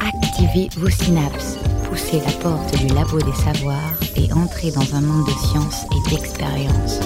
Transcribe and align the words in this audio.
Activez 0.00 0.68
vos 0.76 0.90
synapses, 0.90 1.58
poussez 1.88 2.20
la 2.20 2.32
porte 2.42 2.76
du 2.78 2.86
labo 2.94 3.18
des 3.18 3.32
savoirs 3.32 3.76
et 4.16 4.32
entrez 4.32 4.70
dans 4.70 4.94
un 4.94 5.00
monde 5.00 5.26
de 5.26 5.32
science 5.32 5.84
et 5.92 6.10
d'expérience. 6.10 7.00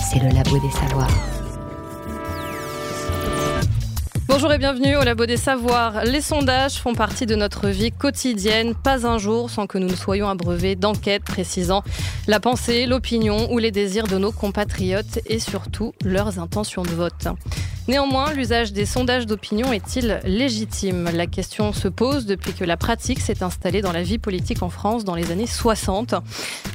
C'est 0.00 0.20
le 0.20 0.28
labo 0.30 0.58
des 0.58 0.70
savoirs. 0.70 1.29
Bonjour 4.30 4.52
et 4.52 4.58
bienvenue 4.58 4.96
au 4.96 5.02
Labo 5.02 5.26
des 5.26 5.36
Savoirs. 5.36 6.04
Les 6.04 6.20
sondages 6.20 6.74
font 6.74 6.94
partie 6.94 7.26
de 7.26 7.34
notre 7.34 7.66
vie 7.66 7.90
quotidienne, 7.90 8.76
pas 8.76 9.04
un 9.04 9.18
jour 9.18 9.50
sans 9.50 9.66
que 9.66 9.76
nous 9.76 9.88
ne 9.88 9.96
soyons 9.96 10.28
abreuvés 10.28 10.76
d'enquêtes 10.76 11.24
précisant 11.24 11.82
la 12.28 12.38
pensée, 12.38 12.86
l'opinion 12.86 13.52
ou 13.52 13.58
les 13.58 13.72
désirs 13.72 14.06
de 14.06 14.18
nos 14.18 14.30
compatriotes 14.30 15.18
et 15.26 15.40
surtout 15.40 15.94
leurs 16.04 16.38
intentions 16.38 16.82
de 16.82 16.90
vote. 16.90 17.26
Néanmoins, 17.90 18.32
l'usage 18.32 18.72
des 18.72 18.86
sondages 18.86 19.26
d'opinion 19.26 19.72
est-il 19.72 20.20
légitime? 20.22 21.10
La 21.12 21.26
question 21.26 21.72
se 21.72 21.88
pose 21.88 22.24
depuis 22.24 22.52
que 22.52 22.62
la 22.62 22.76
pratique 22.76 23.18
s'est 23.18 23.42
installée 23.42 23.82
dans 23.82 23.90
la 23.90 24.04
vie 24.04 24.18
politique 24.18 24.62
en 24.62 24.70
France 24.70 25.02
dans 25.02 25.16
les 25.16 25.32
années 25.32 25.48
60. 25.48 26.14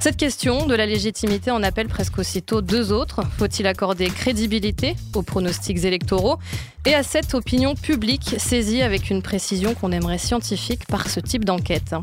Cette 0.02 0.18
question 0.18 0.66
de 0.66 0.76
la 0.76 0.86
légitimité 0.86 1.52
en 1.52 1.64
appelle 1.64 1.88
presque 1.88 2.18
aussitôt 2.18 2.60
deux 2.60 2.92
autres. 2.92 3.22
Faut-il 3.38 3.66
accorder 3.66 4.10
crédibilité 4.10 4.98
aux 5.14 5.22
pronostics 5.22 5.86
électoraux 5.86 6.38
et 6.86 6.94
à 6.94 7.02
cette 7.02 7.34
opinion 7.34 7.76
publique 7.76 8.36
saisie 8.38 8.82
avec 8.82 9.10
une 9.10 9.22
précision 9.22 9.74
qu'on 9.74 9.94
aimerait 9.94 10.18
scientifique 10.18 10.86
par 10.86 11.08
ce 11.08 11.22
type 11.22 11.46
d'enquête? 11.46 11.96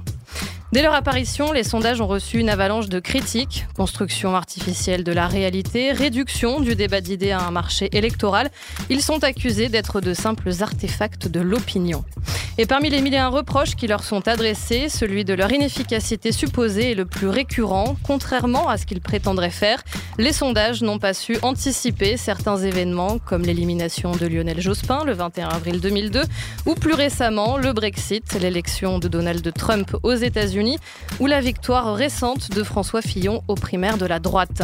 Dès 0.72 0.80
leur 0.80 0.94
apparition, 0.94 1.52
les 1.52 1.64
sondages 1.64 2.00
ont 2.00 2.06
reçu 2.06 2.38
une 2.38 2.48
avalanche 2.48 2.88
de 2.88 2.98
critiques, 2.98 3.66
construction 3.76 4.34
artificielle 4.34 5.04
de 5.04 5.12
la 5.12 5.26
réalité, 5.26 5.92
réduction 5.92 6.60
du 6.60 6.74
débat 6.74 7.02
d'idées 7.02 7.30
à 7.30 7.40
un 7.46 7.50
marché 7.50 7.90
électoral. 7.92 8.50
Ils 8.88 9.02
sont 9.02 9.22
accusés 9.22 9.68
d'être 9.68 10.00
de 10.00 10.14
simples 10.14 10.50
artefacts 10.62 11.28
de 11.28 11.40
l'opinion. 11.40 12.06
Et 12.56 12.64
parmi 12.64 12.88
les 12.88 13.02
mille 13.02 13.12
et 13.12 13.18
un 13.18 13.28
reproches 13.28 13.76
qui 13.76 13.86
leur 13.86 14.02
sont 14.02 14.26
adressés, 14.28 14.88
celui 14.88 15.26
de 15.26 15.34
leur 15.34 15.52
inefficacité 15.52 16.32
supposée 16.32 16.92
est 16.92 16.94
le 16.94 17.04
plus 17.04 17.28
récurrent. 17.28 17.96
Contrairement 18.02 18.70
à 18.70 18.78
ce 18.78 18.86
qu'ils 18.86 19.02
prétendraient 19.02 19.50
faire, 19.50 19.82
les 20.18 20.32
sondages 20.32 20.82
n'ont 20.82 20.98
pas 20.98 21.12
su 21.12 21.36
anticiper 21.42 22.16
certains 22.16 22.56
événements 22.56 23.18
comme 23.18 23.42
l'élimination 23.42 24.12
de 24.12 24.26
Lionel 24.26 24.60
Jospin 24.60 25.04
le 25.04 25.12
21 25.12 25.48
avril 25.48 25.80
2002 25.80 26.22
ou 26.64 26.74
plus 26.74 26.94
récemment 26.94 27.58
le 27.58 27.72
Brexit, 27.74 28.38
l'élection 28.40 28.98
de 28.98 29.08
Donald 29.08 29.52
Trump 29.54 29.96
aux 30.02 30.14
États-Unis 30.14 30.61
ou 31.20 31.26
la 31.26 31.40
victoire 31.40 31.94
récente 31.94 32.50
de 32.50 32.62
François 32.62 33.02
Fillon 33.02 33.42
aux 33.48 33.54
primaires 33.54 33.98
de 33.98 34.06
la 34.06 34.18
droite. 34.18 34.62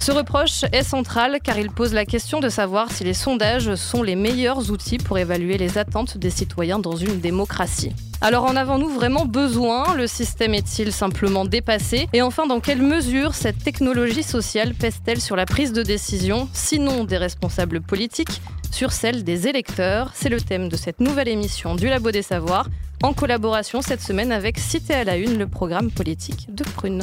Ce 0.00 0.12
reproche 0.12 0.64
est 0.72 0.82
central 0.82 1.38
car 1.42 1.58
il 1.58 1.70
pose 1.70 1.92
la 1.92 2.04
question 2.04 2.40
de 2.40 2.48
savoir 2.48 2.90
si 2.90 3.04
les 3.04 3.14
sondages 3.14 3.74
sont 3.74 4.02
les 4.02 4.16
meilleurs 4.16 4.70
outils 4.70 4.98
pour 4.98 5.18
évaluer 5.18 5.58
les 5.58 5.78
attentes 5.78 6.18
des 6.18 6.30
citoyens 6.30 6.78
dans 6.78 6.96
une 6.96 7.20
démocratie. 7.20 7.92
Alors 8.20 8.44
en 8.44 8.54
avons-nous 8.54 8.88
vraiment 8.88 9.24
besoin? 9.24 9.94
Le 9.94 10.06
système 10.06 10.54
est-il 10.54 10.92
simplement 10.92 11.44
dépassé? 11.44 12.08
Et 12.12 12.22
enfin, 12.22 12.46
dans 12.46 12.60
quelle 12.60 12.80
mesure 12.80 13.34
cette 13.34 13.62
technologie 13.64 14.22
sociale 14.22 14.74
pèse-t-elle 14.74 15.20
sur 15.20 15.34
la 15.34 15.44
prise 15.44 15.72
de 15.72 15.82
décision, 15.82 16.48
sinon 16.52 17.02
des 17.02 17.16
responsables 17.16 17.80
politiques, 17.80 18.40
sur 18.70 18.92
celle 18.92 19.24
des 19.24 19.48
électeurs. 19.48 20.12
C'est 20.14 20.28
le 20.28 20.40
thème 20.40 20.68
de 20.68 20.76
cette 20.76 21.00
nouvelle 21.00 21.28
émission 21.28 21.74
du 21.74 21.88
Labo 21.88 22.12
des 22.12 22.22
Savoirs, 22.22 22.68
en 23.02 23.12
collaboration 23.14 23.82
cette 23.82 24.00
semaine 24.00 24.30
avec 24.30 24.58
Cité 24.58 24.94
à 24.94 25.04
la 25.04 25.16
Une, 25.16 25.38
le 25.38 25.48
programme 25.48 25.90
politique 25.90 26.54
de 26.54 26.62
Prune. 26.62 27.02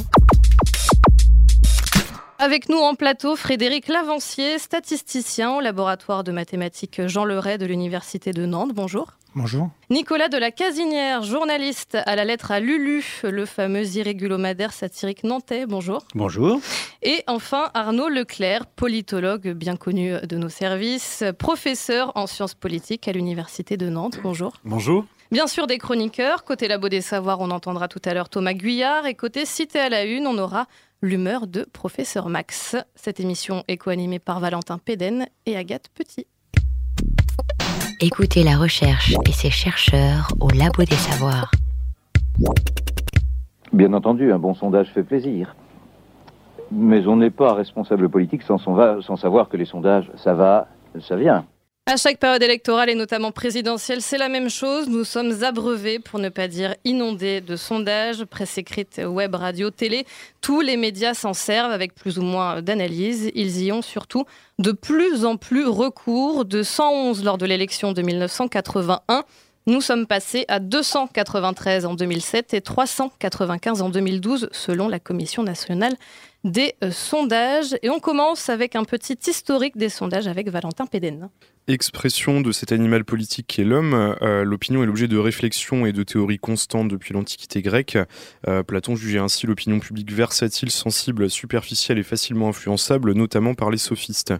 Avec 2.38 2.70
nous 2.70 2.78
en 2.78 2.96
plateau, 2.96 3.36
Frédéric 3.36 3.90
Lavancier, 3.90 4.60
statisticien 4.60 5.52
au 5.56 5.60
laboratoire 5.60 6.24
de 6.24 6.32
mathématiques 6.32 7.06
Jean 7.08 7.26
Leray 7.26 7.58
de 7.58 7.66
l'Université 7.66 8.32
de 8.32 8.46
Nantes. 8.46 8.72
Bonjour. 8.74 9.12
Bonjour. 9.36 9.70
Nicolas 9.90 10.30
de 10.30 10.38
la 10.38 10.50
Casinière, 10.52 11.22
journaliste 11.22 11.98
à 12.06 12.16
la 12.16 12.24
lettre 12.24 12.52
à 12.52 12.62
Lulu, 12.62 13.04
le 13.24 13.46
fameux 13.46 13.86
irrégulomadaire 13.86 14.72
satirique 14.72 15.26
nantais. 15.26 15.66
Bonjour. 15.66 16.04
Bonjour. 16.16 16.62
Et 17.04 17.24
enfin 17.28 17.72
Arnaud 17.74 18.08
Leclerc, 18.08 18.68
politologue 18.68 19.50
bien 19.50 19.76
connu 19.76 20.14
de 20.24 20.38
nos 20.38 20.50
services, 20.50 21.26
professeur 21.38 22.14
en 22.16 22.26
sciences 22.26 22.56
politiques 22.56 23.08
à 23.10 23.12
l'Université 23.12 23.76
de 23.76 23.90
Nantes. 23.90 24.20
Bonjour. 24.24 24.54
Bonjour. 24.64 25.06
Bien 25.32 25.46
sûr 25.46 25.68
des 25.68 25.78
chroniqueurs. 25.78 26.44
Côté 26.44 26.68
Labo 26.68 26.90
des 26.90 27.02
Savoirs, 27.02 27.40
on 27.40 27.52
entendra 27.52 27.88
tout 27.88 28.02
à 28.04 28.16
l'heure 28.16 28.30
Thomas 28.30 28.54
Guyard. 28.54 29.06
Et 29.06 29.14
côté 29.14 29.46
Cité 29.46 29.78
à 29.78 29.88
la 29.88 30.04
Une, 30.06 30.26
on 30.26 30.40
aura 30.40 30.66
l'humeur 31.04 31.46
de 31.46 31.66
Professeur 31.72 32.30
Max. 32.30 32.76
Cette 32.96 33.20
émission 33.20 33.64
est 33.68 33.78
co-animée 33.78 34.18
par 34.18 34.40
Valentin 34.40 34.80
Péden 34.80 35.28
et 35.46 35.56
Agathe 35.56 35.90
Petit. 35.94 36.26
Écoutez 38.02 38.44
la 38.44 38.58
recherche 38.58 39.14
et 39.28 39.32
ses 39.32 39.52
chercheurs 39.52 40.30
au 40.40 40.50
Labo 40.50 40.84
des 40.84 40.96
Savoirs. 40.96 41.52
Bien 43.72 43.94
entendu, 43.94 44.34
un 44.34 44.40
bon 44.40 44.56
sondage 44.56 44.90
fait 44.96 45.04
plaisir. 45.04 45.56
Mais 46.72 47.06
on 47.06 47.18
n'est 47.18 47.30
pas 47.30 47.54
responsable 47.54 48.10
politique 48.10 48.42
sans, 48.42 48.58
sans 48.58 49.16
savoir 49.16 49.48
que 49.48 49.58
les 49.58 49.66
sondages, 49.66 50.10
ça 50.16 50.34
va, 50.34 50.70
ça 51.00 51.16
vient. 51.16 51.46
À 51.92 51.98
chaque 51.98 52.20
période 52.20 52.44
électorale 52.44 52.92
et 52.92 52.94
notamment 52.94 53.32
présidentielle, 53.32 54.04
c'est 54.04 54.20
la 54.20 54.30
même 54.30 54.52
chose. 54.52 54.88
Nous 54.88 55.04
sommes 55.04 55.44
abreuvés, 55.44 55.98
pour 55.98 56.20
ne 56.20 56.30
pas 56.30 56.48
dire 56.48 56.76
inondés, 56.86 57.42
de 57.42 57.56
sondages, 57.56 58.26
presse 58.26 58.60
écrite, 58.60 59.02
web, 59.04 59.34
radio, 59.34 59.72
télé. 59.72 60.06
Tous 60.40 60.62
les 60.62 60.78
médias 60.78 61.16
s'en 61.16 61.34
servent 61.34 61.72
avec 61.72 61.96
plus 61.96 62.20
ou 62.20 62.22
moins 62.22 62.62
d'analyse. 62.62 63.32
Ils 63.34 63.64
y 63.64 63.72
ont 63.72 63.82
surtout 63.82 64.26
de 64.60 64.72
plus 64.72 65.26
en 65.26 65.36
plus 65.36 65.66
recours. 65.66 66.46
De 66.46 66.62
111 66.62 67.24
lors 67.24 67.40
de 67.40 67.48
l'élection 67.48 67.92
de 67.92 68.04
1981, 68.04 69.24
nous 69.66 69.82
sommes 69.82 70.06
passés 70.06 70.46
à 70.48 70.60
293 70.60 71.88
en 71.88 71.96
2007 71.96 72.54
et 72.54 72.62
395 72.62 73.82
en 73.82 73.90
2012, 73.90 74.50
selon 74.52 74.90
la 74.90 75.00
Commission 75.00 75.42
nationale 75.42 75.96
des 76.44 76.76
sondages. 76.92 77.76
Et 77.82 77.90
on 77.90 78.00
commence 78.00 78.48
avec 78.50 78.76
un 78.76 78.84
petit 78.84 79.18
historique 79.28 79.76
des 79.76 79.90
sondages 79.90 80.28
avec 80.28 80.50
Valentin 80.50 80.86
Péden 80.86 81.30
expression 81.70 82.42
de 82.42 82.52
cet 82.52 82.72
animal 82.72 83.06
politique 83.06 83.48
qui 83.48 83.62
est 83.62 83.66
l'homme, 83.66 84.16
euh, 84.22 84.44
l'opinion 84.44 84.84
est 84.84 84.86
l'objet 84.86 85.08
de 85.08 85.18
réflexions 85.18 85.86
et 85.86 85.92
de 85.92 86.04
théories 86.04 86.40
constantes 86.40 86.88
depuis 86.88 87.14
l'Antiquité 87.14 87.62
grecque. 87.62 87.98
Euh, 88.48 88.64
Platon 88.64 88.96
jugeait 88.96 89.20
ainsi 89.20 89.48
l'opinion 89.48 89.80
publique 89.80 90.12
versatile, 90.12 90.72
sensible, 90.72 91.30
superficielle 91.30 92.00
et 92.00 92.04
facilement 92.04 92.50
influençable, 92.50 93.14
notamment 93.14 93.54
par 93.54 93.70
les 93.70 93.78
sophistes. 93.78 94.34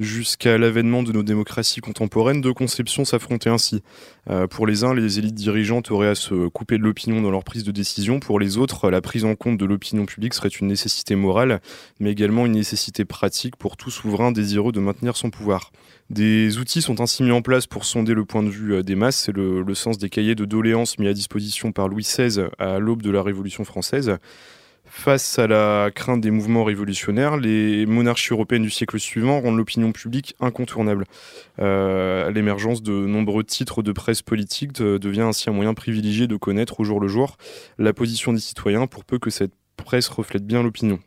Jusqu'à 0.00 0.56
l'avènement 0.56 1.02
de 1.02 1.12
nos 1.12 1.22
démocraties 1.22 1.82
contemporaines, 1.82 2.40
deux 2.40 2.54
conceptions 2.54 3.04
s'affrontaient 3.04 3.50
ainsi. 3.50 3.82
Euh, 4.30 4.46
pour 4.46 4.66
les 4.66 4.82
uns, 4.82 4.94
les 4.94 5.18
élites 5.18 5.34
dirigeantes 5.34 5.90
auraient 5.90 6.08
à 6.08 6.14
se 6.14 6.48
couper 6.48 6.78
de 6.78 6.82
l'opinion 6.82 7.20
dans 7.20 7.30
leur 7.30 7.44
prise 7.44 7.64
de 7.64 7.70
décision. 7.70 8.18
Pour 8.18 8.40
les 8.40 8.56
autres, 8.56 8.90
la 8.90 9.02
prise 9.02 9.26
en 9.26 9.34
compte 9.34 9.58
de 9.58 9.66
l'opinion 9.66 10.06
publique 10.06 10.32
serait 10.32 10.48
une 10.48 10.68
nécessité 10.68 11.16
morale, 11.16 11.60
mais 11.98 12.10
également 12.10 12.46
une 12.46 12.52
nécessité 12.52 13.04
pratique 13.04 13.56
pour 13.56 13.76
tout 13.76 13.90
souverain 13.90 14.32
désireux 14.32 14.72
de 14.72 14.80
maintenir 14.80 15.18
son 15.18 15.28
pouvoir. 15.28 15.70
Des 16.08 16.56
outils 16.56 16.80
sont 16.80 17.02
ainsi 17.02 17.22
mis 17.22 17.30
en 17.30 17.42
place 17.42 17.66
pour 17.66 17.84
sonder 17.84 18.14
le 18.14 18.24
point 18.24 18.42
de 18.42 18.48
vue 18.48 18.76
euh, 18.76 18.82
des 18.82 18.94
masses. 18.94 19.24
C'est 19.26 19.36
le, 19.36 19.60
le 19.60 19.74
sens 19.74 19.98
des 19.98 20.08
cahiers 20.08 20.34
de 20.34 20.46
doléances 20.46 20.98
mis 20.98 21.08
à 21.08 21.12
disposition 21.12 21.72
par 21.72 21.88
Louis 21.88 22.04
XVI 22.04 22.46
à 22.58 22.78
l'aube 22.78 23.02
de 23.02 23.10
la 23.10 23.22
Révolution 23.22 23.64
française. 23.64 24.16
Face 24.92 25.38
à 25.38 25.46
la 25.46 25.90
crainte 25.94 26.20
des 26.20 26.32
mouvements 26.32 26.64
révolutionnaires, 26.64 27.36
les 27.36 27.86
monarchies 27.86 28.32
européennes 28.32 28.64
du 28.64 28.70
siècle 28.70 28.98
suivant 28.98 29.40
rendent 29.40 29.56
l'opinion 29.56 29.92
publique 29.92 30.34
incontournable. 30.40 31.04
Euh, 31.60 32.28
l'émergence 32.32 32.82
de 32.82 32.92
nombreux 32.92 33.44
titres 33.44 33.82
de 33.82 33.92
presse 33.92 34.20
politique 34.20 34.72
devient 34.72 35.22
ainsi 35.22 35.48
un 35.48 35.52
moyen 35.52 35.74
privilégié 35.74 36.26
de 36.26 36.36
connaître 36.36 36.80
au 36.80 36.84
jour 36.84 36.98
le 36.98 37.06
jour 37.06 37.36
la 37.78 37.92
position 37.92 38.32
des 38.32 38.40
citoyens 38.40 38.88
pour 38.88 39.04
peu 39.04 39.20
que 39.20 39.30
cette 39.30 39.52
presse 39.76 40.08
reflète 40.08 40.44
bien 40.44 40.62
l'opinion. 40.62 40.98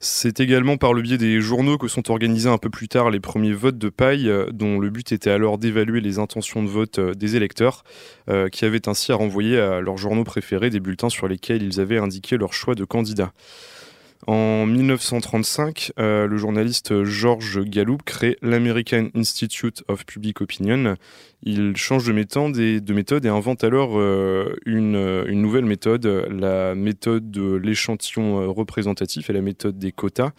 C'est 0.00 0.40
également 0.40 0.76
par 0.76 0.92
le 0.92 1.02
biais 1.02 1.18
des 1.18 1.40
journaux 1.40 1.78
que 1.78 1.88
sont 1.88 2.10
organisés 2.10 2.48
un 2.48 2.58
peu 2.58 2.70
plus 2.70 2.88
tard 2.88 3.10
les 3.10 3.20
premiers 3.20 3.52
votes 3.52 3.78
de 3.78 3.88
paille, 3.88 4.28
euh, 4.28 4.50
dont 4.52 4.78
le 4.78 4.90
but 4.90 5.12
était 5.12 5.30
alors 5.30 5.58
d'évaluer 5.58 6.00
les 6.00 6.18
intentions 6.18 6.62
de 6.62 6.68
vote 6.68 6.98
euh, 6.98 7.14
des 7.14 7.36
électeurs, 7.36 7.84
euh, 8.28 8.48
qui 8.48 8.64
avaient 8.64 8.88
ainsi 8.88 9.12
à 9.12 9.16
renvoyer 9.16 9.58
à 9.58 9.80
leurs 9.80 9.96
journaux 9.96 10.24
préférés 10.24 10.70
des 10.70 10.80
bulletins 10.80 11.08
sur 11.08 11.28
lesquels 11.28 11.62
ils 11.62 11.80
avaient 11.80 11.98
indiqué 11.98 12.36
leur 12.36 12.52
choix 12.52 12.74
de 12.74 12.84
candidat. 12.84 13.32
En 14.26 14.66
1935, 14.66 15.92
euh, 15.98 16.26
le 16.26 16.36
journaliste 16.36 17.04
George 17.04 17.60
Gallup 17.62 18.02
crée 18.04 18.36
l'American 18.42 19.08
Institute 19.14 19.84
of 19.88 20.04
Public 20.04 20.40
Opinion. 20.40 20.96
Il 21.42 21.76
change 21.76 22.06
de 22.06 22.12
méthode 22.12 22.56
et, 22.58 23.28
invente 23.28 23.62
alors 23.62 23.98
euh, 23.98 24.56
une, 24.64 25.24
une, 25.28 25.42
nouvelle 25.42 25.66
méthode, 25.66 26.06
la 26.06 26.74
méthode 26.74 27.30
de 27.30 27.54
l'échantillon 27.54 28.40
euh, 28.40 28.46
représentatif 28.48 29.30
et 29.30 29.32
la 29.32 29.42
méthode 29.42 29.78
des 29.78 29.92
quotas. 29.92 30.32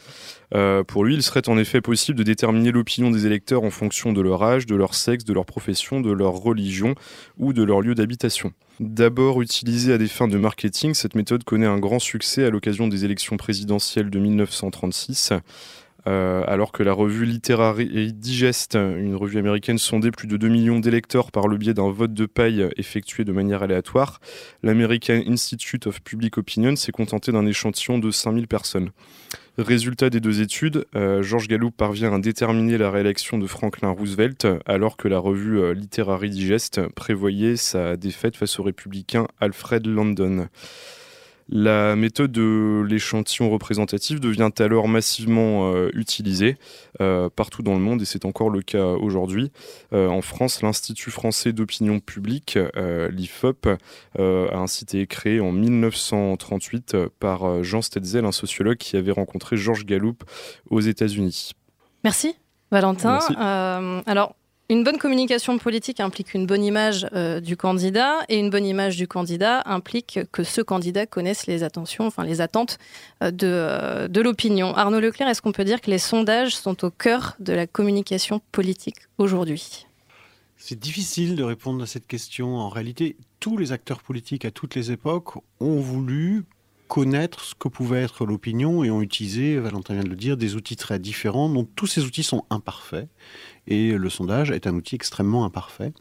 pour 0.87 1.05
lui, 1.05 1.15
il 1.15 1.23
serait 1.23 1.47
en 1.47 1.57
effet 1.57 1.79
possible 1.79 2.17
de 2.17 2.23
déterminer 2.23 2.71
l'opinion 2.71 3.09
des 3.11 3.25
électeurs 3.25 3.63
en 3.63 3.69
fonction 3.69 4.11
de 4.11 4.21
leur 4.21 4.43
âge, 4.43 4.65
de 4.65 4.75
leur 4.75 4.95
sexe, 4.95 5.23
de 5.23 5.33
leur 5.33 5.45
profession, 5.45 6.01
de 6.01 6.11
leur 6.11 6.33
religion 6.33 6.95
ou 7.37 7.53
de 7.53 7.63
leur 7.63 7.81
lieu 7.81 7.95
d'habitation. 7.95 8.51
D'abord 8.79 9.41
utilisée 9.41 9.93
à 9.93 9.97
des 9.97 10.07
fins 10.07 10.27
de 10.27 10.37
marketing, 10.37 10.93
cette 10.93 11.15
méthode 11.15 11.43
connaît 11.43 11.65
un 11.65 11.79
grand 11.79 11.97
succès 11.97 12.45
à 12.45 12.51
l'occasion 12.51 12.87
des 12.87 13.05
élections 13.05 13.35
présidentielles 13.35 14.11
de 14.11 14.19
1936. 14.19 15.33
Alors 16.07 16.71
que 16.71 16.83
la 16.83 16.93
revue 16.93 17.25
Literary 17.25 18.13
Digest, 18.13 18.75
une 18.75 19.15
revue 19.15 19.39
américaine, 19.39 19.77
sondait 19.77 20.11
plus 20.11 20.27
de 20.27 20.37
2 20.37 20.47
millions 20.47 20.79
d'électeurs 20.79 21.31
par 21.31 21.47
le 21.47 21.57
biais 21.57 21.73
d'un 21.73 21.91
vote 21.91 22.13
de 22.13 22.25
paille 22.25 22.67
effectué 22.77 23.25
de 23.25 23.31
manière 23.31 23.63
aléatoire. 23.63 24.19
L'American 24.63 25.21
Institute 25.27 25.87
of 25.87 26.01
Public 26.01 26.37
Opinion 26.37 26.75
s'est 26.75 26.91
contenté 26.91 27.31
d'un 27.31 27.45
échantillon 27.45 27.99
de 27.99 28.11
5000 28.11 28.47
personnes. 28.47 28.91
Résultat 29.57 30.11
des 30.11 30.19
deux 30.19 30.41
études, 30.41 30.85
euh, 30.95 31.23
George 31.23 31.47
Gallup 31.47 31.75
parvient 31.75 32.13
à 32.13 32.19
déterminer 32.19 32.77
la 32.77 32.91
réélection 32.91 33.39
de 33.39 33.47
Franklin 33.47 33.89
Roosevelt 33.89 34.47
alors 34.67 34.97
que 34.97 35.07
la 35.07 35.17
revue 35.17 35.59
euh, 35.59 35.73
Literary 35.73 36.29
Digest 36.29 36.79
prévoyait 36.89 37.55
sa 37.55 37.97
défaite 37.97 38.37
face 38.37 38.59
au 38.59 38.63
républicain 38.63 39.25
Alfred 39.39 39.87
Landon. 39.87 40.47
La 41.49 41.95
méthode 41.95 42.31
de 42.31 42.85
l'échantillon 42.87 43.49
représentatif 43.49 44.19
devient 44.19 44.49
alors 44.59 44.89
massivement 44.89 45.73
euh, 45.73 45.89
utilisée 45.93 46.57
euh, 46.99 47.29
partout 47.29 47.63
dans 47.63 47.73
le 47.73 47.79
monde 47.79 48.01
et 48.01 48.05
c'est 48.05 48.25
encore 48.25 48.49
le 48.49 48.61
cas 48.61 48.85
aujourd'hui. 48.85 49.51
Euh, 49.93 50.09
en 50.09 50.21
France, 50.21 50.61
l'Institut 50.61 51.09
français 51.09 51.53
d'opinion 51.53 51.99
publique, 51.99 52.59
l'IFOP, 53.09 53.67
a 54.17 54.57
ainsi 54.57 54.83
été 54.83 55.07
créé 55.07 55.39
en 55.39 55.51
1938 55.51 56.97
par 57.19 57.63
Jean 57.63 57.81
Stetzel, 57.81 58.25
un 58.25 58.31
sociologue 58.31 58.77
qui 58.77 58.97
avait 58.97 59.11
rencontré 59.11 59.55
Georges 59.55 59.85
Gallup 59.85 60.23
aux 60.69 60.81
États-Unis. 60.81 61.51
Merci. 62.03 62.35
Valentin. 62.71 63.19
alors, 64.05 64.35
une 64.69 64.83
bonne 64.83 64.97
communication 64.97 65.57
politique 65.57 66.01
implique 66.01 66.33
une 66.33 66.45
bonne 66.45 66.63
image 66.63 67.07
euh, 67.13 67.39
du 67.39 67.55
candidat 67.55 68.19
et 68.27 68.37
une 68.37 68.49
bonne 68.49 68.65
image 68.65 68.97
du 68.97 69.07
candidat 69.07 69.61
implique 69.65 70.19
que 70.33 70.43
ce 70.43 70.59
candidat 70.61 71.05
connaisse 71.05 71.47
les 71.47 71.63
attentions, 71.63 72.05
enfin 72.05 72.25
les 72.25 72.41
attentes 72.41 72.77
euh, 73.23 73.31
de, 73.31 73.47
euh, 73.47 74.07
de 74.09 74.19
l'opinion. 74.19 74.75
Arnaud 74.75 74.99
Leclerc, 74.99 75.29
est-ce 75.29 75.41
qu'on 75.41 75.53
peut 75.53 75.63
dire 75.63 75.79
que 75.79 75.89
les 75.89 75.99
sondages 75.99 76.55
sont 76.55 76.83
au 76.83 76.91
cœur 76.91 77.37
de 77.39 77.53
la 77.53 77.65
communication 77.65 78.41
politique 78.51 78.97
aujourd'hui? 79.17 79.85
C'est 80.57 80.79
difficile 80.79 81.37
de 81.37 81.43
répondre 81.43 81.81
à 81.83 81.85
cette 81.85 82.07
question. 82.07 82.57
En 82.57 82.67
réalité, 82.67 83.15
tous 83.39 83.57
les 83.57 83.71
acteurs 83.71 84.01
politiques 84.01 84.43
à 84.43 84.51
toutes 84.51 84.75
les 84.75 84.91
époques 84.91 85.37
ont 85.61 85.79
voulu 85.79 86.43
connaître 86.87 87.41
ce 87.41 87.55
que 87.55 87.67
pouvait 87.67 88.01
être 88.01 88.25
l'opinion 88.25 88.83
et 88.83 88.91
ont 88.91 89.01
utilisé, 89.01 89.57
Valentin 89.59 89.93
vient 89.93 90.03
de 90.03 90.09
le 90.09 90.15
dire, 90.15 90.37
des 90.37 90.55
outils 90.55 90.75
très 90.75 90.99
différents 90.99 91.49
dont 91.49 91.63
tous 91.63 91.87
ces 91.87 92.03
outils 92.03 92.23
sont 92.23 92.45
imparfaits 92.49 93.09
et 93.67 93.91
le 93.91 94.09
sondage 94.09 94.51
est 94.51 94.67
un 94.67 94.75
outil 94.75 94.95
extrêmement 94.95 95.45
imparfait. 95.45 95.93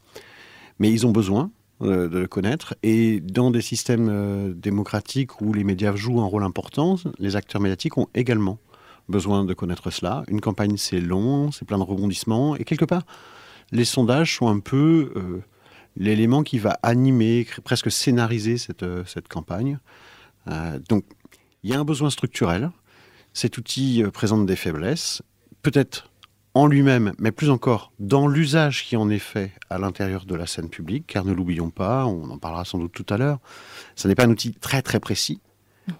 Mais 0.79 0.91
ils 0.91 1.07
ont 1.07 1.13
besoin 1.13 1.51
euh, 1.83 2.09
de 2.09 2.19
le 2.19 2.27
connaître. 2.27 2.75
Et 2.83 3.21
dans 3.21 3.51
des 3.51 3.61
systèmes 3.61 4.09
euh, 4.11 4.55
démocratiques 4.55 5.41
où 5.41 5.53
les 5.53 5.65
médias 5.65 5.95
jouent 5.95 6.21
un 6.21 6.27
rôle 6.27 6.45
important, 6.45 6.97
les 7.19 7.37
acteurs 7.37 7.61
médiatiques 7.61 7.99
ont 7.99 8.09
également 8.15 8.59
besoin 9.09 9.45
de 9.45 9.55
connaître 9.55 9.91
cela. 9.91 10.23
Une 10.29 10.41
campagne, 10.41 10.77
c'est 10.77 11.01
long, 11.01 11.51
c'est 11.53 11.65
plein 11.65 11.79
de 11.79 11.83
rebondissements. 11.83 12.57
Et 12.57 12.65
quelque 12.65 12.85
part, 12.85 13.03
les 13.73 13.85
sondages 13.85 14.37
sont 14.37 14.49
un 14.49 14.61
peu 14.61 15.13
euh, 15.17 15.43
l'élément 15.97 16.43
qui 16.43 16.59
va 16.59 16.79
animer, 16.83 17.47
presque 17.65 17.91
scénariser 17.91 18.59
cette, 18.59 18.85
cette 19.07 19.29
campagne. 19.29 19.79
Donc, 20.89 21.05
il 21.63 21.71
y 21.71 21.75
a 21.75 21.81
un 21.81 21.85
besoin 21.85 22.11
structurel. 22.11 22.71
Cet 23.33 23.59
outil 23.59 24.03
présente 24.13 24.47
des 24.47 24.57
faiblesses. 24.57 25.23
Peut-être 25.63 26.11
en 26.55 26.67
lui-même, 26.67 27.13
mais 27.19 27.33
plus 27.33 27.51
encore 27.51 27.93
dans 27.99 28.29
l'usage 28.29 28.85
qui 28.85 28.97
en 28.97 29.11
est 29.11 29.19
fait 29.19 29.53
à 29.69 29.79
l'intérieur 29.79 30.25
de 30.25 30.35
la 30.35 30.47
scène 30.47 30.71
publique, 30.71 31.07
car 31.07 31.25
ne 31.27 31.35
l'oublions 31.35 31.69
pas, 31.69 32.07
on 32.07 32.31
en 32.31 32.39
parlera 32.39 32.65
sans 32.65 32.79
doute 32.79 32.93
tout 32.93 33.05
à 33.11 33.19
l'heure, 33.19 33.41
ce 33.95 34.09
n'est 34.09 34.15
pas 34.15 34.25
un 34.25 34.31
outil 34.31 34.55
très 34.55 34.81
très 34.81 34.99
précis. 34.99 35.41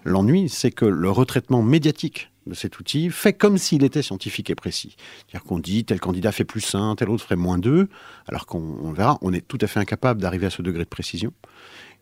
L'ennui, 0.03 0.49
c'est 0.49 0.71
que 0.71 0.85
le 0.85 1.11
retraitement 1.11 1.61
médiatique 1.61 2.31
de 2.47 2.55
cet 2.55 2.79
outil 2.79 3.11
fait 3.11 3.33
comme 3.33 3.59
s'il 3.59 3.83
était 3.83 4.01
scientifique 4.01 4.49
et 4.49 4.55
précis. 4.55 4.95
C'est-à-dire 5.17 5.47
qu'on 5.47 5.59
dit 5.59 5.85
tel 5.85 5.99
candidat 5.99 6.31
fait 6.31 6.43
plus 6.43 6.73
1, 6.73 6.95
tel 6.95 7.09
autre 7.09 7.23
ferait 7.23 7.35
moins 7.35 7.59
2, 7.59 7.87
alors 8.27 8.47
qu'on 8.47 8.91
verra, 8.93 9.19
on 9.21 9.33
est 9.33 9.47
tout 9.47 9.59
à 9.61 9.67
fait 9.67 9.79
incapable 9.79 10.21
d'arriver 10.21 10.47
à 10.47 10.49
ce 10.49 10.63
degré 10.63 10.83
de 10.83 10.89
précision. 10.89 11.33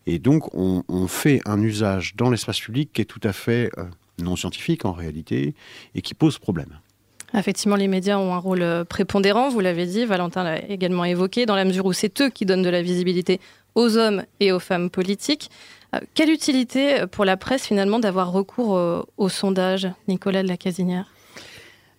Et 0.07 0.19
donc, 0.19 0.53
on, 0.53 1.07
fait 1.07 1.41
un 1.45 1.61
usage 1.61 2.15
dans 2.15 2.29
l'espace 2.29 2.59
public 2.59 2.89
qui 2.93 3.01
est 3.01 3.05
tout 3.05 3.21
à 3.23 3.33
fait 3.33 3.71
euh, 3.77 3.85
non 4.19 4.35
scientifique 4.35 4.85
en 4.85 4.91
réalité 4.91 5.55
et 5.95 6.01
qui 6.01 6.13
pose 6.13 6.37
problème. 6.37 6.79
Effectivement, 7.33 7.75
les 7.75 7.87
médias 7.87 8.17
ont 8.17 8.33
un 8.33 8.37
rôle 8.37 8.61
euh, 8.61 8.83
prépondérant, 8.83 9.49
vous 9.49 9.59
l'avez 9.59 9.85
dit, 9.85 10.05
Valentin 10.05 10.43
l'a 10.43 10.69
également 10.69 11.05
évoqué, 11.05 11.45
dans 11.45 11.55
la 11.55 11.65
mesure 11.65 11.85
où 11.85 11.93
c'est 11.93 12.21
eux 12.21 12.29
qui 12.29 12.45
donnent 12.45 12.61
de 12.61 12.69
la 12.69 12.81
visibilité 12.81 13.39
aux 13.73 13.97
hommes 13.97 14.23
et 14.39 14.51
aux 14.51 14.59
femmes 14.59 14.89
politiques. 14.89 15.49
Euh, 15.93 15.99
quelle 16.13 16.29
utilité 16.29 17.05
pour 17.11 17.25
la 17.25 17.35
presse 17.35 17.65
finalement 17.65 17.99
d'avoir 17.99 18.31
recours 18.31 19.05
au 19.17 19.29
sondage, 19.29 19.87
Nicolas 20.07 20.43
de 20.43 20.47
la 20.47 20.57
Casinière? 20.57 21.11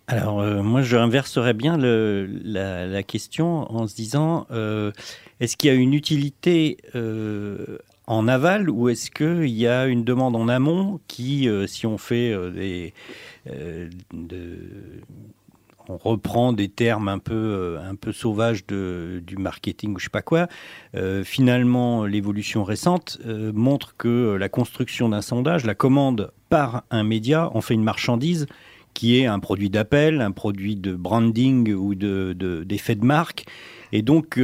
Alors 0.08 0.40
moi 0.62 0.82
je 0.82 0.96
inverserais 0.96 1.52
bien 1.52 1.76
la, 1.76 3.02
question 3.02 3.70
en 3.74 3.88
se 3.88 3.96
disant 3.96 4.46
est-ce 5.40 5.56
qu'il 5.56 5.68
y 5.68 5.72
a 5.72 5.74
une 5.74 5.94
utilité 5.94 6.76
en 8.06 8.28
aval 8.28 8.70
ou 8.70 8.88
est-ce 8.88 9.10
qu'il 9.10 9.48
y 9.48 9.66
a 9.66 9.86
une 9.86 10.04
demande 10.04 10.36
en 10.36 10.48
amont 10.48 11.00
qui, 11.08 11.48
si 11.66 11.86
on 11.86 11.98
fait 11.98 12.34
des, 12.52 12.92
euh, 13.50 13.88
de, 14.12 14.58
on 15.88 15.98
reprend 15.98 16.52
des 16.52 16.68
termes 16.68 17.08
un 17.08 17.18
peu, 17.18 17.34
euh, 17.34 17.78
un 17.80 17.94
peu 17.94 18.10
sauvages 18.10 18.66
de, 18.66 19.22
du 19.24 19.36
marketing 19.36 19.94
ou 19.94 19.98
je 19.98 20.04
sais 20.04 20.10
pas 20.10 20.22
quoi. 20.22 20.48
Euh, 20.96 21.22
finalement, 21.22 22.04
l'évolution 22.04 22.64
récente 22.64 23.18
montre 23.24 23.94
que 23.96 24.34
la 24.34 24.48
construction 24.48 25.08
d'un 25.08 25.22
sondage, 25.22 25.64
la 25.64 25.74
commande 25.74 26.32
par 26.48 26.84
un 26.90 27.04
média, 27.04 27.50
en 27.54 27.60
fait 27.60 27.74
une 27.74 27.84
marchandise 27.84 28.46
qui 28.94 29.20
est 29.20 29.26
un 29.26 29.38
produit 29.38 29.70
d'appel, 29.70 30.22
un 30.22 30.32
produit 30.32 30.74
de 30.74 30.94
branding 30.94 31.72
ou 31.74 31.94
d'effet 31.94 32.34
de, 32.34 32.64
d'effet 32.64 32.94
de, 32.94 33.04
marque. 33.04 33.44
Et 33.92 34.00
donc, 34.02 34.40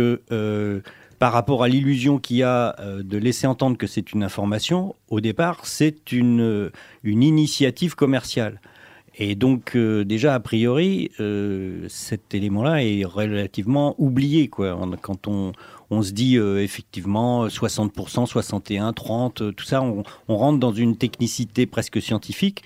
par 1.22 1.32
rapport 1.32 1.62
à 1.62 1.68
l'illusion 1.68 2.18
qu'il 2.18 2.38
y 2.38 2.42
a 2.42 2.74
de 2.80 3.16
laisser 3.16 3.46
entendre 3.46 3.78
que 3.78 3.86
c'est 3.86 4.12
une 4.12 4.24
information, 4.24 4.96
au 5.08 5.20
départ, 5.20 5.66
c'est 5.66 6.10
une, 6.10 6.72
une 7.04 7.22
initiative 7.22 7.94
commerciale. 7.94 8.60
Et 9.14 9.34
donc, 9.34 9.76
euh, 9.76 10.04
déjà, 10.04 10.34
a 10.34 10.40
priori, 10.40 11.12
euh, 11.20 11.86
cet 11.88 12.34
élément-là 12.34 12.82
est 12.82 13.04
relativement 13.04 13.94
oublié. 13.98 14.48
Quoi. 14.48 14.76
quand 15.00 15.28
on, 15.28 15.52
on 15.90 16.02
se 16.02 16.10
dit 16.10 16.38
euh, 16.38 16.60
effectivement 16.60 17.46
60%, 17.46 18.26
61, 18.26 18.92
30, 18.92 19.54
tout 19.54 19.64
ça, 19.64 19.80
on, 19.80 20.02
on, 20.26 20.36
rentre 20.36 20.58
dans 20.58 20.72
une 20.72 20.96
technicité 20.96 21.66
presque 21.66 22.02
scientifique 22.02 22.64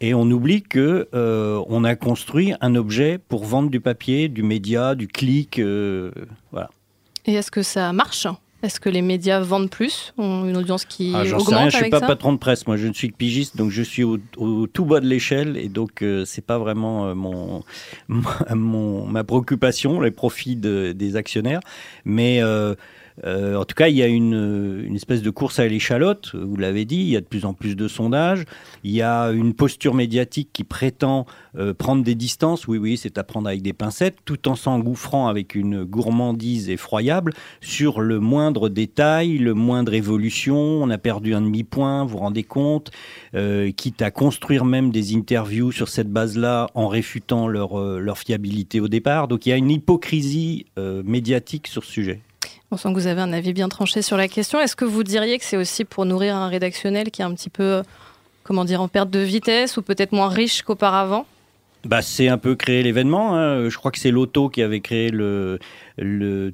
et 0.00 0.12
on 0.12 0.30
oublie 0.30 0.62
que 0.62 1.08
on 1.12 1.82
a 1.82 1.96
construit 1.96 2.52
un 2.60 2.76
objet 2.76 3.18
pour 3.18 3.46
vendre 3.46 3.70
du 3.70 3.80
papier, 3.80 4.28
du 4.28 4.44
média, 4.44 4.94
du 4.94 5.08
clic. 5.08 5.58
voilà. 6.52 6.70
Et 7.26 7.34
est-ce 7.34 7.50
que 7.50 7.62
ça 7.62 7.92
marche? 7.92 8.26
Est-ce 8.62 8.80
que 8.80 8.88
les 8.88 9.02
médias 9.02 9.40
vendent 9.40 9.70
plus? 9.70 10.14
Ont 10.16 10.48
une 10.48 10.56
audience 10.56 10.84
qui 10.84 11.12
ah, 11.14 11.22
augmente 11.22 11.40
sais 11.40 11.54
rien, 11.54 11.68
Je 11.68 11.76
ne 11.76 11.82
suis 11.82 11.90
pas 11.90 12.00
patron 12.00 12.32
de 12.32 12.38
presse, 12.38 12.66
moi 12.66 12.76
je 12.76 12.86
ne 12.86 12.94
suis 12.94 13.10
que 13.10 13.16
pigiste, 13.16 13.56
donc 13.56 13.70
je 13.70 13.82
suis 13.82 14.02
au, 14.02 14.18
tout 14.66 14.84
bas 14.84 15.00
de 15.00 15.06
l'échelle 15.06 15.56
et 15.56 15.68
donc 15.68 16.02
euh, 16.02 16.24
c'est 16.24 16.44
pas 16.44 16.58
vraiment 16.58 17.06
euh, 17.06 17.14
mon, 17.14 17.62
mon, 18.50 19.06
ma 19.06 19.24
préoccupation, 19.24 20.00
les 20.00 20.10
profits 20.10 20.56
des 20.56 21.16
actionnaires. 21.16 21.60
Mais 22.04 22.42
euh, 22.42 22.74
en 23.24 23.64
tout 23.64 23.74
cas, 23.74 23.88
il 23.88 23.96
y 23.96 24.02
a 24.02 24.06
une, 24.06 24.84
une 24.86 24.94
espèce 24.94 25.22
de 25.22 25.30
course 25.30 25.58
à 25.58 25.66
l'échalote, 25.66 26.34
vous 26.34 26.56
l'avez 26.56 26.84
dit, 26.84 26.96
il 26.96 27.08
y 27.08 27.16
a 27.16 27.20
de 27.20 27.26
plus 27.26 27.44
en 27.44 27.54
plus 27.54 27.76
de 27.76 27.88
sondages, 27.88 28.44
il 28.84 28.92
y 28.92 29.02
a 29.02 29.30
une 29.30 29.54
posture 29.54 29.94
médiatique 29.94 30.50
qui 30.52 30.64
prétend 30.64 31.26
euh, 31.58 31.74
prendre 31.74 32.04
des 32.04 32.14
distances, 32.14 32.68
oui, 32.68 32.78
oui, 32.78 32.96
c'est 32.96 33.18
à 33.18 33.24
prendre 33.24 33.48
avec 33.48 33.62
des 33.62 33.72
pincettes, 33.72 34.16
tout 34.24 34.48
en 34.48 34.54
s'engouffrant 34.54 35.28
avec 35.28 35.54
une 35.54 35.84
gourmandise 35.84 36.68
effroyable 36.68 37.32
sur 37.60 38.00
le 38.00 38.20
moindre 38.20 38.68
détail, 38.68 39.38
le 39.38 39.54
moindre 39.54 39.94
évolution, 39.94 40.56
on 40.56 40.90
a 40.90 40.98
perdu 40.98 41.34
un 41.34 41.40
demi-point, 41.40 42.04
vous 42.04 42.10
vous 42.10 42.18
rendez 42.18 42.44
compte, 42.44 42.90
euh, 43.34 43.70
quitte 43.72 44.02
à 44.02 44.10
construire 44.10 44.64
même 44.64 44.90
des 44.90 45.14
interviews 45.14 45.72
sur 45.72 45.88
cette 45.88 46.10
base-là 46.10 46.68
en 46.74 46.88
réfutant 46.88 47.48
leur 47.48 48.18
fiabilité 48.18 48.80
au 48.80 48.88
départ. 48.88 49.28
Donc 49.28 49.46
il 49.46 49.50
y 49.50 49.52
a 49.52 49.56
une 49.56 49.70
hypocrisie 49.70 50.66
médiatique 50.76 51.66
sur 51.66 51.84
ce 51.84 51.92
sujet. 51.92 52.20
On 52.76 52.78
sent 52.78 52.88
que 52.92 53.00
vous 53.00 53.06
avez 53.06 53.22
un 53.22 53.32
avis 53.32 53.54
bien 53.54 53.70
tranché 53.70 54.02
sur 54.02 54.18
la 54.18 54.28
question. 54.28 54.60
Est-ce 54.60 54.76
que 54.76 54.84
vous 54.84 55.02
diriez 55.02 55.38
que 55.38 55.46
c'est 55.46 55.56
aussi 55.56 55.86
pour 55.86 56.04
nourrir 56.04 56.36
un 56.36 56.48
rédactionnel 56.48 57.10
qui 57.10 57.22
est 57.22 57.24
un 57.24 57.32
petit 57.32 57.48
peu, 57.48 57.82
comment 58.42 58.66
dire, 58.66 58.82
en 58.82 58.88
perte 58.88 59.08
de 59.08 59.20
vitesse 59.20 59.78
ou 59.78 59.82
peut-être 59.82 60.12
moins 60.12 60.28
riche 60.28 60.60
qu'auparavant? 60.60 61.24
Bah, 61.86 62.02
c'est 62.02 62.28
un 62.28 62.36
peu 62.36 62.54
créer 62.54 62.82
l'événement. 62.82 63.34
Hein. 63.34 63.70
Je 63.70 63.78
crois 63.78 63.90
que 63.90 63.98
c'est 63.98 64.10
l'auto 64.10 64.50
qui 64.50 64.60
avait 64.60 64.80
créé 64.80 65.10
le, 65.10 65.58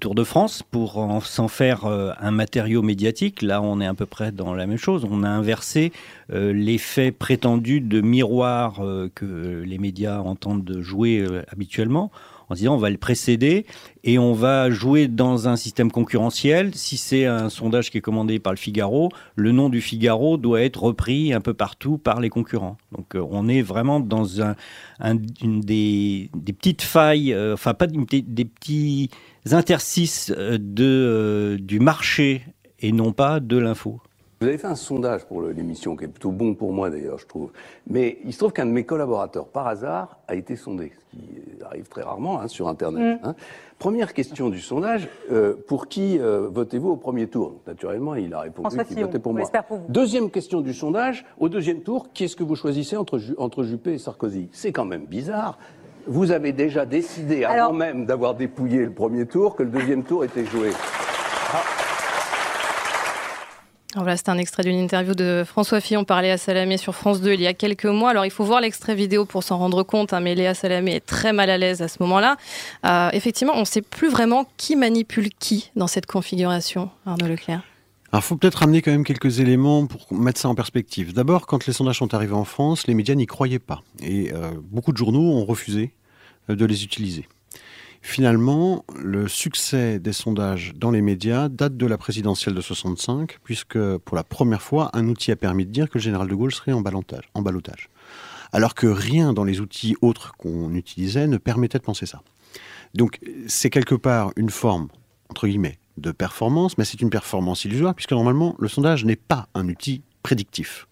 Tour 0.01 0.15
de 0.15 0.23
France 0.23 0.63
pour 0.63 1.21
s'en 1.25 1.49
faire 1.49 1.87
euh, 1.87 2.13
un 2.21 2.31
matériau 2.31 2.83
médiatique. 2.83 3.43
Là, 3.43 3.61
on 3.61 3.81
est 3.81 3.87
à 3.87 3.95
peu 3.95 4.07
près 4.07 4.31
dans 4.31 4.55
la 4.55 4.69
même 4.69 4.79
chose. 4.79 5.05
On 5.11 5.25
a 5.25 5.29
inversé 5.29 5.91
euh, 6.33 6.53
l'effet 6.53 7.11
prétendu 7.11 7.81
de 7.81 8.01
miroir 8.01 8.79
euh, 8.79 9.11
que 9.13 9.65
les 9.67 9.79
médias 9.79 10.21
entendent 10.21 10.79
jouer 10.83 11.27
habituellement 11.51 12.13
en 12.53 12.55
disant 12.55 12.75
on 12.75 12.79
va 12.79 12.91
le 12.91 12.99
précéder 12.99 13.65
et 14.05 14.19
on 14.19 14.35
va 14.35 14.71
jouer 14.71 15.09
dans 15.09 15.49
un 15.49 15.57
système 15.57 15.91
concurrentiel. 15.91 16.75
Si 16.75 16.99
c'est 16.99 17.25
un 17.25 17.49
sondage 17.49 17.91
qui 17.91 17.99
est 17.99 18.03
commandé 18.03 18.39
par 18.39 18.53
le 18.53 18.59
Figaro, 18.59 19.09
le 19.37 19.53
nom 19.53 19.71
du 19.71 19.81
Figaro 19.81 20.37
doit 20.37 20.61
être 20.61 20.83
repris 20.83 21.33
un 21.33 21.41
peu 21.41 21.55
partout 21.55 21.97
par 21.97 22.21
les 22.21 22.29
concurrents. 22.29 22.77
Donc 22.93 23.15
euh, 23.15 23.27
on 23.31 23.49
est 23.49 23.63
vraiment 23.63 24.01
dans 24.01 24.43
un, 24.43 24.55
une 25.01 25.61
des, 25.61 26.31
petites 26.45 26.83
failles, 26.83 27.33
euh, 27.33 27.55
enfin 27.55 27.73
pas 27.73 27.87
des, 27.87 28.45
petits 28.45 29.09
interstices 29.51 30.31
de, 30.31 31.57
du 31.59 31.81
marché 31.81 32.45
et 32.81 32.93
non 32.93 33.13
pas 33.13 33.41
de 33.41 33.57
l'info. 33.57 34.03
Vous 34.43 34.49
avez 34.49 34.59
fait 34.59 34.67
un 34.67 34.75
sondage 34.75 35.25
pour 35.25 35.41
l'émission, 35.41 35.95
qui 35.95 36.03
est 36.03 36.09
plutôt 36.09 36.33
bon 36.33 36.57
pour 36.57 36.73
moi 36.73 36.91
d'ailleurs, 36.91 37.17
je 37.17 37.27
trouve. 37.27 37.53
Mais 37.89 38.19
il 38.25 38.33
se 38.33 38.39
trouve 38.39 38.53
qu'un 38.53 38.67
de 38.67 38.73
mes 38.73 38.83
collaborateurs, 38.83 39.47
par 39.47 39.69
hasard, 39.69 40.19
a 40.27 40.35
été 40.35 40.57
sondé, 40.57 40.91
ce 40.99 41.17
qui 41.17 41.63
arrive 41.65 41.87
très 41.87 42.03
rarement 42.03 42.41
hein, 42.41 42.49
sur 42.49 42.67
Internet. 42.67 43.23
Mm. 43.23 43.29
Hein. 43.29 43.35
Première 43.79 44.13
question 44.13 44.49
du 44.49 44.59
sondage, 44.59 45.09
euh, 45.31 45.55
pour 45.69 45.87
qui 45.87 46.19
euh, 46.19 46.49
votez-vous 46.51 46.91
au 46.91 46.97
premier 46.97 47.29
tour? 47.29 47.61
Naturellement, 47.69 48.17
il 48.17 48.35
a 48.35 48.41
répondu 48.41 48.77
qu'il 48.85 49.05
votait 49.05 49.21
pour 49.21 49.33
moi. 49.33 49.49
Deuxième 49.89 50.29
question 50.29 50.61
du 50.61 50.75
sondage, 50.75 51.25
au 51.39 51.49
deuxième 51.49 51.83
tour, 51.83 52.09
qui 52.13 52.25
est-ce 52.25 52.35
que 52.35 52.43
vous 52.43 52.57
choisissez 52.57 52.97
entre, 52.97 53.21
entre 53.39 53.63
Juppé 53.63 53.93
et 53.93 53.99
Sarkozy? 53.99 54.49
C'est 54.51 54.73
quand 54.73 54.87
même 54.87 55.05
bizarre. 55.05 55.57
Vous 56.09 56.33
avez 56.33 56.51
déjà 56.51 56.85
décidé, 56.85 57.45
avant 57.45 57.73
même 57.73 58.07
d'avoir 58.07 58.35
dépouillé 58.35 58.87
le 58.87 58.91
premier 58.91 59.25
tour, 59.25 59.55
que 59.55 59.63
le 59.63 59.71
deuxième 59.71 60.03
tour 60.03 60.25
était 60.25 60.47
joué. 60.47 60.71
Ah. 61.53 61.92
Voilà, 63.95 64.17
c'est 64.17 64.31
un 64.31 64.39
extrait 64.39 64.63
d'une 64.63 64.79
interview 64.79 65.15
de 65.15 65.45
François 65.47 65.81
Fillon 65.81 66.05
par 66.05 66.23
Léa 66.23 66.39
Salamé 66.39 66.79
sur 66.79 66.95
France 66.95 67.21
2 67.21 67.35
il 67.35 67.43
y 67.43 67.47
a 67.47 67.53
quelques 67.53 67.85
mois. 67.85 68.11
Alors 68.11 68.25
il 68.25 68.31
faut 68.31 68.45
voir 68.45 68.63
l'extrait 68.63 68.95
vidéo 68.95 69.27
pour 69.27 69.43
s'en 69.43 69.59
rendre 69.59 69.83
compte, 69.83 70.15
hein, 70.15 70.21
mais 70.21 70.35
Léa 70.35 70.55
Salamé 70.55 70.95
est 70.95 71.05
très 71.05 71.35
mal 71.35 71.51
à 71.51 71.59
l'aise 71.59 71.83
à 71.83 71.89
ce 71.89 71.99
moment-là. 72.01 72.37
Euh, 72.87 73.11
effectivement, 73.13 73.53
on 73.55 73.61
ne 73.61 73.65
sait 73.65 73.83
plus 73.83 74.09
vraiment 74.09 74.47
qui 74.57 74.77
manipule 74.77 75.29
qui 75.39 75.71
dans 75.77 75.87
cette 75.87 76.07
configuration, 76.07 76.89
Arnaud 77.05 77.27
Leclerc. 77.27 77.63
Alors, 78.13 78.25
faut 78.25 78.37
peut-être 78.37 78.57
ramener 78.57 78.83
quand 78.83 78.91
même 78.91 79.05
quelques 79.05 79.41
éléments 79.41 79.87
pour 79.87 80.13
mettre 80.13 80.39
ça 80.39 80.49
en 80.49 80.55
perspective. 80.55 81.15
D'abord, 81.15 81.47
quand 81.47 81.67
les 81.67 81.73
sondages 81.73 81.99
sont 81.99 82.13
arrivés 82.13 82.35
en 82.35 82.45
France, 82.45 82.87
les 82.87 82.93
médias 82.93 83.15
n'y 83.15 83.27
croyaient 83.27 83.59
pas. 83.59 83.83
Et 84.03 84.33
euh, 84.33 84.51
beaucoup 84.71 84.93
de 84.93 84.99
journaux 84.99 85.33
ont 85.33 85.47
refusé 85.47 85.95
euh, 86.51 86.55
de 86.55 86.67
les 86.67 86.85
utiliser. 86.85 87.27
Finalement, 88.05 88.85
le 89.01 89.29
succès 89.29 90.01
des 90.01 90.13
sondages 90.13 90.73
dans 90.75 90.91
les 90.91 91.01
médias 91.01 91.49
date 91.49 91.77
de 91.77 91.87
la 91.87 91.97
présidentielle 91.97 92.53
de 92.53 92.61
65, 92.61 93.39
puisque 93.45 93.79
pour 93.99 94.17
la 94.17 94.25
première 94.25 94.61
fois, 94.61 94.91
un 94.93 95.07
outil 95.07 95.31
a 95.31 95.37
permis 95.37 95.65
de 95.65 95.71
dire 95.71 95.89
que 95.89 95.99
le 95.99 96.03
général 96.03 96.27
de 96.27 96.35
Gaulle 96.35 96.53
serait 96.53 96.73
en 96.73 96.83
balotage. 96.83 97.89
Alors 98.53 98.75
que 98.75 98.89
rien 98.89 99.33
dans 99.33 99.45
les 99.45 99.61
outils 99.61 99.97
autres 100.03 100.33
qu'on 100.37 100.75
utilisait 100.75 101.29
ne 101.29 101.39
permettait 101.39 101.79
de 101.79 101.85
penser 101.85 102.05
ça. 102.05 102.23
Donc 102.93 103.21
c'est 103.47 103.71
quelque 103.71 103.95
part 103.95 104.33
une 104.35 104.51
forme, 104.51 104.89
entre 105.31 105.47
guillemets, 105.47 105.79
de 105.97 106.11
performance, 106.11 106.77
mais 106.79 106.85
c'est 106.85 107.01
une 107.01 107.11
performance 107.11 107.65
illusoire, 107.65 107.95
puisque 107.95 108.13
normalement, 108.13 108.57
le 108.59 108.69
sondage 108.69 109.05
n'est 109.05 109.17
pas 109.17 109.49
un 109.55 109.69
outil 109.69 110.03
prédictif. 110.25 110.89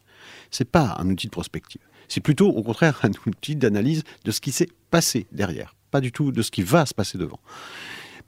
C'est 0.52 0.70
pas 0.70 0.96
un 0.98 1.10
outil 1.10 1.26
de 1.26 1.32
prospective. 1.32 1.82
C'est 2.06 2.20
plutôt, 2.20 2.48
au 2.48 2.62
contraire, 2.62 3.00
un 3.02 3.10
outil 3.26 3.56
d'analyse 3.56 4.04
de 4.24 4.30
ce 4.30 4.40
qui 4.40 4.52
s'est 4.52 4.68
passé 4.90 5.26
derrière 5.32 5.74
pas 5.90 6.00
du 6.00 6.12
tout 6.12 6.32
de 6.32 6.42
ce 6.42 6.50
qui 6.50 6.62
va 6.62 6.86
se 6.86 6.94
passer 6.94 7.18
devant. 7.18 7.40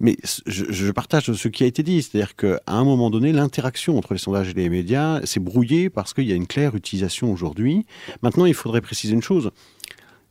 Mais 0.01 0.17
je, 0.47 0.91
partage 0.91 1.33
ce 1.33 1.49
qui 1.49 1.63
a 1.63 1.67
été 1.67 1.85
dit, 1.85 2.03
c'est-à-dire 2.03 2.35
qu'à 2.35 2.61
un 2.67 2.83
moment 2.83 3.09
donné, 3.09 3.33
l'interaction 3.33 3.97
entre 3.97 4.15
les 4.15 4.19
sondages 4.19 4.49
et 4.49 4.55
les 4.55 4.69
médias 4.69 5.25
s'est 5.25 5.39
brouillée 5.39 5.91
parce 5.91 6.13
qu'il 6.13 6.25
y 6.25 6.33
a 6.33 6.35
une 6.35 6.49
claire 6.49 6.75
utilisation 6.75 7.33
aujourd'hui. 7.33 7.87
Maintenant, 8.21 8.47
il 8.47 8.55
faudrait 8.55 8.81
préciser 8.81 9.15
une 9.15 9.23
chose. 9.23 9.53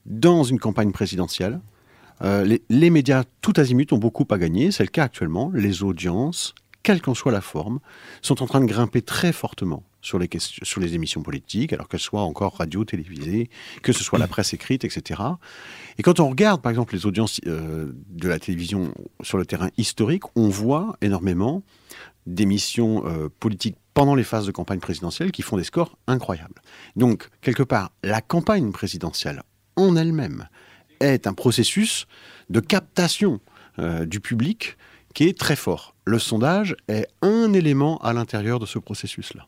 Dans 0.06 0.44
une 0.44 0.60
campagne 0.60 0.92
présidentielle, 0.92 1.62
euh, 2.22 2.44
les, 2.44 2.62
les, 2.70 2.90
médias 2.90 3.24
tout 3.42 3.54
azimut 3.56 3.94
ont 3.94 3.98
beaucoup 3.98 4.28
à 4.30 4.38
gagner. 4.38 4.72
C'est 4.72 4.84
le 4.84 4.90
cas 4.90 5.06
actuellement. 5.06 5.52
Les 5.54 5.84
audiences, 5.84 6.54
quelle 6.84 7.02
qu'en 7.02 7.14
soit 7.14 7.32
la 7.32 7.42
forme, 7.42 7.80
sont 8.22 8.42
en 8.42 8.48
train 8.48 8.60
de 8.60 8.66
grimper 8.66 9.02
très 9.02 9.34
fortement 9.34 9.84
sur 10.02 10.18
les, 10.18 10.96
émissions 10.96 11.22
politiques, 11.22 11.74
alors 11.74 11.88
qu'elles 11.88 12.00
soient 12.00 12.24
encore 12.24 12.58
radio, 12.58 12.84
télévisées, 12.84 13.50
que 13.84 13.94
ce 13.94 14.04
soit 14.04 14.18
la 14.18 14.28
presse 14.28 14.54
écrite, 14.54 14.84
etc. 14.84 15.22
Et 15.98 16.04
quand 16.04 16.20
on 16.20 16.30
regarde, 16.30 16.62
par 16.62 16.72
exemple, 16.72 16.96
les 16.96 17.06
audiences 17.06 17.40
euh, 17.46 17.92
de 18.10 18.28
la 18.28 18.40
télévision 18.40 18.94
sur 19.22 19.38
le 19.38 19.46
terrain 19.46 19.70
historique, 19.78 20.24
on 20.36 20.50
voit 20.50 20.98
énormément 21.02 21.64
d'émissions 22.26 23.06
euh, 23.06 23.30
politiques 23.40 23.78
pendant 23.94 24.16
les 24.16 24.24
phases 24.24 24.46
de 24.46 24.52
campagne 24.52 24.80
présidentielle 24.80 25.32
qui 25.32 25.42
font 25.42 25.58
des 25.58 25.64
scores 25.64 25.98
incroyables. 26.08 26.62
Donc, 26.96 27.30
quelque 27.42 27.64
part, 27.64 27.92
la 28.04 28.22
campagne 28.22 28.72
présidentielle 28.72 29.44
en 29.76 29.96
elle-même 29.96 30.48
est 31.00 31.28
un 31.28 31.34
processus 31.34 32.08
de 32.50 32.60
captation 32.60 33.40
euh, 33.80 34.06
du 34.06 34.20
public 34.20 34.78
qui 35.14 35.28
est 35.28 35.38
très 35.38 35.56
fort. 35.56 35.91
Le 36.06 36.20
sondage 36.20 36.76
est 36.88 37.08
un 37.22 37.54
élément 37.54 37.98
à 38.00 38.14
l'intérieur 38.14 38.60
de 38.60 38.66
ce 38.66 38.80
processus-là. 38.80 39.46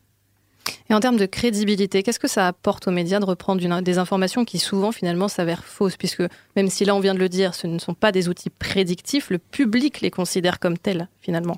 Et 0.90 0.94
en 0.94 1.00
termes 1.00 1.18
de 1.18 1.26
crédibilité, 1.26 2.04
qu'est-ce 2.04 2.20
que 2.20 2.28
ça 2.28 2.48
apporte 2.48 2.88
aux 2.88 2.92
médias 2.92 3.20
de 3.20 3.26
reprendre 3.26 3.82
des 3.82 3.98
informations 3.98 4.46
qui 4.46 4.60
souvent 4.60 4.92
finalement 4.92 5.28
s'avèrent 5.28 5.64
fausses 5.64 5.98
Puisque 5.98 6.24
même 6.56 6.70
si 6.70 6.86
là 6.86 6.96
on 6.96 7.00
vient 7.00 7.14
de 7.14 7.20
le 7.20 7.30
dire, 7.30 7.54
ce 7.54 7.68
ne 7.68 7.80
sont 7.80 7.94
pas 7.94 8.12
des 8.12 8.30
outils 8.30 8.50
prédictifs, 8.50 9.30
le 9.30 9.40
public 9.40 10.02
les 10.02 10.12
considère 10.12 10.60
comme 10.60 10.78
tels 10.78 11.08
finalement. 11.22 11.58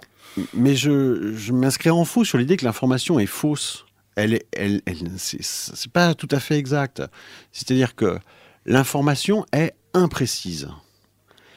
Mais 0.53 0.75
je, 0.75 1.33
je 1.35 1.53
m'inscris 1.53 1.89
en 1.89 2.05
faux 2.05 2.23
sur 2.23 2.37
l'idée 2.37 2.57
que 2.57 2.65
l'information 2.65 3.19
est 3.19 3.25
fausse. 3.25 3.85
Elle 4.15 4.33
est, 4.33 4.45
elle, 4.53 4.81
elle 4.85 4.97
c'est 5.17 5.91
pas 5.91 6.13
tout 6.13 6.29
à 6.31 6.39
fait 6.39 6.57
exact. 6.57 7.03
C'est-à-dire 7.51 7.95
que 7.95 8.17
l'information 8.65 9.45
est 9.51 9.73
imprécise. 9.93 10.69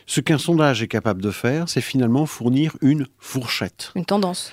Ce 0.09 0.23
qu'un 0.23 0.39
sondage 0.39 0.83
est 0.83 0.89
capable 0.89 1.21
de 1.21 1.31
faire, 1.31 1.69
c'est 1.69 1.83
finalement 1.83 2.25
fournir 2.25 2.75
une 2.81 3.07
fourchette. 3.19 3.93
Une 3.95 4.07
tendance. 4.07 4.51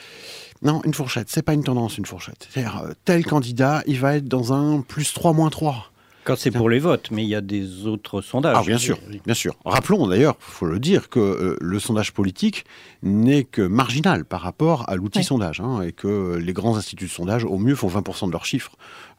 Non, 0.62 0.82
une 0.84 0.94
fourchette. 0.94 1.30
C'est 1.30 1.44
pas 1.44 1.54
une 1.54 1.64
tendance, 1.64 1.98
une 1.98 2.06
fourchette. 2.06 2.50
C'est-à-dire, 2.50 2.84
euh, 2.84 2.92
tel 3.06 3.26
candidat, 3.26 3.82
il 3.88 3.98
va 3.98 4.18
être 4.18 4.28
dans 4.28 4.52
un 4.52 4.82
plus 4.82 5.14
3, 5.14 5.32
moins 5.32 5.50
3. 5.50 5.94
Quand 6.26 6.36
c'est 6.36 6.52
pour 6.52 6.70
les 6.70 6.80
votes, 6.80 7.12
mais 7.12 7.24
il 7.24 7.30
y 7.30 7.36
a 7.36 7.42
des 7.42 7.86
autres 7.86 8.22
sondages. 8.22 8.58
Ah, 8.60 8.64
bien 8.66 8.80
sûr, 8.80 8.98
bien 9.24 9.34
sûr. 9.36 9.56
Rappelons 9.64 10.08
d'ailleurs, 10.08 10.36
il 10.40 10.52
faut 10.52 10.66
le 10.66 10.80
dire, 10.80 11.10
que 11.10 11.20
euh, 11.20 11.56
le 11.62 11.80
sondage 11.80 12.14
politique 12.14 12.66
n'est 13.04 13.44
que 13.44 13.62
marginal 13.62 14.26
par 14.26 14.42
rapport 14.42 14.90
à 14.90 14.96
l'outil 14.96 15.24
sondage, 15.24 15.62
hein, 15.62 15.82
et 15.82 15.92
que 15.92 16.36
les 16.38 16.54
grands 16.54 16.78
instituts 16.78 17.06
de 17.06 17.10
sondage, 17.12 17.46
au 17.46 17.58
mieux, 17.58 17.76
font 17.76 17.88
20% 17.88 18.28
de 18.28 18.32
leurs 18.32 18.46
chiffres 18.46 18.72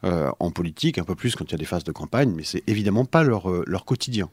euh, 0.03 0.29
en 0.39 0.51
politique, 0.51 0.99
un 0.99 1.03
peu 1.03 1.15
plus 1.15 1.35
quand 1.35 1.45
il 1.45 1.53
y 1.53 1.55
a 1.55 1.57
des 1.57 1.65
phases 1.65 1.83
de 1.83 1.91
campagne, 1.91 2.31
mais 2.35 2.43
c'est 2.43 2.61
évidemment 2.67 3.03
pas 3.03 3.23
leur, 3.23 3.49
euh, 3.49 3.63
leur 3.65 3.83
quotidien. 3.83 4.29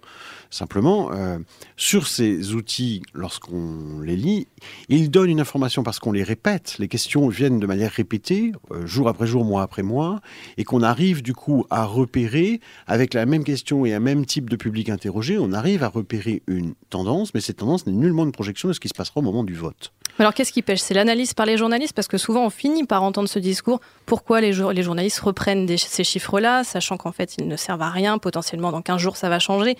Simplement, 0.50 1.10
euh, 1.12 1.38
sur 1.78 2.06
ces 2.06 2.52
outils, 2.52 3.00
lorsqu'on 3.14 4.00
les 4.02 4.14
lit, 4.14 4.46
ils 4.90 5.10
donnent 5.10 5.30
une 5.30 5.40
information 5.40 5.82
parce 5.82 6.00
qu'on 6.00 6.12
les 6.12 6.22
répète, 6.22 6.76
les 6.78 6.86
questions 6.86 7.28
viennent 7.28 7.60
de 7.60 7.66
manière 7.66 7.92
répétée, 7.92 8.52
jour 8.84 9.08
après 9.08 9.26
jour, 9.26 9.42
mois 9.42 9.62
après 9.62 9.82
mois, 9.82 10.20
et 10.58 10.64
qu'on 10.64 10.82
arrive 10.82 11.22
du 11.22 11.32
coup 11.32 11.64
à 11.70 11.86
repérer, 11.86 12.60
avec 12.86 13.14
la 13.14 13.26
même 13.26 13.44
question 13.44 13.86
et 13.86 13.94
un 13.94 14.00
même 14.00 14.26
type 14.26 14.50
de 14.50 14.56
public 14.56 14.88
interrogé, 14.88 15.38
on 15.38 15.52
arrive 15.52 15.82
à 15.82 15.88
repérer 15.88 16.42
une 16.46 16.74
tendance, 16.90 17.34
mais 17.34 17.40
cette 17.40 17.58
tendance 17.58 17.86
n'est 17.86 17.92
nullement 17.92 18.24
une 18.24 18.32
projection 18.32 18.68
de 18.68 18.72
ce 18.72 18.80
qui 18.80 18.88
se 18.88 18.94
passera 18.94 19.20
au 19.20 19.22
moment 19.22 19.44
du 19.44 19.54
vote. 19.54 19.92
Alors 20.18 20.32
qu'est-ce 20.32 20.52
qui 20.52 20.62
pêche? 20.62 20.80
C'est 20.80 20.94
l'analyse 20.94 21.34
par 21.34 21.46
les 21.46 21.56
journalistes 21.56 21.92
parce 21.92 22.08
que 22.08 22.18
souvent 22.18 22.46
on 22.46 22.50
finit 22.50 22.84
par 22.84 23.02
entendre 23.02 23.28
ce 23.28 23.38
discours. 23.38 23.80
Pourquoi 24.06 24.40
les, 24.40 24.52
les 24.52 24.82
journalistes 24.82 25.18
reprennent 25.20 25.66
ces 25.76 26.04
chiffres-là, 26.04 26.62
sachant 26.62 26.96
qu'en 26.96 27.12
fait 27.12 27.36
ils 27.36 27.48
ne 27.48 27.56
servent 27.56 27.82
à 27.82 27.90
rien, 27.90 28.18
potentiellement 28.18 28.70
dans 28.70 28.82
15 28.82 29.00
jours 29.00 29.16
ça 29.16 29.28
va 29.28 29.38
changer 29.38 29.76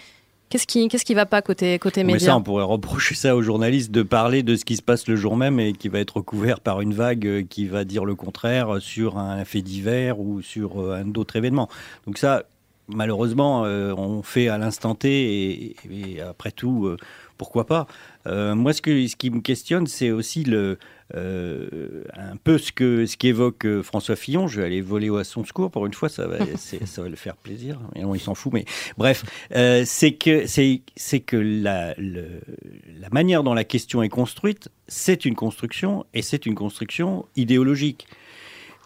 Qu'est-ce 0.50 0.67
qui 0.67 0.87
qu'est-ce 0.88 1.05
qui 1.05 1.14
va 1.14 1.26
pas 1.26 1.43
côté 1.43 1.79
côté 1.79 2.05
médias? 2.05 2.14
Mais 2.14 2.26
ça, 2.26 2.37
on 2.37 2.43
pourrait 2.43 2.64
reprocher 2.64 3.14
ça 3.14 3.35
aux 3.35 3.43
journalistes 3.43 3.91
de 3.91 4.03
parler 4.03 4.43
de 4.43 4.57
ce 4.57 4.64
qui 4.64 4.76
se 4.76 4.83
passe 4.83 5.09
le 5.09 5.17
jour 5.17 5.37
même 5.37 5.59
et 5.59 5.73
qui 5.73 5.88
va 5.88 5.99
être 5.99 6.21
couvert 6.21 6.61
par 6.61 6.81
une 6.81 6.95
vague 6.95 7.26
euh, 7.26 7.43
qui 7.43 7.67
va 7.67 7.85
dire 7.85 8.05
le 8.05 8.14
contraire 8.14 8.76
sur 8.81 9.19
un 9.19 9.45
fait 9.45 9.62
divers 9.62 10.21
ou 10.21 10.43
sur 10.43 10.81
euh, 10.81 11.03
un 11.03 11.12
autre 11.14 11.37
événement. 11.37 11.69
Donc 12.07 12.19
ça, 12.19 12.45
malheureusement, 12.88 13.64
euh, 13.64 13.93
on 13.95 14.23
fait 14.23 14.49
à 14.49 14.59
l'instant 14.59 14.95
T 14.95 15.76
et, 15.91 16.21
après 16.21 16.50
tout, 16.50 16.97
pourquoi 17.38 17.67
pas. 17.67 17.87
moi, 18.26 18.73
ce, 18.73 18.83
que, 18.83 19.07
ce 19.07 19.17
qui 19.17 19.31
me 19.31 19.41
questionne, 19.41 19.87
c'est 19.87 20.11
aussi 20.11 20.45
le, 20.45 20.79
euh, 21.14 22.03
un 22.14 22.37
peu 22.37 22.57
ce 22.57 22.73
que 22.73 23.05
ce 23.05 23.19
qu'évoque 23.19 23.67
euh, 23.67 23.83
François 23.83 24.17
Fillon. 24.17 24.49
Je 24.49 24.61
vais 24.61 24.67
aller 24.67 24.81
voler 24.81 25.11
à 25.14 25.23
son 25.23 25.45
secours 25.45 25.71
pour 25.71 25.85
une 25.85 25.93
fois, 25.93 26.09
ça 26.09 26.26
va, 26.26 26.38
ça 26.57 27.03
va 27.03 27.09
le 27.09 27.17
faire 27.17 27.37
plaisir. 27.37 27.79
Mais 27.95 28.03
non, 28.03 28.14
il 28.14 28.21
s'en 28.21 28.35
fout. 28.35 28.53
Mais 28.53 28.64
bref, 28.97 29.25
euh, 29.55 29.83
c'est 29.85 30.14
que 30.14 30.47
c'est 30.47 31.21
que 31.21 31.37
la 31.37 31.95
la 31.99 33.09
manière 33.12 33.43
dont 33.43 33.53
la 33.53 33.64
question 33.64 34.03
est 34.03 34.09
construite, 34.09 34.71
c'est 34.88 35.26
une 35.26 35.35
construction 35.35 36.07
et 36.14 36.23
c'est 36.23 36.47
une 36.47 36.55
construction 36.55 37.26
idéologique. 37.37 38.07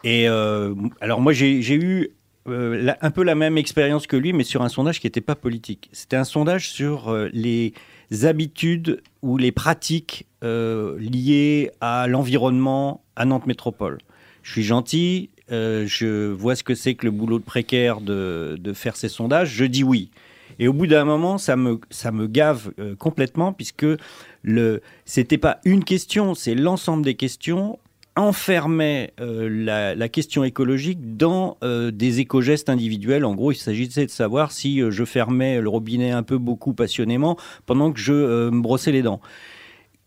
Et 0.03 0.27
alors 0.27 1.21
moi 1.21 1.33
j'ai 1.33 1.75
eu 1.75 2.11
un 2.49 3.11
peu 3.11 3.23
la 3.23 3.35
même 3.35 3.59
expérience 3.59 4.07
que 4.07 4.17
lui, 4.17 4.33
mais 4.33 4.45
sur 4.45 4.63
un 4.63 4.69
sondage 4.69 5.01
qui 5.01 5.07
n'était 5.07 5.21
pas 5.21 5.35
politique. 5.35 5.89
C'était 5.93 6.17
un 6.17 6.25
sondage 6.25 6.71
sur 6.71 7.15
les 7.33 7.73
habitudes 8.23 9.03
ou 9.23 9.37
les 9.37 9.53
pratiques 9.53 10.27
euh, 10.45 10.97
liées 10.99 11.71
à 11.81 12.07
l'environnement 12.07 13.03
à 13.17 13.25
Nantes 13.25 13.47
Métropole. 13.47 13.99
Je 14.43 14.53
suis 14.53 14.63
gentil, 14.63 15.31
euh, 15.51 15.85
je 15.87 16.31
vois 16.31 16.55
ce 16.55 16.63
que 16.63 16.75
c'est 16.75 16.95
que 16.95 17.07
le 17.07 17.11
boulot 17.11 17.39
de 17.39 17.45
précaire 17.45 18.01
de, 18.01 18.73
faire 18.75 18.97
ces 18.97 19.09
sondages, 19.09 19.51
je 19.51 19.65
dis 19.65 19.85
oui. 19.85 20.11
Et 20.59 20.69
au 20.69 20.73
bout 20.73 20.87
d'un 20.87 21.05
moment, 21.05 21.39
ça 21.39 21.57
me, 21.57 21.81
ça 21.91 22.11
me 22.11 22.27
gave 22.27 22.73
euh, 22.79 22.97
complètement, 22.97 23.53
puisque 23.53 23.87
le, 24.43 24.81
c'était 25.05 25.39
pas 25.39 25.61
une 25.65 25.85
question, 25.85 26.35
c'est 26.35 26.55
l'ensemble 26.55 27.05
des 27.05 27.15
questions 27.15 27.79
enfermait 28.21 29.13
euh, 29.21 29.95
la, 29.97 30.09
question 30.09 30.45
écologique 30.45 31.17
dans 31.17 31.57
euh, 31.63 31.91
des 31.91 32.21
éco-gestes 32.21 32.69
individuels. 32.69 33.25
En 33.25 33.35
gros, 33.35 33.53
il 33.53 33.57
s'agissait 33.57 34.07
de 34.07 34.11
savoir 34.11 34.53
si 34.53 34.81
je 34.91 35.05
fermais 35.05 35.61
le 35.61 35.69
robinet 35.69 36.11
un 36.11 36.23
peu 36.23 36.39
beaucoup 36.39 36.73
passionnément 36.73 37.37
pendant 37.67 37.93
que 37.93 38.01
je 38.01 38.51
me 38.51 38.61
brossais 38.61 38.93
les 38.93 39.03
dents. 39.03 39.21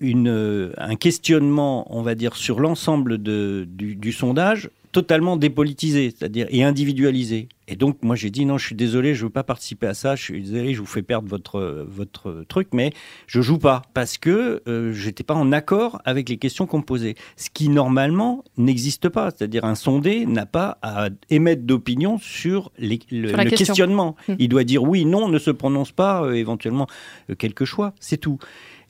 Un 0.04 0.96
questionnement, 0.96 1.86
on 1.96 2.02
va 2.02 2.16
dire, 2.16 2.36
sur 2.36 2.60
l'ensemble 2.60 3.18
du 3.20 4.12
sondage 4.12 4.70
totalement 4.92 5.38
dépolitisé, 5.38 6.14
c'est-à-dire 6.16 6.48
et 6.50 6.64
individualisé. 6.64 7.50
Et 7.68 7.76
donc 7.76 8.00
moi 8.02 8.16
j'ai 8.16 8.30
dit 8.30 8.46
non, 8.46 8.58
je 8.58 8.66
suis 8.66 8.76
désolé, 8.76 9.16
je 9.16 9.24
veux 9.24 9.30
pas 9.30 9.44
participer 9.44 9.88
à 9.88 9.94
ça, 9.94 10.16
je 10.16 10.24
suis 10.24 10.42
désolé, 10.42 10.74
je 10.74 10.80
vous 10.80 10.86
fais 10.86 11.04
perdre 11.04 11.30
votre 11.30 11.86
votre 11.88 12.44
truc, 12.48 12.70
mais 12.74 12.92
je 13.28 13.42
joue 13.42 13.60
pas 13.60 13.84
parce 13.94 14.18
que 14.18 14.62
euh, 14.68 14.92
j'étais 14.92 15.24
pas 15.24 15.36
en 15.36 15.52
accord 15.54 16.02
avec 16.04 16.28
les 16.28 16.38
questions 16.38 16.66
qu'on 16.66 16.80
me 16.80 16.84
posait, 16.84 17.16
ce 17.38 17.50
qui 17.50 17.70
normalement 17.70 18.44
n'existe 18.58 19.08
pas, 19.08 19.32
c'est-à-dire 19.32 19.64
un 19.64 19.76
sondé 19.76 20.26
n'a 20.26 20.46
pas 20.46 20.80
à 20.82 21.08
émettre 21.30 21.64
d'opinion 21.64 22.18
sur, 22.18 22.72
le, 22.78 23.50
questionnement. 23.50 24.18
Hum. 24.28 24.36
Il 24.40 24.50
doit 24.50 24.66
dire 24.66 24.84
oui, 24.84 25.06
non, 25.06 25.30
ne 25.30 25.40
se 25.40 25.52
prononce 25.52 25.92
pas, 25.92 26.24
euh, 26.24 26.34
éventuellement 26.34 26.88
euh, 27.30 27.36
quelque 27.36 27.64
choix, 27.64 27.94
c'est 28.00 28.18
tout. 28.18 28.38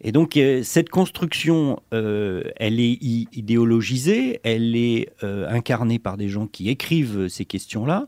Et 0.04 0.12
donc 0.12 0.36
euh, 0.36 0.64
cette 0.64 0.90
construction, 0.90 1.80
euh, 1.94 2.44
elle 2.56 2.80
est 2.80 2.98
idéologisée, 3.02 4.40
elle 4.44 4.76
est 4.76 5.10
euh, 5.24 5.48
incarnée 5.48 6.00
par 6.00 6.18
des 6.18 6.28
gens 6.28 6.48
qui 6.48 6.70
écrivent 6.70 7.28
ces 7.28 7.46
questions-là, 7.46 8.08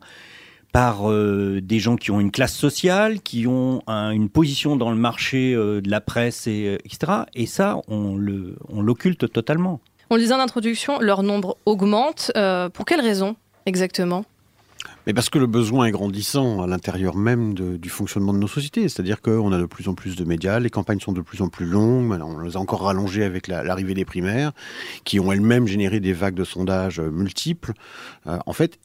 par 0.72 1.08
des 1.12 1.78
gens 1.78 1.98
qui 1.98 2.10
ont 2.10 2.20
une 2.20 2.32
classe 2.32 2.56
sociale, 2.56 3.22
qui 3.22 3.46
ont 3.46 3.84
une 3.88 4.28
position 4.28 4.76
dans 4.76 4.90
le 4.90 4.98
marché 4.98 5.54
de 5.54 5.88
la 5.88 6.02
presse, 6.02 6.48
et, 6.48 6.80
etc. 6.84 7.26
Et 7.36 7.46
ça, 7.46 7.80
on 7.88 8.18
l'occulte 8.18 9.32
totalement. 9.32 9.82
On 10.10 10.16
le 10.16 10.22
disait 10.22 10.34
en 10.34 10.40
introduction, 10.40 11.00
leur 11.00 11.22
nombre 11.22 11.58
augmente. 11.68 12.32
pour 12.74 12.86
quelles 12.86 13.02
raisons 13.02 13.36
exactement? 13.68 14.26
Mais 15.06 15.14
parce 15.14 15.30
que 15.30 15.40
le 15.40 15.48
besoin 15.48 15.86
est 15.86 15.92
grandissant 15.92 16.62
à 16.62 16.68
l'intérieur 16.68 17.16
même 17.16 17.54
du 17.54 17.90
fonctionnement 17.90 18.34
de 18.34 18.40
nos 18.40 18.48
sociétés. 18.48 18.88
C'est-à-dire 18.90 19.22
qu'on 19.22 19.52
a 19.52 19.58
de 19.58 19.66
plus 19.66 19.88
en 19.88 19.96
plus 19.96 20.16
de 20.16 20.24
médias, 20.24 20.60
les 20.60 20.70
campagnes 20.70 21.00
sont 21.00 21.12
de 21.12 21.22
plus 21.22 21.42
en 21.42 21.50
plus 21.50 21.66
longues, 21.66 22.12
on 22.22 22.40
les 22.40 22.56
a 22.56 22.60
encore 22.60 22.84
rallongées 22.84 23.24
avec 23.24 23.48
l'arrivée 23.48 23.94
des 23.94 24.06
primaires, 24.06 24.52
qui 25.04 25.20
ont 25.20 25.32
elles-mêmes 25.32 25.68
généré 25.68 26.00
des 26.00 26.14
vagues 26.14 26.36
de 26.36 26.44
sondages 26.44 27.00
euh, 27.00 27.10
multiples. 27.10 27.74
Euh, 28.28 28.40
en 28.46 28.54
fait, 28.54 28.80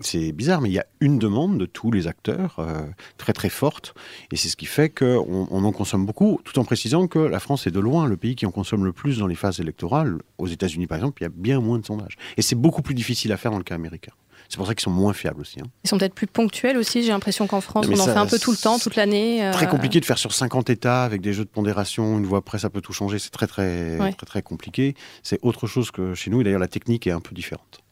c'est 0.00 0.32
bizarre, 0.32 0.60
mais 0.60 0.70
il 0.70 0.72
y 0.72 0.78
a 0.78 0.86
une 1.00 1.18
demande 1.18 1.58
de 1.58 1.66
tous 1.66 1.92
les 1.92 2.08
acteurs 2.08 2.56
euh, 2.58 2.82
très 3.16 3.32
très 3.32 3.48
forte, 3.48 3.94
et 4.32 4.36
c'est 4.36 4.48
ce 4.48 4.56
qui 4.56 4.66
fait 4.66 4.90
qu'on 4.90 5.46
on 5.50 5.64
en 5.64 5.72
consomme 5.72 6.04
beaucoup, 6.04 6.40
tout 6.44 6.58
en 6.58 6.64
précisant 6.64 7.06
que 7.06 7.18
la 7.18 7.38
France 7.38 7.66
est 7.66 7.70
de 7.70 7.80
loin 7.80 8.06
le 8.06 8.16
pays 8.16 8.34
qui 8.34 8.46
en 8.46 8.50
consomme 8.50 8.84
le 8.84 8.92
plus 8.92 9.18
dans 9.18 9.26
les 9.26 9.36
phases 9.36 9.60
électorales. 9.60 10.18
Aux 10.38 10.48
États-Unis, 10.48 10.86
par 10.86 10.98
exemple, 10.98 11.22
il 11.22 11.24
y 11.24 11.26
a 11.26 11.32
bien 11.34 11.60
moins 11.60 11.78
de 11.78 11.86
sondages, 11.86 12.16
et 12.36 12.42
c'est 12.42 12.56
beaucoup 12.56 12.82
plus 12.82 12.94
difficile 12.94 13.32
à 13.32 13.36
faire 13.36 13.52
dans 13.52 13.58
le 13.58 13.64
cas 13.64 13.76
américain. 13.76 14.12
C'est 14.48 14.56
pour 14.56 14.66
ça 14.66 14.74
qu'ils 14.74 14.84
sont 14.84 14.90
moins 14.90 15.12
fiables 15.12 15.40
aussi. 15.40 15.60
Hein. 15.60 15.66
Ils 15.84 15.88
sont 15.88 15.98
peut-être 15.98 16.14
plus 16.14 16.26
ponctuels 16.26 16.76
aussi. 16.76 17.02
J'ai 17.02 17.10
l'impression 17.10 17.46
qu'en 17.46 17.60
France, 17.60 17.86
on 17.88 17.98
en 17.98 18.04
fait 18.04 18.10
un 18.12 18.26
peu 18.26 18.38
tout 18.38 18.50
le 18.50 18.56
temps, 18.56 18.78
toute 18.78 18.96
l'année. 18.96 19.44
Euh. 19.44 19.52
Très 19.52 19.66
compliqué 19.66 20.00
de 20.00 20.04
faire 20.04 20.18
sur 20.18 20.32
50 20.32 20.70
États 20.70 21.04
avec 21.04 21.20
des 21.20 21.32
jeux 21.32 21.44
de 21.44 21.50
pondération. 21.50 22.18
Une 22.18 22.26
voix 22.26 22.42
près, 22.42 22.58
ça 22.58 22.70
peut 22.70 22.80
tout 22.80 22.92
changer. 22.92 23.18
C'est 23.18 23.30
très, 23.30 23.46
très, 23.46 23.98
très, 23.98 24.26
très 24.26 24.42
compliqué. 24.42 24.94
C'est 25.22 25.38
autre 25.42 25.66
chose 25.66 25.90
que 25.90 26.14
chez 26.14 26.30
nous. 26.30 26.40
Et 26.40 26.44
d'ailleurs, 26.44 26.60
la 26.60 26.68
technique 26.68 27.06
est 27.06 27.12
un 27.12 27.20
peu 27.20 27.34
différente. 27.34 27.84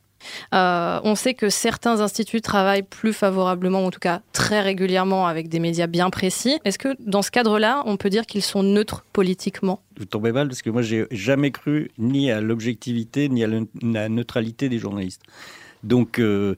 Euh, 0.55 1.01
on 1.05 1.15
sait 1.15 1.35
que 1.35 1.49
certains 1.49 2.01
instituts 2.01 2.41
travaillent 2.41 2.83
plus 2.83 3.13
favorablement, 3.13 3.85
en 3.85 3.91
tout 3.91 4.01
cas 4.01 4.23
très 4.33 4.61
régulièrement, 4.61 5.27
avec 5.27 5.49
des 5.49 5.59
médias 5.59 5.87
bien 5.87 6.11
précis. 6.11 6.59
Est-ce 6.65 6.79
que 6.79 6.97
dans 7.01 7.23
ce 7.23 7.31
cadre-là, 7.31 7.83
on 7.87 7.97
peut 7.97 8.11
dire 8.11 8.27
qu'ils 8.27 8.43
sont 8.43 8.63
neutres 8.63 9.05
politiquement? 9.13 9.83
Vous 9.99 10.05
tombez 10.05 10.33
mal 10.33 10.49
parce 10.49 10.63
que 10.63 10.71
moi, 10.71 10.83
j'ai 10.83 11.07
jamais 11.11 11.51
cru 11.51 11.91
ni 11.99 12.31
à 12.31 12.41
l'objectivité 12.41 13.29
ni 13.29 13.45
à 13.45 13.49
la 13.83 14.09
neutralité 14.09 14.69
des 14.69 14.79
journalistes. 14.79 15.23
Donc, 15.83 16.19
euh, 16.19 16.55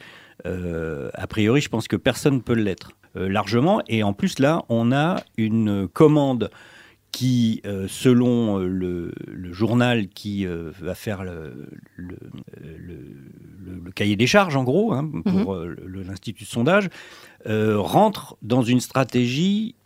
euh, 0.46 1.10
a 1.14 1.26
priori, 1.26 1.60
je 1.60 1.68
pense 1.68 1.88
que 1.88 1.96
personne 1.96 2.34
ne 2.34 2.40
peut 2.40 2.54
l'être 2.54 2.92
euh, 3.16 3.28
largement. 3.28 3.80
Et 3.88 4.02
en 4.02 4.12
plus, 4.12 4.38
là, 4.38 4.64
on 4.68 4.92
a 4.92 5.22
une 5.36 5.88
commande 5.88 6.50
qui, 7.12 7.62
selon 7.86 8.58
le, 8.58 9.12
journal 9.52 10.08
qui 10.08 10.46
va 10.46 10.96
faire 10.96 11.22
le, 11.22 11.68
cahier 13.94 14.16
des 14.16 14.26
charges, 14.26 14.56
en 14.56 14.64
gros, 14.64 14.92
hein, 14.92 15.08
pour 15.24 15.54
mhm. 15.54 15.76
l'Institut 16.08 16.42
de 16.42 16.48
sondage, 16.48 16.88
rentre 17.46 18.36
dans 18.42 18.62
une 18.62 18.80
stratégie 18.80 19.76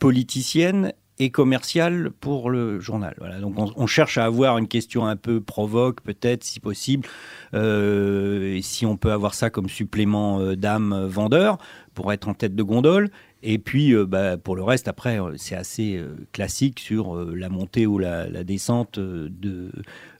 politicienne 0.00 0.92
et 1.18 1.30
commercial 1.30 2.10
pour 2.20 2.50
le 2.50 2.78
journal. 2.80 3.16
Donc 3.40 3.54
on, 3.76 3.86
cherche 3.86 4.18
à 4.18 4.24
avoir 4.24 4.58
une 4.58 4.68
question 4.68 5.06
un 5.06 5.16
peu 5.16 5.40
provoque, 5.40 6.02
peut-être, 6.02 6.44
si 6.44 6.60
possible, 6.60 7.08
euh, 7.54 8.58
si 8.62 8.84
on 8.84 8.96
peut 8.96 9.12
avoir 9.12 9.34
ça 9.34 9.48
comme 9.48 9.68
supplément 9.68 10.40
euh, 10.40 10.56
d'âme 10.56 11.06
vendeur 11.06 11.58
pour 11.94 12.12
être 12.12 12.28
en 12.28 12.34
tête 12.34 12.54
de 12.54 12.62
gondole. 12.62 13.10
Et 13.42 13.58
puis, 13.58 13.94
euh, 13.94 14.06
bah, 14.06 14.36
pour 14.36 14.56
le 14.56 14.62
reste, 14.62 14.88
après, 14.88 15.18
c'est 15.36 15.54
assez 15.54 16.02
classique 16.32 16.80
sur 16.80 17.14
la 17.16 17.48
montée 17.48 17.86
ou 17.86 17.98
la, 17.98 18.26
descente 18.44 18.98
de, 18.98 19.70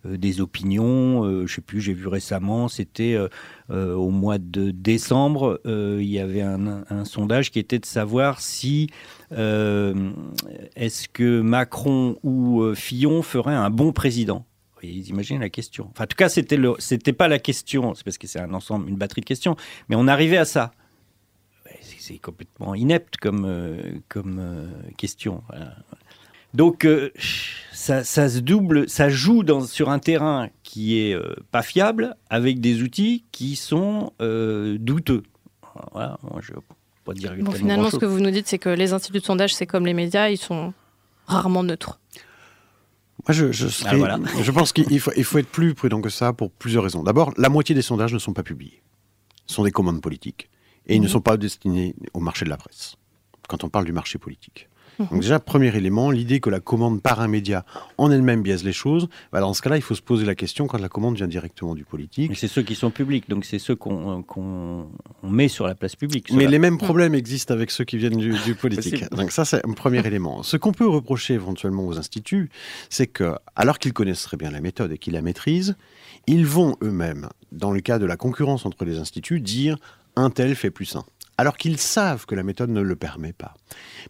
des 0.05 0.41
opinions. 0.41 1.47
je 1.47 1.53
sais 1.53 1.61
plus, 1.61 1.81
j'ai 1.81 1.95
vu 1.95 2.07
récemment, 2.07 2.69
c'était 2.69 3.19
au 3.71 4.11
mois 4.11 4.39
de 4.39 4.71
décembre, 4.71 5.61
il 5.65 6.07
y 6.07 6.19
avait 6.19 6.43
un, 6.43 7.05
sondage 7.05 7.51
qui 7.51 7.59
était 7.59 7.79
de 7.79 7.87
savoir 7.87 8.41
si 8.41 8.91
euh, 9.33 10.11
est-ce 10.77 11.09
que 11.09 11.41
Macron 11.41 12.17
ou 12.23 12.63
euh, 12.63 12.75
Fillon 12.75 13.23
feraient 13.23 13.55
un 13.55 13.71
bon 13.71 13.93
président 13.93 14.45
ils 14.83 15.09
imaginent 15.09 15.41
la 15.41 15.49
question. 15.49 15.89
Enfin, 15.91 16.05
en 16.05 16.07
tout 16.07 16.15
cas, 16.15 16.29
c'était 16.29 16.57
le, 16.57 16.75
c'était 16.79 17.13
pas 17.13 17.27
la 17.27 17.41
question, 17.41 17.97
c'est 17.97 18.05
parce 18.05 18.19
que 18.19 18.29
c'est 18.29 18.39
un 18.39 18.55
ensemble, 18.55 18.89
une 18.89 18.95
batterie 18.95 19.21
de 19.21 19.27
questions, 19.27 19.57
mais 19.89 19.97
on 19.97 20.07
arrivait 20.07 20.37
à 20.37 20.45
ça. 20.45 20.71
C'est 22.07 22.19
complètement 22.19 22.75
inepte 22.75 23.16
comme, 23.16 23.45
euh, 23.45 23.81
comme 24.09 24.71
question. 24.97 25.42
Donc, 26.55 26.87
ça, 27.73 28.05
ça, 28.05 28.29
se 28.29 28.38
double, 28.38 28.88
ça 28.88 29.09
joue 29.09 29.42
dans, 29.42 29.62
sur 29.62 29.90
un 29.90 29.99
terrain 29.99 30.49
qui 30.62 30.99
est 30.99 31.19
pas 31.51 31.62
fiable, 31.62 32.16
avec 32.31 32.61
des 32.61 32.83
outils 32.83 33.25
qui 33.33 33.57
sont 33.57 34.12
douteux. 34.21 35.23
Voilà, 35.92 36.19
moi, 36.23 36.40
je 36.40 36.53
Bon, 37.07 37.53
finalement, 37.53 37.90
ce 37.90 37.97
que 37.97 38.07
vous 38.07 38.21
nous 38.21 38.31
dites, 38.31 38.49
c'est 38.49 38.59
que 38.59 38.69
les 38.69 38.92
instituts 38.92 39.21
de 39.21 39.25
sondage, 39.25 39.55
c'est 39.55 39.66
comme 39.66 39.87
les 39.87 39.95
médias, 39.95 40.29
ils 40.29 40.37
sont 40.38 40.75
rarement 41.27 41.62
neutres. 41.62 42.01
Moi, 43.27 43.33
je, 43.33 43.53
je, 43.53 43.66
ah, 43.87 44.19
je 44.40 44.51
pense 44.51 44.73
qu'il 44.73 45.01
faut, 45.01 45.12
il 45.16 45.25
faut 45.25 45.38
être 45.38 45.49
plus 45.49 45.75
prudent 45.75 46.01
que 46.01 46.09
ça 46.09 46.33
pour 46.33 46.51
plusieurs 46.51 46.83
raisons. 46.83 47.03
D'abord, 47.03 47.33
la 47.37 47.49
moitié 47.49 47.75
des 47.75 47.83
sondages 47.83 48.12
ne 48.12 48.19
sont 48.19 48.33
pas 48.33 48.42
publiés. 48.42 48.83
Ce 49.47 49.55
sont 49.55 49.64
des 49.64 49.71
commandes 49.71 50.01
politiques. 50.01 50.49
Et 50.87 50.96
ils 50.96 51.01
ne 51.01 51.07
mhm. 51.07 51.12
sont 51.12 51.20
pas 51.20 51.37
destinés 51.37 51.94
au 52.14 52.20
marché 52.20 52.44
de 52.44 52.51
la 52.51 52.57
presse, 52.57 52.96
quand 53.49 53.64
on 53.64 53.68
parle 53.68 53.85
du 53.85 53.92
marché 53.92 54.18
politique. 54.18 54.68
Mhm. 54.99 55.07
Donc 55.11 55.20
déjà, 55.20 55.38
premier 55.38 55.75
élément, 55.77 56.11
l'idée 56.11 56.40
que 56.40 56.51
la 56.51 56.61
commande 56.61 57.03
par 57.03 57.20
un 57.20 57.29
média 57.29 57.64
en 57.99 58.11
elle-même 58.11 58.42
biaise 58.42 58.64
les 58.64 58.72
choses, 58.72 59.09
bah, 59.33 59.40
dans 59.40 59.53
ce 59.55 59.62
cas-là, 59.62 59.77
il 59.77 59.83
faut 59.83 59.94
se 59.94 60.03
poser 60.03 60.25
la 60.25 60.35
question 60.35 60.66
quand 60.66 60.79
la 60.79 60.88
commande 60.88 61.16
vient 61.16 61.27
directement 61.27 61.75
du 61.75 61.85
politique. 61.85 62.37
C'est 62.37 62.49
ceux 62.49 62.62
qui 62.62 62.75
sont 62.75 62.90
publics, 62.90 63.29
donc 63.29 63.44
c'est 63.44 63.59
ceux 63.59 63.77
qu'on 63.77 64.25
met 65.22 65.49
sur 65.49 65.66
la 65.66 65.75
place 65.75 65.96
publique. 65.96 66.33
Mais 66.33 66.46
les 66.46 66.59
mêmes 66.59 66.79
problèmes 66.79 67.14
existent 67.14 67.53
avec 67.53 67.70
ceux 67.70 67.85
qui 67.85 67.99
viennent 67.99 68.16
du, 68.16 68.55
politique. 68.55 69.11
donc 69.11 69.31
ça, 69.31 69.44
c'est 69.44 69.64
un 69.66 69.72
premier 69.72 70.07
élément. 70.07 70.42
Ce 70.42 70.57
qu'on 70.57 70.72
peut 70.72 70.88
reprocher 70.88 71.35
éventuellement 71.35 71.87
aux 71.87 71.99
instituts, 71.99 72.51
c'est 72.88 73.07
que, 73.07 73.35
alors 73.55 73.79
qu'ils 73.79 73.92
connaissent 73.92 74.22
très 74.22 74.37
bien 74.37 74.51
la 74.51 74.61
méthode 74.61 74.92
et 74.92 74.99
qu'ils 74.99 75.14
la 75.14 75.22
maîtrisent, 75.22 75.77
ils 76.27 76.46
vont 76.46 76.77
eux-mêmes, 76.83 77.29
dans 77.53 77.70
le 77.70 77.81
cas 77.81 77.99
de 77.99 78.07
la 78.07 78.16
concurrence 78.16 78.66
entre 78.66 78.85
les 78.85 78.99
instituts, 78.99 79.40
dire 79.40 79.77
un 80.17 80.31
tel 80.31 80.55
fait 80.57 80.71
plus 80.71 80.97
un 80.97 81.05
alors 81.39 81.57
qu'ils 81.57 81.79
savent 81.79 82.27
que 82.27 82.35
la 82.35 82.43
méthode 82.43 82.71
ne 82.71 82.81
le 82.81 82.97
permet 82.97 83.33
pas. 83.33 83.55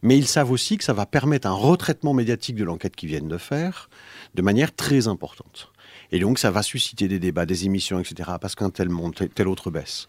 Mais 0.03 0.17
ils 0.17 0.27
savent 0.27 0.51
aussi 0.51 0.79
que 0.79 0.85
ça 0.85 0.93
va 0.93 1.07
permettre 1.07 1.49
un 1.49 1.53
retraitement 1.53 2.15
médiatique 2.15 2.57
de 2.57 2.65
l'enquête 2.65 2.95
qu'ils 2.95 3.09
viennent 3.09 3.29
de 3.29 3.39
faire 3.39 3.91
de 4.35 4.43
manière 4.43 4.75
très 4.75 5.09
importante. 5.09 5.73
Et 6.13 6.21
donc 6.21 6.39
ça 6.39 6.51
va 6.51 6.63
susciter 6.63 7.09
des 7.09 7.19
débats, 7.19 7.47
des 7.47 7.65
émissions, 7.65 7.99
etc. 7.99 8.31
parce 8.41 8.55
qu'un 8.55 8.71
tel 8.71 8.89
monte, 8.89 9.23
tel 9.35 9.49
autre 9.49 9.71
baisse. 9.71 10.07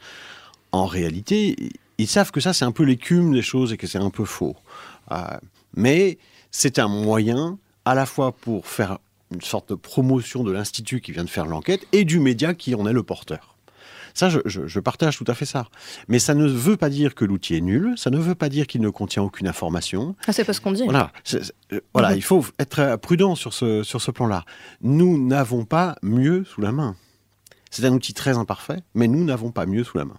En 0.72 0.86
réalité, 0.86 1.56
ils 1.98 2.08
savent 2.08 2.32
que 2.32 2.40
ça 2.40 2.54
c'est 2.54 2.66
un 2.66 2.72
peu 2.72 2.84
l'écume 2.84 3.34
des 3.34 3.42
choses 3.42 3.74
et 3.74 3.78
que 3.78 3.88
c'est 3.88 3.98
un 3.98 4.12
peu 4.12 4.26
faux. 4.26 4.56
Euh, 5.12 5.38
mais 5.76 6.20
c'est 6.52 6.78
un 6.78 6.88
moyen 6.88 7.58
à 7.86 7.96
la 7.96 8.06
fois 8.06 8.32
pour 8.32 8.68
faire 8.68 9.00
une 9.34 9.42
sorte 9.42 9.70
de 9.70 9.76
promotion 9.76 10.44
de 10.44 10.52
l'institut 10.52 11.02
qui 11.02 11.12
vient 11.12 11.24
de 11.24 11.30
faire 11.30 11.48
l'enquête 11.48 11.86
et 11.94 12.06
du 12.06 12.20
média 12.20 12.54
qui 12.54 12.76
en 12.76 12.86
est 12.86 12.94
le 12.94 13.04
porteur. 13.04 13.57
Ça, 14.18 14.30
je, 14.30 14.80
partage 14.80 15.16
tout 15.16 15.26
à 15.28 15.36
fait 15.36 15.46
ça. 15.46 15.68
Mais 16.08 16.18
ça 16.18 16.34
ne 16.34 16.48
veut 16.48 16.76
pas 16.76 16.90
dire 16.90 17.14
que 17.14 17.24
l'outil 17.24 17.56
est 17.56 17.62
nul, 17.62 17.94
ça 17.98 18.10
ne 18.10 18.18
veut 18.18 18.34
pas 18.34 18.50
dire 18.50 18.66
qu'il 18.66 18.82
ne 18.82 18.90
contient 18.90 19.22
aucune 19.22 19.48
information. 19.48 20.16
Ah, 20.26 20.34
c'est 20.34 20.44
pas 20.44 20.54
ce 20.54 20.62
qu'on 20.62 20.72
dit. 20.72 20.86
Voilà, 20.86 21.12
euh, 21.36 21.80
voilà 21.94 22.10
mhm. 22.10 22.18
il 22.18 22.24
faut 22.24 22.44
être 22.58 22.96
prudent 22.96 23.36
sur 23.36 23.54
ce, 23.54 23.84
sur 23.84 24.02
ce 24.02 24.10
plan-là. 24.10 24.44
Nous 24.82 25.24
n'avons 25.24 25.66
pas 25.66 25.98
mieux 26.02 26.46
sous 26.46 26.62
la 26.62 26.72
main. 26.72 26.96
C'est 27.70 27.86
un 27.86 27.94
outil 27.94 28.16
très 28.16 28.40
imparfait, 28.40 28.82
mais 28.96 29.08
nous 29.08 29.24
n'avons 29.24 29.52
pas 29.52 29.68
mieux 29.68 29.84
sous 29.84 30.00
la 30.00 30.06
main. 30.06 30.18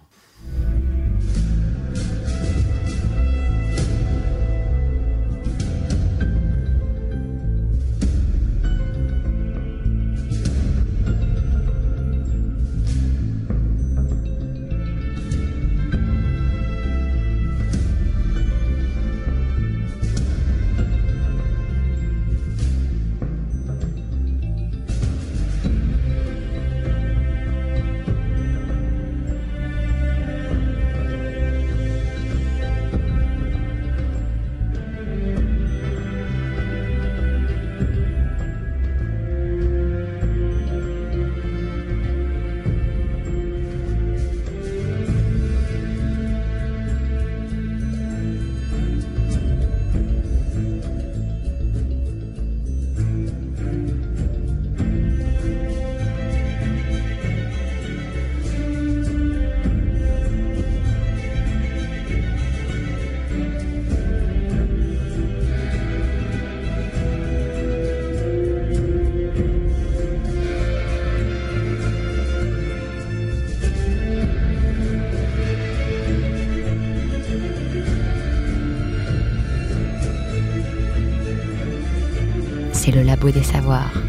Le 82.99 83.05
labo 83.05 83.31
des 83.31 83.43
savoirs. 83.43 84.08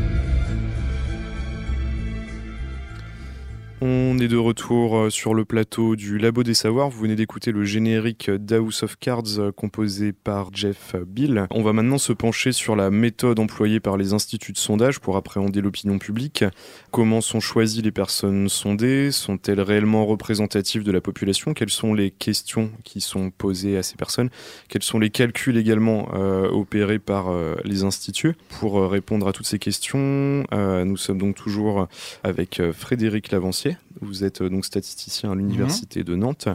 On 4.21 4.23
est 4.23 4.29
de 4.29 4.37
retour 4.37 4.99
euh, 4.99 5.09
sur 5.09 5.33
le 5.33 5.47
plateau 5.47 5.97
du 5.97 6.19
Labo 6.19 6.43
des 6.43 6.53
Savoirs. 6.53 6.91
Vous 6.91 7.01
venez 7.01 7.17
d'écouter 7.17 7.53
le 7.53 7.65
générique 7.65 8.31
d'House 8.31 8.83
of 8.83 8.97
Cards 8.97 9.39
euh, 9.39 9.51
composé 9.51 10.13
par 10.13 10.51
Jeff 10.53 10.95
Bill. 11.07 11.47
On 11.51 11.63
va 11.63 11.73
maintenant 11.73 11.97
se 11.97 12.13
pencher 12.13 12.53
sur 12.53 12.77
la 12.77 12.91
méthode 12.91 13.39
employée 13.39 13.81
par 13.81 13.97
les 13.97 14.13
instituts 14.13 14.53
de 14.53 14.59
sondage 14.59 15.01
pour 15.01 15.17
appréhender 15.17 15.63
l'opinion 15.63 15.99
publique. 15.99 16.45
Comment 16.91 17.23
sont 17.23 17.41
choisies 17.41 17.81
les 17.81 17.93
personnes 17.93 18.51
sondées? 18.51 19.11
Sont-elles 19.11 19.63
réellement 19.63 20.05
représentatives 20.05 20.85
de 20.85 20.93
la 20.93 21.01
population? 21.01 21.55
Quelles 21.55 21.71
sont 21.71 21.95
les 21.95 22.11
questions 22.11 22.73
qui 22.85 23.01
sont 23.01 23.31
posées 23.31 23.79
à 23.79 23.83
ces 23.83 23.97
personnes? 23.97 24.29
Quels 24.69 24.83
sont 24.83 24.99
les 24.99 25.09
calculs 25.09 25.57
également 25.57 26.11
euh, 26.13 26.47
opérés 26.51 26.99
par 26.99 27.31
les 27.65 27.85
instituts? 27.85 28.35
Pour 28.59 28.91
répondre 28.91 29.27
à 29.29 29.33
toutes 29.33 29.47
ces 29.47 29.59
questions, 29.59 30.45
nous 30.53 30.97
sommes 30.99 31.19
donc 31.19 31.37
toujours 31.37 31.89
avec 32.23 32.61
Frédéric 32.73 33.31
Lavancier 33.31 33.79
vous 34.11 34.25
êtes 34.25 34.43
euh, 34.43 34.51
donc 34.51 34.65
statisticien 34.65 35.31
à 35.31 35.35
l'Université 35.35 36.03
de 36.03 36.17
Nantes, 36.17 36.49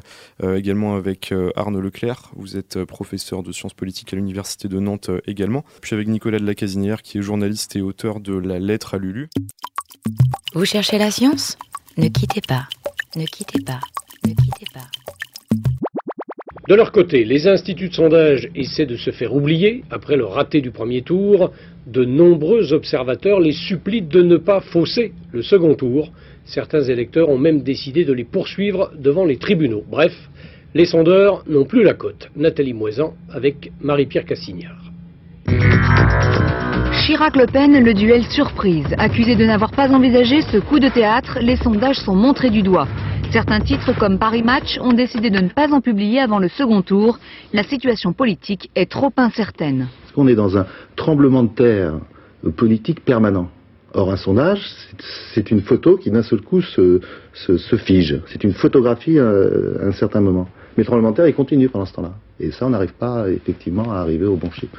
euh, 0.43 0.57
également 0.57 0.95
avec 0.95 1.31
euh, 1.31 1.51
Arnaud 1.55 1.79
Leclerc. 1.79 2.31
Vous 2.35 2.57
êtes 2.57 2.83
professeur 2.83 3.43
de 3.43 3.51
sciences 3.51 3.73
politiques 3.73 4.11
à 4.13 4.17
l'Université 4.17 4.67
de 4.67 4.79
Nantes 4.79 5.09
également. 5.25 5.63
Puis 5.81 5.95
avec 5.95 6.07
Nicolas 6.07 6.39
de 6.39 6.45
la 6.45 6.53
Casinière, 6.53 7.01
qui 7.01 7.17
est 7.17 7.21
journaliste 7.21 7.75
et 7.75 7.81
auteur 7.81 8.19
de 8.19 8.37
La 8.37 8.59
lettre 8.59 8.95
à 8.95 8.97
Lulu. 8.97 9.29
Vous 10.53 10.65
cherchez 10.65 10.97
la 10.97 11.11
science? 11.11 11.57
Ne 11.97 12.09
quittez 12.09 12.41
pas. 12.41 12.67
Ne 13.15 13.25
quittez 13.25 13.61
pas. 13.63 13.79
Ne 14.25 14.33
quittez 14.33 14.65
pas. 14.73 14.87
De 16.67 16.75
leur 16.75 16.91
côté, 16.91 17.23
les 17.23 17.47
instituts 17.47 17.89
de 17.89 17.93
sondage 17.93 18.49
essaient 18.55 18.87
de 18.87 18.97
se 18.97 19.11
faire 19.11 19.33
oublier 19.33 19.83
après 19.91 20.17
le 20.17 20.25
raté 20.25 20.61
du 20.61 20.71
premier 20.71 21.03
tour. 21.03 21.51
De 21.87 22.03
nombreux 22.03 22.73
observateurs 22.73 23.39
les 23.39 23.51
supplient 23.53 24.01
de 24.01 24.23
ne 24.23 24.37
pas 24.37 24.59
fausser 24.59 25.13
le 25.31 25.41
second 25.43 25.75
tour 25.75 26.11
Certains 26.45 26.83
électeurs 26.83 27.29
ont 27.29 27.39
même 27.39 27.63
décidé 27.63 28.05
de 28.05 28.13
les 28.13 28.23
poursuivre 28.23 28.91
devant 28.97 29.25
les 29.25 29.37
tribunaux. 29.37 29.83
Bref, 29.89 30.13
les 30.75 30.85
sondeurs 30.85 31.43
n'ont 31.47 31.65
plus 31.65 31.83
la 31.83 31.95
cote. 31.95 32.29
Nathalie 32.35 32.73
Moisan 32.73 33.15
avec 33.31 33.71
Marie-Pierre 33.81 34.25
Cassignard. 34.25 34.77
Chirac-Le 37.05 37.47
Pen, 37.47 37.83
le 37.83 37.93
duel 37.93 38.23
surprise. 38.25 38.87
Accusé 38.97 39.35
de 39.35 39.45
n'avoir 39.45 39.71
pas 39.71 39.91
envisagé 39.91 40.41
ce 40.41 40.57
coup 40.57 40.79
de 40.79 40.89
théâtre, 40.89 41.39
les 41.41 41.55
sondages 41.55 41.99
sont 41.99 42.15
montrés 42.15 42.51
du 42.51 42.61
doigt. 42.61 42.87
Certains 43.31 43.59
titres 43.59 43.97
comme 43.97 44.19
Paris 44.19 44.43
Match 44.43 44.77
ont 44.81 44.93
décidé 44.93 45.29
de 45.29 45.39
ne 45.39 45.49
pas 45.49 45.73
en 45.73 45.81
publier 45.81 46.19
avant 46.19 46.39
le 46.39 46.47
second 46.47 46.81
tour. 46.81 47.19
La 47.53 47.63
situation 47.63 48.13
politique 48.13 48.69
est 48.75 48.89
trop 48.89 49.11
incertaine. 49.17 49.87
On 50.15 50.27
est 50.27 50.35
dans 50.35 50.57
un 50.57 50.65
tremblement 50.95 51.43
de 51.43 51.49
terre 51.49 51.93
politique 52.55 53.03
permanent? 53.03 53.49
Or, 53.97 54.11
un 54.11 54.17
sondage, 54.17 54.61
c'est 55.33 55.51
une 55.51 55.61
photo 55.61 55.95
qui 55.95 56.11
d'un 56.11 56.21
seul 56.21 56.41
coup 56.41 56.61
se, 56.61 56.99
fige. 57.77 58.19
C'est 58.27 58.43
une 58.43 58.51
photographie 58.51 59.17
euh, 59.17 59.81
à 59.81 59.87
un 59.87 59.93
certain 59.93 60.19
moment. 60.19 60.49
Mais 60.75 60.83
le 60.83 60.85
tremblement 60.85 61.11
de 61.11 61.25
il 61.25 61.33
continue 61.33 61.69
pendant 61.69 61.85
ce 61.85 61.93
temps-là. 61.93 62.13
Et 62.37 62.51
ça, 62.51 62.65
on 62.65 62.71
n'arrive 62.71 62.93
pas 62.93 63.29
effectivement 63.29 63.93
à 63.93 63.99
arriver 63.99 64.25
au 64.25 64.35
bon 64.35 64.51
chiffre. 64.51 64.75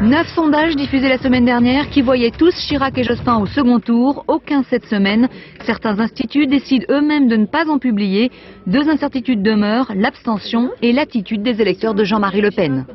Neuf 0.00 0.26
sondages 0.28 0.74
diffusés 0.74 1.10
la 1.10 1.18
semaine 1.18 1.44
dernière 1.44 1.90
qui 1.90 2.00
voyaient 2.00 2.30
tous 2.30 2.54
Chirac 2.54 2.96
et 2.96 3.04
Jospin 3.04 3.36
au 3.36 3.44
second 3.44 3.78
tour, 3.78 4.24
aucun 4.26 4.62
cette 4.62 4.86
semaine. 4.86 5.28
Certains 5.66 6.00
instituts 6.00 6.46
décident 6.46 6.86
eux-mêmes 6.88 7.28
de 7.28 7.36
ne 7.36 7.44
pas 7.44 7.68
en 7.68 7.78
publier. 7.78 8.30
Deux 8.66 8.88
incertitudes 8.88 9.42
demeurent, 9.42 9.92
l'abstention 9.94 10.70
et 10.80 10.92
l'attitude 10.92 11.42
des 11.42 11.60
électeurs 11.60 11.92
de 11.92 12.04
Jean-Marie 12.04 12.40
Le 12.40 12.50
Pen. 12.50 12.86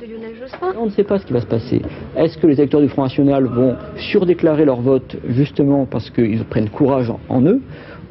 On 0.76 0.86
ne 0.86 0.92
sait 0.92 1.04
pas 1.04 1.20
ce 1.20 1.26
qui 1.28 1.34
va 1.34 1.42
se 1.42 1.46
passer. 1.46 1.84
Est-ce 2.18 2.40
que 2.40 2.48
les 2.48 2.56
électeurs 2.56 2.82
du 2.82 2.90
Front 2.90 3.04
National 3.04 3.46
vont 3.46 3.76
surdéclarer 3.96 4.66
leur 4.66 4.82
vote 4.82 5.18
justement 5.30 5.86
parce 5.86 6.10
qu'ils 6.10 6.44
prennent 6.46 6.70
courage 6.70 7.12
en 7.30 7.42
eux? 7.44 7.62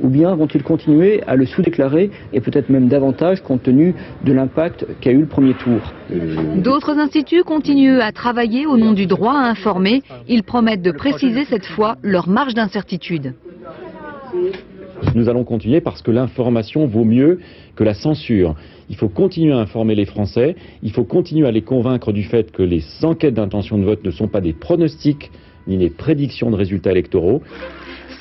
Ou 0.00 0.08
bien 0.08 0.34
vont-ils 0.34 0.62
continuer 0.62 1.22
à 1.26 1.36
le 1.36 1.46
sous-déclarer 1.46 2.10
et 2.32 2.40
peut-être 2.40 2.68
même 2.70 2.88
davantage 2.88 3.42
compte 3.42 3.62
tenu 3.62 3.94
de 4.24 4.32
l'impact 4.32 4.86
qu'a 5.00 5.12
eu 5.12 5.20
le 5.20 5.26
premier 5.26 5.54
tour 5.54 5.80
D'autres 6.56 6.98
instituts 6.98 7.42
continuent 7.42 8.00
à 8.00 8.12
travailler 8.12 8.66
au 8.66 8.76
nom 8.76 8.92
du 8.92 9.06
droit 9.06 9.34
à 9.34 9.48
informer. 9.48 10.02
Ils 10.28 10.42
promettent 10.42 10.82
de 10.82 10.92
préciser 10.92 11.44
cette 11.44 11.66
fois 11.66 11.96
leur 12.02 12.28
marge 12.28 12.54
d'incertitude. 12.54 13.34
Nous 15.14 15.28
allons 15.28 15.44
continuer 15.44 15.80
parce 15.80 16.00
que 16.00 16.10
l'information 16.10 16.86
vaut 16.86 17.04
mieux 17.04 17.40
que 17.76 17.84
la 17.84 17.94
censure. 17.94 18.54
Il 18.88 18.96
faut 18.96 19.08
continuer 19.08 19.52
à 19.52 19.58
informer 19.58 19.94
les 19.94 20.04
Français, 20.04 20.56
il 20.82 20.90
faut 20.90 21.04
continuer 21.04 21.46
à 21.46 21.50
les 21.50 21.62
convaincre 21.62 22.12
du 22.12 22.22
fait 22.22 22.50
que 22.52 22.62
les 22.62 22.82
enquêtes 23.02 23.34
d'intention 23.34 23.78
de 23.78 23.84
vote 23.84 24.04
ne 24.04 24.10
sont 24.10 24.28
pas 24.28 24.40
des 24.40 24.52
pronostics 24.52 25.30
ni 25.66 25.78
des 25.78 25.90
prédictions 25.90 26.50
de 26.50 26.56
résultats 26.56 26.90
électoraux. 26.90 27.42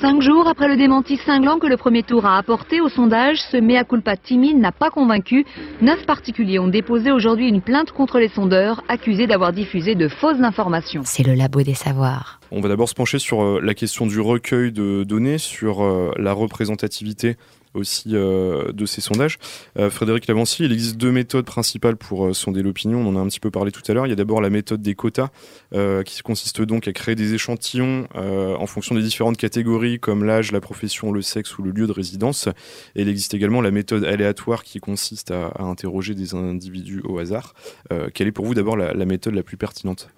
Cinq 0.02 0.20
jours 0.20 0.48
après 0.48 0.66
le 0.66 0.76
démenti 0.76 1.16
cinglant 1.16 1.60
que 1.60 1.68
le 1.68 1.76
premier 1.76 2.02
tour 2.02 2.26
a 2.26 2.36
apporté 2.36 2.80
au 2.80 2.88
sondage, 2.88 3.36
ce 3.52 3.56
mea 3.56 3.84
culpa 3.84 4.16
timide 4.16 4.58
n'a 4.58 4.72
pas 4.72 4.90
convaincu. 4.90 5.46
Neuf 5.80 6.04
particuliers 6.06 6.58
ont 6.58 6.66
déposé 6.66 7.12
aujourd'hui 7.12 7.48
une 7.48 7.60
plainte 7.60 7.92
contre 7.92 8.18
les 8.18 8.26
sondeurs, 8.26 8.82
accusés 8.88 9.28
d'avoir 9.28 9.52
diffusé 9.52 9.94
de 9.94 10.08
fausses 10.08 10.42
informations. 10.42 11.02
C'est 11.04 11.24
le 11.24 11.34
labo 11.34 11.62
des 11.62 11.74
savoirs. 11.74 12.40
On 12.50 12.60
va 12.60 12.68
d'abord 12.68 12.88
se 12.88 12.94
pencher 12.94 13.20
sur 13.20 13.44
euh, 13.44 13.60
la 13.62 13.74
question 13.74 14.04
du 14.06 14.18
recueil 14.18 14.72
de 14.72 15.04
données, 15.04 15.38
sur 15.38 15.84
euh, 15.84 16.10
la 16.18 16.32
représentativité 16.32 17.36
aussi 17.74 18.10
euh, 18.14 18.72
de 18.72 18.86
ces 18.86 19.00
sondages. 19.00 19.38
Euh, 19.78 19.90
Frédéric 19.90 20.26
Lavancy, 20.26 20.64
il 20.64 20.72
existe 20.72 20.96
deux 20.96 21.10
méthodes 21.10 21.44
principales 21.44 21.96
pour 21.96 22.26
euh, 22.26 22.32
sonder 22.32 22.62
l'opinion. 22.62 23.00
On 23.00 23.08
en 23.08 23.16
a 23.16 23.20
un 23.20 23.28
petit 23.28 23.40
peu 23.40 23.50
parlé 23.50 23.72
tout 23.72 23.82
à 23.88 23.94
l'heure. 23.94 24.06
Il 24.06 24.10
y 24.10 24.12
a 24.12 24.16
d'abord 24.16 24.40
la 24.40 24.50
méthode 24.50 24.82
des 24.82 24.94
quotas, 24.94 25.28
qui 26.04 26.22
consiste 26.22 26.62
donc 26.62 26.86
à 26.86 26.92
créer 26.92 27.14
des 27.14 27.34
échantillons 27.34 28.06
en 28.14 28.66
fonction 28.66 28.94
des 28.94 29.02
différentes 29.02 29.36
catégories 29.36 29.98
comme 29.98 30.24
l'âge, 30.24 30.52
la 30.52 30.60
profession, 30.60 31.12
le 31.12 31.22
sexe 31.22 31.58
ou 31.58 31.62
le 31.62 31.70
lieu 31.70 31.86
de 31.86 31.92
résidence. 31.92 32.48
Et 32.94 33.02
il 33.02 33.08
existe 33.08 33.34
également 33.34 33.60
la 33.60 33.70
méthode 33.70 34.04
aléatoire 34.04 34.64
qui 34.64 34.80
consiste 34.80 35.30
à, 35.30 35.52
interroger 35.58 36.14
des 36.14 36.34
individus 36.34 37.00
au 37.04 37.18
hasard. 37.18 37.54
quelle 38.14 38.28
est 38.28 38.32
pour 38.32 38.44
vous 38.44 38.54
d'abord 38.54 38.76
la, 38.76 39.04
méthode 39.04 39.34
la 39.34 39.42
plus 39.42 39.56
pertinente? 39.56 40.08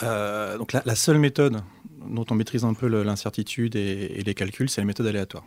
Donc 0.00 0.72
la, 0.72 0.94
seule 0.94 1.18
méthode 1.18 1.62
dont 2.08 2.26
on 2.30 2.34
maîtrise 2.34 2.64
un 2.64 2.74
peu 2.74 2.86
l'incertitude 2.86 3.76
et, 3.76 4.12
et, 4.16 4.22
les 4.22 4.34
calculs, 4.34 4.70
c'est 4.70 4.80
la 4.80 4.86
méthode 4.86 5.06
aléatoire. 5.06 5.44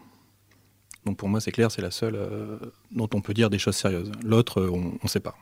Donc 1.06 1.18
pour 1.18 1.30
moi, 1.30 1.42
c'est 1.42 1.52
clair, 1.52 1.72
c'est 1.72 1.82
la 1.82 1.92
seule 1.92 2.16
euh, 2.16 2.58
dont 2.92 3.10
on 3.14 3.22
peut 3.22 3.34
dire 3.34 3.50
des 3.50 3.60
choses 3.60 3.76
sérieuses. 3.76 4.12
L'autre, 4.24 4.62
euh, 4.62 4.70
on 4.72 4.98
ne 5.02 5.10
sait 5.10 5.20
pas. 5.20 5.36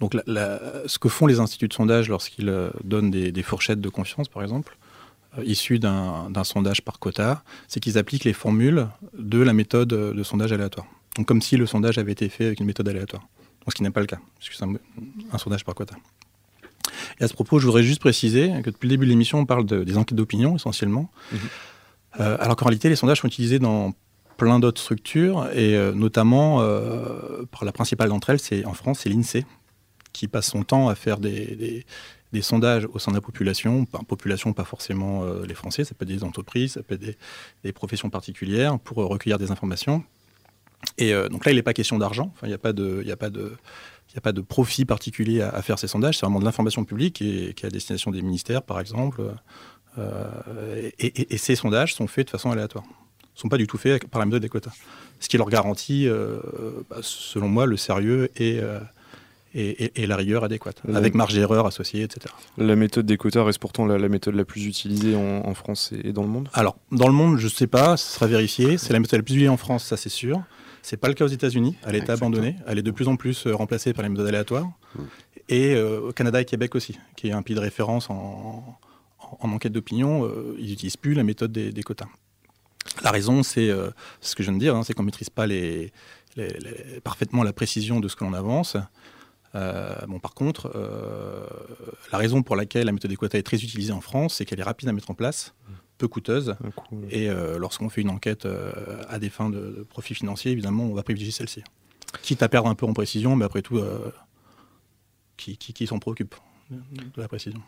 Donc 0.00 0.14
ce 0.26 0.98
que 0.98 1.08
font 1.08 1.26
les 1.26 1.40
instituts 1.40 1.68
de 1.68 1.72
sondage 1.72 2.08
lorsqu'ils 2.08 2.48
euh, 2.48 2.70
donnent 2.82 3.10
des, 3.10 3.42
fourchettes 3.42 3.80
de 3.80 3.88
confiance, 3.88 4.28
par 4.28 4.42
exemple, 4.42 4.76
issues 5.44 5.78
d'un 5.78 6.44
sondage 6.44 6.82
par 6.82 6.98
quota, 6.98 7.42
c'est 7.68 7.80
qu'ils 7.80 7.98
appliquent 7.98 8.24
les 8.24 8.32
formules 8.32 8.88
de 9.16 9.40
la 9.40 9.52
méthode 9.52 9.88
de 9.88 10.22
sondage 10.22 10.52
aléatoire. 10.52 10.86
Donc 11.16 11.26
comme 11.26 11.42
si 11.42 11.56
le 11.56 11.66
sondage 11.66 11.98
avait 11.98 12.12
été 12.12 12.28
fait 12.28 12.46
avec 12.46 12.60
une 12.60 12.66
méthode 12.66 12.88
aléatoire. 12.88 13.22
Donc, 13.22 13.72
ce 13.72 13.76
qui 13.76 13.82
n'est 13.82 13.90
pas 13.90 14.00
le 14.00 14.06
cas, 14.06 14.18
puisque 14.38 14.54
c'est 14.54 14.64
un, 14.64 15.38
sondage 15.38 15.64
par 15.64 15.74
quota. 15.74 15.96
Et 17.18 17.24
à 17.24 17.28
ce 17.28 17.32
propos, 17.32 17.58
je 17.58 17.66
voudrais 17.66 17.82
juste 17.82 18.00
préciser 18.00 18.52
que 18.62 18.70
depuis 18.70 18.86
le 18.86 18.90
début 18.90 19.06
de 19.06 19.10
l'émission, 19.10 19.38
on 19.38 19.46
parle 19.46 19.64
des 19.64 19.96
enquêtes 19.96 20.16
d'opinion 20.16 20.56
essentiellement. 20.56 21.10
Mmh. 21.32 21.36
alors 22.18 22.56
qu'en 22.56 22.66
réalité, 22.66 22.88
les 22.88 22.96
sondages 22.96 23.20
sont 23.20 23.28
utilisés 23.28 23.58
dans 23.58 23.94
plein 24.36 24.58
d'autres 24.58 24.80
structures, 24.80 25.48
et 25.52 25.76
euh, 25.76 25.92
notamment, 25.92 26.60
euh, 26.60 27.44
la 27.62 27.72
principale 27.72 28.08
d'entre 28.08 28.30
elles, 28.30 28.40
c'est 28.40 28.64
en 28.64 28.74
France, 28.74 29.00
c'est 29.00 29.08
l'INSEE, 29.08 29.44
qui 30.12 30.28
passe 30.28 30.46
son 30.50 30.62
temps 30.62 30.88
à 30.88 30.94
faire 30.94 31.18
des, 31.18 31.84
des, 32.32 32.42
sondages 32.42 32.86
au 32.92 32.98
sein 32.98 33.12
de 33.12 33.16
la 33.16 33.20
population, 33.20 33.84
population 33.84 34.52
pas 34.52 34.64
forcément 34.64 35.22
euh, 35.22 35.46
les 35.46 35.54
Français, 35.54 35.84
ça 35.84 35.94
peut 35.94 36.04
être 36.04 36.08
des 36.08 36.24
entreprises, 36.24 36.72
ça 36.72 36.82
peut 36.82 36.94
être 36.94 37.16
des, 37.62 37.72
professions 37.72 38.10
particulières, 38.10 38.78
pour 38.78 38.96
recueillir 38.96 39.38
des 39.38 39.50
informations. 39.50 40.04
Et 40.98 41.14
donc 41.30 41.46
là, 41.46 41.52
il 41.52 41.54
n'est 41.54 41.62
pas 41.62 41.72
question 41.72 41.96
d'argent, 41.96 42.34
il 42.42 42.48
n'y 42.48 42.54
a 42.54 42.58
pas 42.58 42.72
de... 42.72 43.04
A 43.10 43.16
pas 43.16 43.30
de 43.30 43.56
il 44.10 44.16
n'y 44.16 44.18
a 44.18 44.20
pas 44.20 44.32
de 44.32 44.42
profit 44.42 44.84
particulier 44.84 45.40
à, 45.40 45.60
faire 45.62 45.76
ces 45.78 45.88
sondages, 45.88 46.18
c'est 46.18 46.26
vraiment 46.26 46.38
de 46.38 46.44
l'information 46.44 46.84
publique 46.84 47.20
et, 47.20 47.52
qui 47.54 47.64
est 47.64 47.66
à 47.66 47.70
destination 47.70 48.12
des 48.12 48.22
ministères, 48.22 48.62
par 48.62 48.78
exemple. 48.78 49.22
et, 50.98 51.38
ces 51.38 51.56
sondages 51.56 51.94
sont 51.94 52.06
faits 52.06 52.26
de 52.26 52.30
façon 52.30 52.52
aléatoire 52.52 52.84
sont 53.34 53.48
pas 53.48 53.58
du 53.58 53.66
tout 53.66 53.78
faits 53.78 54.06
par 54.08 54.20
la 54.20 54.26
méthode 54.26 54.42
des 54.42 54.48
quotas. 54.48 54.72
Ce 55.20 55.28
qui 55.28 55.36
leur 55.36 55.48
garantit, 55.48 56.06
euh, 56.06 56.38
bah, 56.88 56.98
selon 57.02 57.48
moi, 57.48 57.66
le 57.66 57.76
sérieux 57.76 58.30
et, 58.36 58.58
euh, 58.60 58.78
et, 59.54 60.06
la 60.06 60.16
rigueur 60.16 60.44
adéquate, 60.44 60.82
avec 60.92 61.14
marge 61.14 61.34
d'erreur 61.34 61.66
associée, 61.66 62.02
etc. 62.02 62.34
La 62.58 62.76
méthode 62.76 63.06
des 63.06 63.16
quotas 63.16 63.44
reste 63.44 63.58
pourtant 63.58 63.86
la, 63.86 64.08
méthode 64.08 64.34
la 64.34 64.44
plus 64.44 64.66
utilisée 64.66 65.14
en, 65.14 65.54
France 65.54 65.92
et, 65.92 66.12
dans 66.12 66.22
le 66.22 66.28
monde? 66.28 66.48
Alors, 66.52 66.76
dans 66.90 67.06
le 67.06 67.12
monde, 67.12 67.38
je 67.38 67.44
ne 67.44 67.50
sais 67.50 67.66
pas, 67.66 67.96
ce 67.96 68.14
sera 68.14 68.26
vérifié. 68.26 68.78
C'est 68.78 68.92
la 68.92 69.00
méthode 69.00 69.18
la 69.18 69.22
plus 69.22 69.34
utilisée 69.34 69.48
en 69.48 69.56
France, 69.56 69.84
ça 69.84 69.96
c'est 69.96 70.08
sûr. 70.08 70.42
C'est 70.82 70.96
pas 70.96 71.08
le 71.08 71.14
cas 71.14 71.24
aux 71.24 71.28
États-Unis. 71.28 71.76
Elle 71.86 71.94
est 71.94 72.10
abandonnée. 72.10 72.56
Elle 72.66 72.78
est 72.78 72.82
de 72.82 72.90
plus 72.90 73.08
en 73.08 73.16
plus 73.16 73.46
euh, 73.46 73.54
remplacée 73.54 73.94
par 73.94 74.02
les 74.02 74.08
méthodes 74.08 74.26
aléatoires. 74.26 74.66
Mmh. 74.94 75.02
Et 75.50 75.78
au 75.78 76.10
Canada 76.12 76.40
et 76.40 76.46
Québec 76.46 76.74
aussi, 76.74 76.98
qui 77.16 77.28
est 77.28 77.32
un 77.32 77.42
pays 77.42 77.54
de 77.54 77.60
référence 77.60 78.08
en, 78.08 78.78
en, 79.20 79.52
enquête 79.52 79.72
d'opinion. 79.72 80.26
ils 80.58 80.70
n'utilisent 80.70 80.96
plus 80.96 81.12
la 81.12 81.22
méthode 81.22 81.52
des 81.52 81.82
quotas. 81.82 82.06
La 83.02 83.10
raison, 83.10 83.42
c'est 83.42 83.68
euh, 83.70 83.90
ce 84.20 84.34
que 84.34 84.42
je 84.42 84.50
viens 84.50 84.56
de 84.56 84.62
dire, 84.62 84.76
hein, 84.76 84.82
c'est 84.84 84.94
qu'on 84.94 85.02
ne 85.02 85.06
maîtrise 85.06 85.30
pas 85.30 85.46
les, 85.46 85.92
parfaitement 87.02 87.42
la 87.42 87.52
précision 87.52 88.00
de 88.00 88.08
ce 88.08 88.16
que 88.16 88.24
l'on 88.24 88.34
avance. 88.34 88.76
bon, 89.54 90.18
par 90.20 90.34
contre, 90.34 90.70
la 92.12 92.18
raison 92.18 92.42
pour 92.42 92.56
laquelle 92.56 92.86
la 92.86 92.92
méthode 92.92 93.10
des 93.10 93.16
quotas 93.16 93.38
est 93.38 93.42
très 93.42 93.56
utilisée 93.56 93.92
en 93.92 94.00
France, 94.00 94.34
c'est 94.34 94.44
qu'elle 94.44 94.60
est 94.60 94.64
rapide 94.64 94.88
à 94.88 94.92
mettre 94.92 95.10
en 95.10 95.14
place, 95.14 95.54
peu 95.96 96.08
coûteuse. 96.08 96.56
Et 97.10 97.28
lorsqu'on 97.56 97.88
fait 97.88 98.00
une 98.00 98.10
enquête 98.10 98.48
à 99.08 99.18
des 99.18 99.30
fins 99.30 99.50
de, 99.50 99.86
profit 99.88 100.14
financier, 100.14 100.50
évidemment, 100.52 100.84
on 100.84 100.94
va 100.94 101.02
privilégier 101.02 101.32
celle-ci. 101.32 101.62
Quitte 102.22 102.42
à 102.42 102.48
perdre 102.48 102.68
un 102.68 102.74
peu 102.74 102.86
en 102.86 102.92
précision, 102.94 103.36
mais 103.36 103.44
après 103.44 103.62
tout, 103.62 103.80
qui, 105.36 105.56
qui 105.56 105.86
s'en 105.86 106.00
préoccupe 106.00 106.34
de 106.70 107.20
la 107.20 107.28
précision 107.28 107.62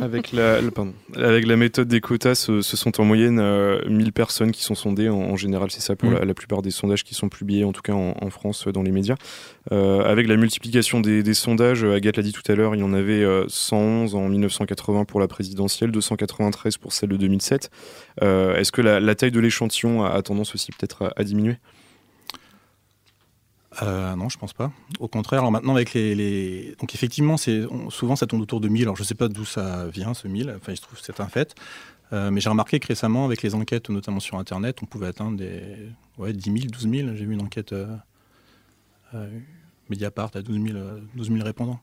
avec 0.00 0.32
la, 0.32 0.60
avec 1.16 1.46
la 1.46 1.56
méthode 1.56 1.86
des 1.86 2.00
quotas, 2.00 2.34
ce, 2.34 2.62
sont 2.62 3.00
en 3.00 3.04
moyenne 3.04 3.36
1000 3.36 3.40
euh, 3.40 4.10
personnes 4.12 4.50
qui 4.50 4.62
sont 4.62 4.74
sondées. 4.74 5.08
En, 5.08 5.36
général, 5.36 5.70
c'est 5.70 5.80
ça 5.80 5.94
pour 5.94 6.10
mm. 6.10 6.24
la, 6.24 6.34
plupart 6.34 6.62
des 6.62 6.70
sondages 6.70 7.04
qui 7.04 7.14
sont 7.14 7.28
publiés, 7.28 7.64
en 7.64 7.72
tout 7.72 7.82
cas 7.82 7.92
en, 7.92 8.30
France, 8.30 8.66
dans 8.66 8.82
les 8.82 8.90
médias. 8.90 9.14
Euh, 9.72 10.02
avec 10.04 10.26
la 10.26 10.36
multiplication 10.36 11.00
des, 11.00 11.34
sondages, 11.34 11.84
Agathe 11.84 12.16
l'a 12.16 12.22
dit 12.22 12.32
tout 12.32 12.42
à 12.50 12.54
l'heure, 12.54 12.74
il 12.74 12.80
y 12.80 12.84
en 12.84 12.92
avait 12.92 13.24
111 13.48 14.14
euh, 14.14 14.18
en 14.18 14.28
1980 14.28 15.04
pour 15.04 15.20
la 15.20 15.28
présidentielle, 15.28 15.92
293 15.92 16.76
pour 16.78 16.92
celle 16.92 17.10
de 17.10 17.16
2007. 17.16 17.70
Est-ce 18.20 18.72
que 18.72 18.82
la, 18.82 19.14
taille 19.14 19.32
de 19.32 19.40
l'échantillon 19.40 20.04
a, 20.04 20.20
tendance 20.22 20.54
aussi 20.54 20.72
peut-être 20.72 21.12
à 21.16 21.24
diminuer? 21.24 21.56
Euh, 23.82 24.14
non, 24.16 24.28
je 24.28 24.38
pense 24.38 24.52
pas. 24.52 24.70
Au 25.00 25.08
contraire, 25.08 25.40
alors 25.40 25.52
maintenant 25.52 25.74
avec 25.74 25.94
les, 25.94 26.74
donc 26.78 26.94
effectivement, 26.94 27.36
c'est 27.36 27.64
souvent 27.90 28.16
ça 28.16 28.26
tourne 28.26 28.42
autour 28.42 28.60
de 28.60 28.68
1000. 28.68 28.82
Alors 28.82 28.96
je 28.96 29.02
sais 29.02 29.14
pas 29.14 29.28
d'où 29.28 29.44
ça 29.44 29.86
vient 29.88 30.14
ce 30.14 30.28
1000. 30.28 30.54
Enfin, 30.56 30.72
il 30.72 30.76
se 30.76 30.82
trouve 30.82 30.98
c'est 31.00 31.18
un 31.20 31.28
fait. 31.28 31.54
Euh, 32.12 32.30
mais 32.30 32.40
j'ai 32.40 32.50
remarqué 32.50 32.78
que 32.78 32.86
récemment, 32.86 33.24
avec 33.24 33.42
les 33.42 33.54
enquêtes, 33.54 33.90
notamment 33.90 34.20
sur 34.20 34.38
Internet, 34.38 34.78
on 34.82 34.86
pouvait 34.86 35.06
atteindre 35.06 35.36
des 35.36 35.62
ouais, 36.18 36.32
10 36.32 36.44
000, 36.44 36.56
12 36.70 36.88
000. 36.88 37.14
J'ai 37.14 37.24
vu 37.24 37.32
une 37.32 37.42
enquête 37.42 37.72
euh, 37.72 37.96
euh 39.14 39.38
Mediapart 39.90 40.30
à 40.34 40.40
12 40.40 40.66
000, 40.72 40.78
12 41.14 41.28
000 41.30 41.44
répondants. 41.44 41.80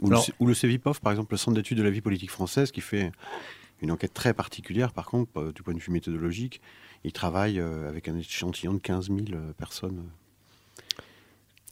Ou, 0.00 0.10
le, 0.10 0.16
ou 0.38 0.46
le 0.46 0.54
CEVIPOF, 0.54 1.00
par 1.00 1.12
exemple, 1.12 1.32
le 1.32 1.38
Centre 1.38 1.56
d'études 1.56 1.78
de 1.78 1.82
la 1.82 1.90
vie 1.90 2.00
politique 2.00 2.30
française, 2.30 2.70
qui 2.70 2.80
fait 2.80 3.10
une 3.80 3.90
enquête 3.90 4.14
très 4.14 4.32
particulière, 4.32 4.92
par 4.92 5.06
contre, 5.06 5.52
du 5.52 5.62
point 5.64 5.74
de 5.74 5.80
vue 5.80 5.90
méthodologique. 5.90 6.60
Il 7.02 7.12
travaille 7.12 7.58
avec 7.58 8.06
un 8.06 8.16
échantillon 8.16 8.74
de 8.74 8.78
15 8.78 9.08
000 9.08 9.18
personnes. 9.58 10.04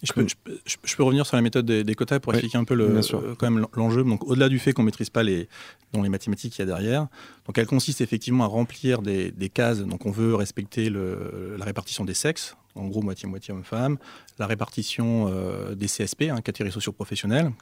Je 0.02 0.12
peux, 0.12 0.26
je, 0.26 0.96
peux, 0.96 1.02
revenir 1.04 1.26
sur 1.26 1.36
la 1.36 1.42
méthode 1.42 1.64
des, 1.64 1.94
quotas 1.94 2.18
pour 2.18 2.34
expliquer 2.34 2.58
un 2.58 2.64
peu 2.64 2.74
le, 2.74 2.86
euh, 2.86 3.34
quand 3.38 3.48
même 3.48 3.66
l'enjeu. 3.74 4.02
Donc, 4.02 4.24
au-delà 4.26 4.48
du 4.48 4.58
fait 4.58 4.72
qu'on 4.72 4.82
maîtrise 4.82 5.10
pas 5.10 5.22
les, 5.22 5.48
dans 5.92 6.02
les 6.02 6.08
mathématiques 6.08 6.54
qu'il 6.54 6.60
y 6.60 6.62
a 6.62 6.66
derrière, 6.66 7.06
donc 7.46 7.56
elle 7.56 7.66
consiste 7.66 8.00
effectivement 8.00 8.44
à 8.44 8.48
remplir 8.48 9.00
des, 9.00 9.30
des 9.30 9.48
cases. 9.48 9.78
Donc, 9.78 10.04
on 10.04 10.10
veut 10.10 10.34
respecter 10.34 10.90
le, 10.90 11.54
la 11.56 11.64
répartition 11.64 12.04
des 12.04 12.14
sexes, 12.14 12.56
en 12.74 12.88
gros 12.88 13.02
moitié-moitié 13.02 13.54
homme-femme, 13.54 13.96
la 14.40 14.48
répartition 14.48 15.28
euh, 15.28 15.76
des 15.76 15.86
CSP, 15.86 16.22
hein, 16.30 16.40
catégories 16.40 16.72
socio-professionnelles, 16.72 17.52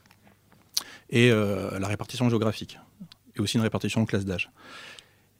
et 1.10 1.30
euh, 1.30 1.78
la 1.78 1.88
répartition 1.88 2.30
géographique, 2.30 2.78
et 3.36 3.40
aussi 3.40 3.58
une 3.58 3.62
répartition 3.62 4.00
en 4.00 4.06
classe 4.06 4.24
d'âge. 4.24 4.50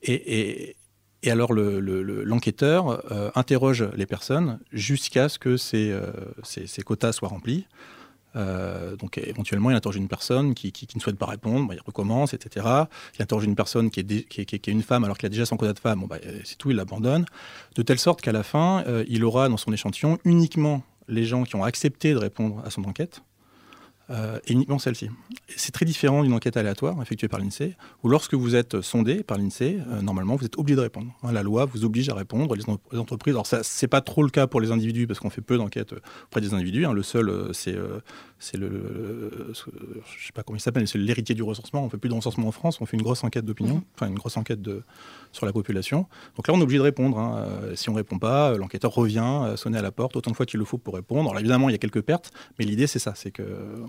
et, 0.02 0.68
et 0.68 0.76
alors 1.28 1.52
l'enquêteur 1.52 3.02
euh, 3.12 3.30
interroge 3.34 3.86
les 3.94 4.06
personnes 4.06 4.58
jusqu'à 4.72 5.28
ce 5.28 5.38
que 5.38 5.56
ces, 5.56 5.90
euh, 5.90 6.82
quotas 6.84 7.12
soient 7.12 7.28
remplis. 7.28 7.66
Euh, 8.36 8.96
donc 8.96 9.18
éventuellement, 9.18 9.70
il 9.70 9.76
interroge 9.76 9.96
une 9.96 10.08
personne 10.08 10.54
qui, 10.54 10.72
ne 10.94 11.00
souhaite 11.00 11.18
pas 11.18 11.26
répondre, 11.26 11.68
bah, 11.68 11.74
il 11.74 11.82
recommence, 11.84 12.32
etc. 12.32 12.66
Il 13.18 13.22
interroge 13.22 13.44
une 13.44 13.56
personne 13.56 13.90
qui 13.90 14.00
est, 14.00 14.66
une 14.68 14.82
femme 14.82 15.04
alors 15.04 15.18
qu'il 15.18 15.26
a 15.26 15.30
déjà 15.30 15.44
son 15.44 15.56
quota 15.56 15.72
de 15.72 15.78
femme, 15.78 16.06
bah, 16.08 16.18
c'est 16.44 16.56
tout, 16.56 16.70
il 16.70 16.76
l'abandonne. 16.76 17.26
De 17.74 17.82
telle 17.82 17.98
sorte 17.98 18.20
qu'à 18.20 18.32
la 18.32 18.42
fin, 18.42 18.84
il 19.08 19.24
aura 19.24 19.48
dans 19.48 19.56
son 19.56 19.72
échantillon 19.72 20.18
uniquement 20.24 20.82
les 21.08 21.24
gens 21.24 21.42
qui 21.42 21.56
ont 21.56 21.64
accepté 21.64 22.12
de 22.12 22.18
répondre 22.18 22.62
à 22.64 22.70
son 22.70 22.84
enquête 22.84 23.20
et 24.10 24.52
uniquement 24.52 24.78
celle-ci. 24.78 25.08
C'est 25.56 25.72
très 25.72 25.84
différent 25.84 26.22
d'une 26.22 26.32
enquête 26.32 26.56
aléatoire 26.56 27.00
effectuée 27.02 27.28
par 27.28 27.40
l'INSEE, 27.40 27.76
où 28.02 28.08
lorsque 28.08 28.34
vous 28.34 28.54
êtes 28.54 28.80
sondé 28.80 29.22
par 29.22 29.38
l'INSEE, 29.38 29.78
euh, 29.88 30.02
normalement, 30.02 30.36
vous 30.36 30.44
êtes 30.44 30.58
obligé 30.58 30.76
de 30.76 30.80
répondre. 30.80 31.12
Hein, 31.22 31.32
la 31.32 31.42
loi 31.42 31.64
vous 31.64 31.84
oblige 31.84 32.08
à 32.08 32.14
répondre, 32.14 32.54
les, 32.54 32.64
entreprises. 32.98 33.34
Alors, 33.34 33.46
ça, 33.46 33.62
c'est 33.62 33.88
pas 33.88 34.00
trop 34.00 34.22
le 34.22 34.30
cas 34.30 34.46
pour 34.46 34.60
les 34.60 34.70
individus, 34.70 35.06
parce 35.06 35.20
qu'on 35.20 35.30
fait 35.30 35.40
peu 35.40 35.56
d'enquêtes 35.56 35.94
auprès 36.24 36.40
des 36.40 36.54
individus. 36.54 36.86
Hein. 36.86 36.92
le 36.92 37.02
seul, 37.02 37.28
euh, 37.28 37.52
c'est 37.52 37.76
c'est 38.42 38.56
le, 38.56 39.52
je 39.52 40.26
sais 40.26 40.32
pas 40.32 40.42
comment 40.42 40.56
il 40.56 40.60
s'appelle, 40.60 40.88
c'est 40.88 40.96
l'héritier 40.96 41.34
du 41.34 41.42
recensement. 41.42 41.84
On 41.84 41.90
fait 41.90 41.98
plus 41.98 42.08
de 42.08 42.14
recensement 42.14 42.48
en 42.48 42.52
France, 42.52 42.80
on 42.80 42.86
fait 42.86 42.96
une 42.96 43.02
grosse 43.02 43.22
enquête 43.22 43.44
d'opinion, 43.44 43.76
mmh. 43.76 43.84
enfin 43.94 44.06
une 44.06 44.14
grosse 44.14 44.38
enquête 44.38 44.62
de, 44.62 44.82
sur 45.30 45.44
la 45.44 45.52
population. 45.52 46.06
Donc 46.36 46.48
là, 46.48 46.54
on 46.54 46.58
est 46.58 46.62
obligé 46.62 46.78
de 46.78 46.82
répondre. 46.82 47.18
Hein. 47.18 47.46
si 47.74 47.90
on 47.90 47.94
répond 47.94 48.18
pas, 48.18 48.56
l'enquêteur 48.56 48.94
revient 48.94 49.52
sonner 49.56 49.76
à 49.76 49.82
la 49.82 49.92
porte 49.92 50.16
autant 50.16 50.30
de 50.30 50.36
fois 50.36 50.46
qu'il 50.46 50.58
le 50.58 50.64
faut 50.64 50.78
pour 50.78 50.94
répondre. 50.94 51.28
Alors 51.28 51.40
évidemment, 51.40 51.68
il 51.68 51.72
y 51.72 51.74
a 51.74 51.78
quelques 51.78 52.00
pertes, 52.00 52.32
mais 52.58 52.64
l'idée 52.64 52.86
c'est 52.86 52.98
ça, 52.98 53.12
c'est 53.14 53.30
que 53.30 53.42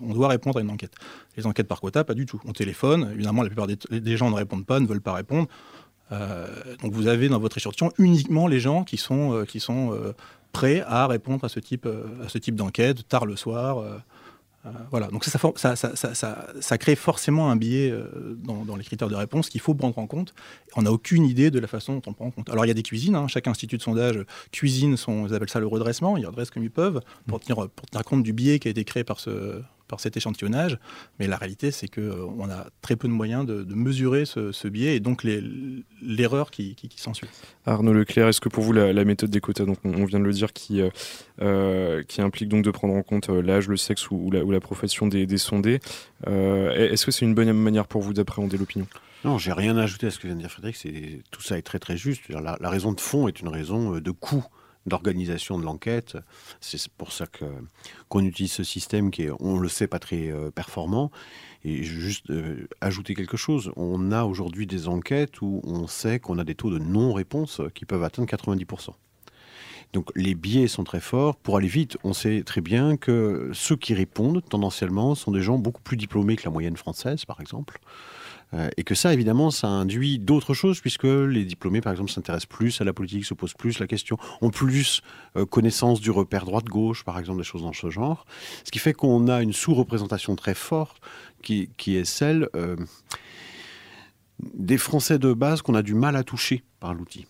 on 0.04 0.11
doit 0.12 0.28
répondre 0.28 0.58
à 0.58 0.62
une 0.62 0.70
enquête. 0.70 0.94
Les 1.38 1.46
enquêtes 1.46 1.68
par 1.68 1.82
quota, 1.82 2.04
pas 2.04 2.14
du 2.14 2.26
tout. 2.26 2.40
On 2.46 2.54
téléphone, 2.54 3.10
évidemment, 3.14 3.44
la 3.44 3.50
plupart 3.50 3.68
des, 3.68 4.18
gens 4.18 4.30
ne 4.30 4.36
répondent 4.36 4.66
pas, 4.66 4.80
ne 4.80 4.88
veulent 4.88 5.02
pas 5.02 5.14
répondre. 5.14 5.48
Euh, 6.12 6.48
donc 6.82 6.94
vous 6.94 7.08
avez 7.08 7.30
dans 7.30 7.40
votre 7.40 7.58
échantillon 7.58 7.92
uniquement 7.98 8.48
les 8.48 8.60
gens 8.60 8.84
qui 8.84 8.98
sont, 8.98 9.34
euh, 9.34 9.46
qui 9.46 9.60
sont 9.60 9.94
euh, 9.94 10.14
prêts 10.52 10.84
à 10.86 11.08
répondre 11.08 11.44
à 11.46 11.50
ce 11.50 11.60
type, 11.60 11.88
à 12.24 12.30
ce 12.30 12.38
type 12.38 12.56
d'enquête, 12.56 13.08
tard 13.08 13.26
le 13.26 13.36
soir. 13.36 13.84
voilà, 14.92 15.08
donc 15.08 15.24
ça 15.24 15.40
ça, 15.56 15.76
ça, 15.76 16.46
ça, 16.60 16.78
crée 16.78 16.96
forcément 16.96 17.50
un 17.50 17.56
biais 17.56 17.94
dans, 18.44 18.76
les 18.76 18.84
critères 18.84 19.08
de 19.08 19.16
réponse 19.16 19.50
qu'il 19.50 19.62
faut 19.62 19.74
prendre 19.74 19.98
en 19.98 20.08
compte. 20.08 20.34
On 20.76 20.82
n'a 20.82 20.92
aucune 20.92 21.24
idée 21.24 21.50
de 21.50 21.60
la 21.60 21.68
façon 21.68 21.96
dont 21.96 22.02
on 22.08 22.14
prend 22.14 22.26
en 22.26 22.32
compte. 22.32 22.50
Alors 22.50 22.66
il 22.66 22.68
y 22.68 22.72
a 22.72 22.76
des 22.76 22.84
cuisines, 22.84 23.16
hein. 23.16 23.28
chaque 23.28 23.48
institut 23.48 23.78
de 23.78 23.82
sondage 23.82 24.20
cuisine 24.52 24.98
son, 24.98 25.26
ils 25.28 25.34
appellent 25.34 25.50
ça 25.50 25.62
le 25.62 25.68
redressement, 25.68 26.18
ils 26.18 26.28
redressent 26.28 26.52
comme 26.52 26.64
ils 26.64 26.70
peuvent 26.70 27.00
pour 27.28 27.40
tenir, 27.40 27.70
pour 27.70 27.90
tenir 27.90 28.04
compte 28.04 28.24
du 28.24 28.34
biais 28.34 28.60
qui 28.60 28.68
a 28.68 28.72
été 28.72 28.84
créé 28.84 29.06
par 29.06 29.22
ce, 29.22 29.62
par 29.92 30.00
cet 30.00 30.18
échantillonnage. 30.18 30.80
Mais 31.20 31.28
la 31.28 31.38
réalité, 31.38 31.70
c'est 31.70 31.88
qu'on 31.88 32.02
euh, 32.02 32.52
a 32.52 32.68
très 32.82 32.96
peu 32.96 33.08
de 33.10 33.14
moyens 33.14 33.46
de, 33.46 33.66
mesurer 33.76 34.26
ce, 34.26 34.68
biais 34.68 34.96
et 34.96 35.00
donc 35.00 35.24
l'erreur 36.02 36.50
qui, 36.50 36.76
qui, 36.76 36.90
s'ensuit. 36.96 37.28
Arnaud 37.66 37.94
Leclerc, 37.94 38.30
est-ce 38.30 38.40
que 38.40 38.50
pour 38.50 38.64
vous, 38.64 38.72
la, 38.72 39.06
méthode 39.06 39.30
des 39.30 39.42
quotas, 39.42 39.66
donc 39.66 39.78
on, 39.84 40.06
vient 40.06 40.20
de 40.20 40.24
le 40.24 40.32
dire, 40.32 40.54
qui, 40.54 40.82
euh, 40.82 40.90
euh, 41.42 42.04
qui 42.04 42.22
implique 42.22 42.48
donc 42.48 42.64
de 42.64 42.72
prendre 42.72 42.94
en 42.94 43.04
compte 43.04 43.30
l'âge, 43.30 43.68
le 43.68 43.76
sexe 43.78 44.10
ou, 44.10 44.32
la, 44.32 44.44
ou, 44.44 44.52
la, 44.52 44.62
profession 44.62 45.08
des, 45.08 45.38
sondés, 45.38 45.80
est-ce 46.26 47.06
que 47.06 47.12
c'est 47.12 47.26
une 47.26 47.36
bonne 47.36 47.52
manière 47.52 47.88
pour 47.88 48.02
vous 48.02 48.14
d'appréhender 48.14 48.58
l'opinion? 48.58 48.88
Non, 49.26 49.38
j'ai 49.38 49.52
rien 49.52 49.78
à 49.78 49.84
ajouter 49.84 50.08
à 50.08 50.12
ce 50.12 50.20
que 50.20 50.28
vient 50.28 50.36
de 50.36 50.42
dire 50.42 50.50
Frédéric. 50.50 50.78
Tout 51.30 51.42
ça 51.42 51.58
est 51.58 51.62
très 51.62 51.80
très 51.80 51.98
juste. 51.98 52.30
La, 52.30 52.58
la, 52.60 52.70
raison 52.70 52.94
de 52.94 53.00
fond 53.00 53.28
est 53.28 53.42
une 53.42 53.50
raison 53.50 54.00
de 54.00 54.12
coût 54.12 54.46
d'organisation 54.86 55.60
de 55.60 55.64
l'enquête. 55.64 56.18
C'est 56.60 56.88
pour 56.94 57.12
ça 57.12 57.28
que 57.28 57.46
qu'on 58.10 58.24
utilise 58.26 58.52
ce 58.52 58.64
système 58.64 59.12
qui 59.12 59.24
est, 59.24 59.32
on 59.40 59.60
le 59.60 59.70
sait, 59.70 59.88
pas 59.88 60.00
très 60.00 60.32
euh, 60.32 60.52
performant. 60.52 61.12
Et 61.64 61.84
juste 61.84 62.30
euh, 62.32 62.68
ajouter 62.82 63.14
quelque 63.14 63.38
chose, 63.38 63.72
on 63.76 64.12
a 64.12 64.24
aujourd'hui 64.24 64.66
des 64.66 64.88
enquêtes 64.88 65.42
où 65.42 65.62
on 65.64 65.88
sait 65.88 66.20
qu'on 66.20 66.40
a 66.40 66.44
des 66.44 66.56
taux 66.56 66.72
de 66.72 66.80
non-réponse 66.80 67.62
qui 67.76 67.86
peuvent 67.86 68.04
atteindre 68.04 68.28
90%. 68.28 68.94
Donc 69.94 70.10
les 70.16 70.36
biais 70.36 70.68
sont 70.68 70.84
très 70.84 71.02
forts. 71.02 71.36
Pour 71.36 71.58
aller 71.58 71.68
vite, 71.68 71.98
on 72.04 72.14
sait 72.14 72.44
très 72.44 72.62
bien 72.62 72.98
que 72.98 73.52
ceux 73.54 73.76
qui 73.76 73.94
répondent 73.94 74.42
tendanciellement 74.48 75.16
sont 75.16 75.32
des 75.32 75.42
gens 75.42 75.58
beaucoup 75.58 75.82
plus 75.82 75.98
diplômés 75.98 76.36
que 76.36 76.44
la 76.46 76.52
moyenne 76.52 76.78
française, 76.78 77.26
par 77.26 77.42
exemple. 77.42 77.80
Euh, 78.54 78.70
et 78.78 78.84
que 78.84 78.96
ça, 78.96 79.14
évidemment, 79.14 79.52
ça 79.52 79.68
induit 79.68 80.20
d'autres 80.20 80.54
choses, 80.54 80.82
puisque 80.82 81.04
les 81.04 81.46
diplômés, 81.46 81.82
par 81.82 81.92
exemple, 81.92 82.12
s'intéressent 82.12 82.48
plus 82.48 82.82
à 82.82 82.84
la 82.84 82.94
politique, 82.94 83.26
se 83.26 83.34
posent 83.34 83.54
plus 83.54 83.80
la 83.80 83.88
question, 83.88 84.18
ont 84.42 84.50
plus 84.50 85.02
euh, 85.38 85.46
connaissance 85.46 86.02
du 86.02 86.12
repère 86.12 86.46
droite-gauche, 86.46 87.04
par 87.04 87.18
exemple, 87.18 87.40
des 87.40 87.46
choses 87.46 87.64
dans 87.64 87.74
ce 87.74 87.90
genre. 87.90 88.26
Ce 88.66 88.72
qui 88.72 88.80
fait 88.80 88.94
qu'on 88.94 89.28
a 89.28 89.42
une 89.42 89.54
sous-représentation 89.54 90.36
très 90.36 90.56
forte 90.56 91.02
qui, 91.42 91.70
qui 91.78 91.96
est 91.96 92.06
celle 92.06 92.50
euh, 92.56 92.76
des 94.54 94.78
Français 94.78 95.20
de 95.20 95.34
base 95.34 95.62
qu'on 95.62 95.76
a 95.76 95.84
du 95.84 95.94
mal 95.94 96.16
à 96.16 96.24
toucher 96.24 96.64
par 96.80 96.94
l'outil. 96.94 97.26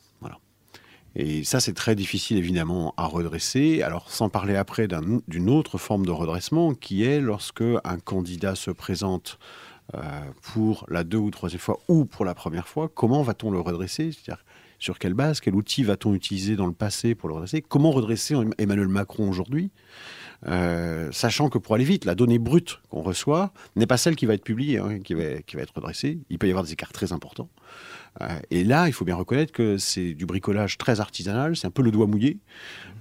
Et 1.15 1.43
ça, 1.43 1.59
c'est 1.59 1.73
très 1.73 1.95
difficile, 1.95 2.37
évidemment, 2.37 2.93
à 2.95 3.05
redresser. 3.05 3.81
Alors, 3.81 4.09
sans 4.09 4.29
parler 4.29 4.55
après 4.55 4.87
d'une 5.27 5.49
autre 5.49 5.77
forme 5.77 6.05
de 6.05 6.11
redressement, 6.11 6.73
qui 6.73 7.03
est 7.03 7.19
lorsque 7.19 7.63
un 7.83 7.97
candidat 7.97 8.55
se 8.55 8.71
présente 8.71 9.37
pour 10.41 10.85
la 10.89 11.03
deux 11.03 11.17
ou 11.17 11.31
troisième 11.31 11.59
fois 11.59 11.79
ou 11.87 12.05
pour 12.05 12.25
la 12.25 12.33
première 12.33 12.67
fois, 12.67 12.89
comment 12.93 13.21
va-t-on 13.23 13.51
le 13.51 13.59
redresser? 13.59 14.11
C'est-à-dire 14.11 14.43
sur 14.79 14.97
quelle 14.97 15.13
base, 15.13 15.41
quel 15.41 15.53
outil 15.53 15.83
va-t-on 15.83 16.15
utiliser 16.15 16.55
dans 16.55 16.65
le 16.65 16.73
passé 16.73 17.13
pour 17.13 17.29
le 17.29 17.35
redresser? 17.35 17.61
Comment 17.61 17.91
redresser 17.91 18.35
Emmanuel 18.57 18.87
Macron 18.87 19.29
aujourd'hui? 19.29 19.69
Euh, 20.47 21.11
sachant 21.11 21.49
que 21.49 21.59
pour 21.59 21.75
aller 21.75 21.83
vite, 21.83 22.03
la 22.05 22.15
donnée 22.15 22.39
brute 22.39 22.79
qu'on 22.89 23.03
reçoit 23.03 23.53
n'est 23.75 23.85
pas 23.85 23.97
celle 23.97 24.15
qui 24.15 24.25
va 24.25 24.33
être 24.33 24.43
publiée, 24.43 24.79
hein, 24.79 24.99
qui 24.99 25.13
va 25.13 25.23
être 25.23 25.75
redressée. 25.75 26.19
Il 26.31 26.39
peut 26.39 26.47
y 26.47 26.49
avoir 26.49 26.63
des 26.63 26.73
écarts 26.73 26.93
très 26.93 27.13
importants. 27.13 27.49
Euh, 28.19 28.39
et 28.49 28.63
là, 28.63 28.87
il 28.87 28.93
faut 28.93 29.05
bien 29.05 29.15
reconnaître 29.15 29.53
que 29.53 29.77
c'est 29.77 30.13
du 30.13 30.25
bricolage 30.25 30.77
très 30.77 30.99
artisanal, 30.99 31.55
c'est 31.55 31.67
un 31.67 31.71
peu 31.71 31.81
le 31.81 31.91
doigt 31.91 32.07
mouillé. 32.07 32.39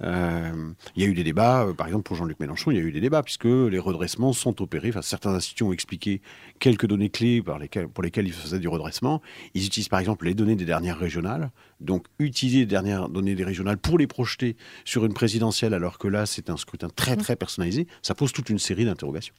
Euh, 0.03 0.71
il 0.95 1.03
y 1.03 1.05
a 1.05 1.09
eu 1.09 1.13
des 1.13 1.23
débats, 1.23 1.65
euh, 1.65 1.73
par 1.73 1.87
exemple 1.87 2.03
pour 2.03 2.15
Jean-Luc 2.15 2.39
Mélenchon, 2.39 2.71
il 2.71 2.77
y 2.77 2.79
a 2.79 2.83
eu 2.83 2.91
des 2.91 3.01
débats 3.01 3.21
puisque 3.21 3.45
les 3.45 3.79
redressements 3.79 4.33
sont 4.33 4.61
opérés. 4.61 4.89
Enfin, 4.89 5.01
certains 5.01 5.33
instituts 5.33 5.63
ont 5.63 5.73
expliqué 5.73 6.21
quelques 6.59 6.87
données 6.87 7.09
clés 7.09 7.41
par 7.41 7.59
lesquelles, 7.59 7.87
pour 7.87 8.03
lesquelles 8.03 8.27
ils 8.27 8.33
faisaient 8.33 8.59
du 8.59 8.67
redressement. 8.67 9.21
Ils 9.53 9.65
utilisent 9.65 9.89
par 9.89 9.99
exemple 9.99 10.25
les 10.25 10.33
données 10.33 10.55
des 10.55 10.65
dernières 10.65 10.97
régionales. 10.97 11.51
Donc, 11.81 12.05
utiliser 12.19 12.59
les 12.59 12.65
dernières 12.65 13.09
données 13.09 13.33
des 13.33 13.43
régionales 13.43 13.77
pour 13.77 13.97
les 13.97 14.05
projeter 14.05 14.55
sur 14.85 15.03
une 15.03 15.13
présidentielle, 15.13 15.73
alors 15.73 15.97
que 15.97 16.07
là, 16.07 16.27
c'est 16.27 16.51
un 16.51 16.57
scrutin 16.57 16.89
très 16.95 17.15
très 17.15 17.35
personnalisé, 17.35 17.87
ça 18.03 18.13
pose 18.13 18.31
toute 18.31 18.49
une 18.49 18.59
série 18.59 18.85
d'interrogations. 18.85 19.33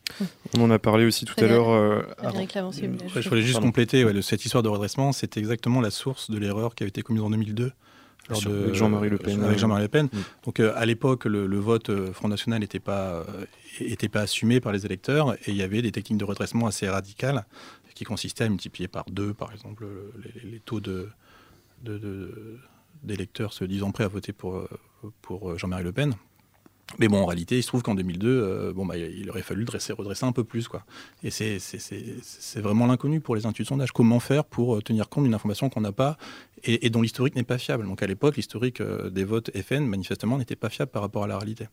On 0.56 0.62
en 0.62 0.70
a 0.70 0.80
parlé 0.80 1.06
aussi 1.06 1.24
tout 1.24 1.34
à 1.38 1.46
l'heure. 1.46 1.70
Euh, 1.70 2.02
je 3.14 3.28
voulais 3.28 3.42
juste 3.42 3.60
compléter 3.60 4.04
cette 4.22 4.44
histoire 4.44 4.62
de 4.62 4.68
redressement. 4.68 5.12
C'est 5.12 5.36
exactement 5.62 5.80
la 5.80 5.90
source 5.90 6.30
de 6.30 6.38
l'erreur 6.38 6.74
qui 6.74 6.82
avait 6.82 6.88
été 6.88 7.02
commise 7.02 7.22
en 7.22 7.30
2002 7.30 7.72
avec 8.28 8.74
Jean-Marie 8.74 9.10
Le 9.10 9.18
Pen. 9.18 9.42
Avec 9.44 9.58
Jean-Marie 9.58 9.82
Le 9.82 9.88
Pen. 9.88 10.06
Mm. 10.06 10.18
Donc 10.44 10.60
euh, 10.60 10.72
à 10.76 10.86
l'époque, 10.86 11.24
le, 11.24 11.58
vote 11.58 11.90
euh, 11.90 12.12
Front 12.12 12.28
National 12.28 12.60
n'était 12.60 12.80
pas, 12.80 13.24
était 13.80 14.08
pas 14.08 14.22
assumé 14.22 14.60
par 14.60 14.72
les 14.72 14.86
électeurs 14.86 15.34
et 15.34 15.50
il 15.50 15.56
y 15.56 15.62
avait 15.62 15.82
des 15.82 15.92
techniques 15.92 16.18
de 16.18 16.24
redressement 16.24 16.66
assez 16.66 16.88
radicales 16.88 17.44
qui 17.94 18.04
consistaient 18.04 18.44
à 18.44 18.48
multiplier 18.48 18.88
par 18.88 19.04
deux, 19.10 19.34
par 19.34 19.52
exemple, 19.52 19.86
les, 20.42 20.60
taux 20.60 20.80
de, 20.80 21.10
d'électeurs 23.02 23.52
se 23.52 23.64
disant 23.64 23.90
prêts 23.90 24.04
à 24.04 24.08
voter 24.08 24.32
pour, 24.32 24.66
pour 25.20 25.58
Jean-Marie 25.58 25.84
Le 25.84 25.92
Pen. 25.92 26.14
Mais 26.98 27.08
bon, 27.08 27.22
en 27.22 27.26
réalité, 27.26 27.56
il 27.56 27.62
se 27.62 27.68
trouve 27.68 27.82
qu'en 27.82 27.94
2002, 27.94 28.28
euh, 28.28 28.72
bon, 28.72 28.84
bah, 28.84 28.96
il 28.96 29.28
aurait 29.30 29.42
fallu 29.42 29.64
dresser, 29.64 29.92
redresser 29.92 30.26
un 30.26 30.32
peu 30.32 30.44
plus. 30.44 30.68
Quoi. 30.68 30.84
Et 31.22 31.30
c'est 31.30 32.60
vraiment 32.60 32.86
l'inconnu 32.86 33.20
pour 33.20 33.34
les 33.34 33.46
instituts 33.46 33.62
de 33.62 33.68
sondage. 33.68 33.92
Comment 33.92 34.20
faire 34.20 34.44
pour 34.44 34.76
euh, 34.76 34.82
tenir 34.82 35.08
compte 35.08 35.24
d'une 35.24 35.34
information 35.34 35.70
qu'on 35.70 35.80
n'a 35.80 35.92
pas 35.92 36.16
et, 36.64 36.90
dont 36.90 37.02
l'historique 37.02 37.34
n'est 37.34 37.44
pas 37.44 37.58
fiable? 37.58 37.84
Donc 37.86 38.02
à 38.02 38.06
l'époque, 38.06 38.36
l'historique 38.36 38.80
euh, 38.80 39.10
des 39.10 39.24
votes 39.24 39.50
FN, 39.62 39.84
manifestement, 39.84 40.38
n'était 40.38 40.56
pas 40.56 40.68
fiable 40.68 40.90
par 40.90 41.02
rapport 41.02 41.24
à 41.24 41.26
la 41.26 41.38
réalité. 41.38 41.66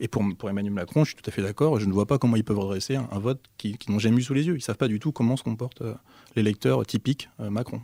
Et 0.00 0.08
pour, 0.08 0.22
Emmanuel 0.48 0.72
Macron, 0.72 1.04
je 1.04 1.10
suis 1.10 1.22
tout 1.22 1.28
à 1.28 1.32
fait 1.32 1.42
d'accord, 1.42 1.78
je 1.78 1.86
ne 1.86 1.92
vois 1.92 2.06
pas 2.06 2.18
comment 2.18 2.36
ils 2.36 2.44
peuvent 2.44 2.58
redresser 2.58 2.96
un, 2.96 3.18
vote 3.18 3.40
qu'ils 3.56 3.78
n'ont 3.88 3.98
jamais 3.98 4.18
eu 4.18 4.22
sous 4.22 4.34
les 4.34 4.46
yeux. 4.46 4.54
Ils 4.54 4.58
ne 4.58 4.62
savent 4.62 4.76
pas 4.76 4.88
du 4.88 4.98
tout 4.98 5.10
comment 5.10 5.36
se 5.36 5.42
comporte 5.42 5.82
l'électeur 6.34 6.84
typique 6.84 7.30
Macron. 7.38 7.80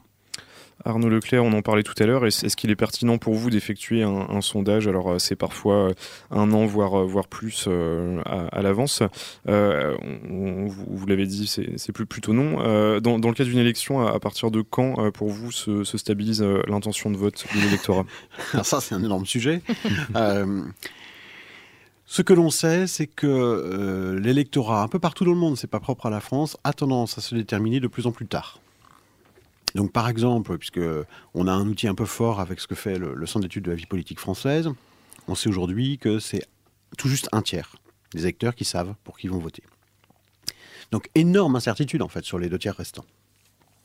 Arnaud 0.84 1.08
Leclerc, 1.08 1.44
on 1.44 1.52
en 1.52 1.62
parlait 1.62 1.82
tout 1.82 1.94
à 1.98 2.06
l'heure. 2.06 2.26
Est-ce 2.26 2.56
qu'il 2.56 2.70
est 2.70 2.76
pertinent 2.76 3.18
pour 3.18 3.34
vous 3.34 3.50
d'effectuer 3.50 4.02
un, 4.02 4.40
sondage? 4.40 4.88
Alors, 4.88 5.12
euh, 5.12 5.18
c'est 5.18 5.36
parfois 5.36 5.74
euh, 5.74 5.94
un 6.30 6.52
an, 6.52 6.66
voire, 6.66 6.98
euh, 6.98 7.22
plus 7.28 7.68
à, 8.24 8.62
l'avance. 8.62 9.02
vous, 9.46 11.06
l'avez 11.06 11.26
dit, 11.26 11.46
c'est 11.46 11.92
plutôt 11.92 12.32
non. 12.32 13.00
Dans, 13.00 13.28
le 13.28 13.34
cas 13.34 13.44
d'une 13.44 13.58
élection, 13.58 14.06
à, 14.06 14.18
partir 14.18 14.50
de 14.50 14.62
quand, 14.62 15.10
pour 15.12 15.28
vous, 15.30 15.52
se, 15.52 15.84
stabilise 15.84 16.42
l'intention 16.66 17.10
de 17.10 17.16
vote 17.16 17.44
de 17.54 17.60
l'électorat? 17.60 18.04
Ça, 18.62 18.80
c'est 18.80 18.94
un 18.94 19.02
énorme 19.02 19.26
sujet. 19.26 19.62
Ce 22.04 22.20
que 22.20 22.34
l'on 22.34 22.50
sait, 22.50 22.86
c'est 22.86 23.06
que 23.06 24.18
l'électorat, 24.20 24.82
un 24.82 24.88
peu 24.88 24.98
partout 24.98 25.24
dans 25.24 25.30
le 25.30 25.38
monde, 25.38 25.56
c'est 25.56 25.70
pas 25.70 25.80
propre 25.80 26.06
à 26.06 26.10
la 26.10 26.20
France, 26.20 26.58
a 26.62 26.72
tendance 26.72 27.16
à 27.16 27.20
se 27.22 27.34
déterminer 27.34 27.80
de 27.80 27.86
plus 27.86 28.06
en 28.06 28.12
plus 28.12 28.26
tard. 28.26 28.61
Donc 29.74 29.92
par 29.92 30.08
exemple, 30.08 30.58
puisque 30.58 30.80
on 31.34 31.46
a 31.46 31.52
un 31.52 31.66
outil 31.66 31.88
un 31.88 31.94
peu 31.94 32.04
fort 32.04 32.40
avec 32.40 32.60
ce 32.60 32.66
que 32.66 32.74
fait 32.74 32.98
le, 32.98 33.26
Centre 33.26 33.44
d'études 33.44 33.64
de 33.64 33.70
la 33.70 33.76
vie 33.76 33.86
politique 33.86 34.18
française, 34.18 34.70
on 35.28 35.34
sait 35.34 35.48
aujourd'hui 35.48 35.98
que 35.98 36.18
c'est 36.18 36.46
tout 36.98 37.08
juste 37.08 37.28
un 37.32 37.42
tiers 37.42 37.76
des 38.12 38.22
électeurs 38.22 38.54
qui 38.54 38.64
savent 38.64 38.94
pour 39.04 39.18
qui 39.18 39.28
vont 39.28 39.38
voter. 39.38 39.62
Donc 40.90 41.08
énorme 41.14 41.56
incertitude 41.56 42.02
en 42.02 42.08
fait 42.08 42.24
sur 42.24 42.38
les 42.38 42.48
deux 42.48 42.58
tiers 42.58 42.76
restants. 42.76 43.06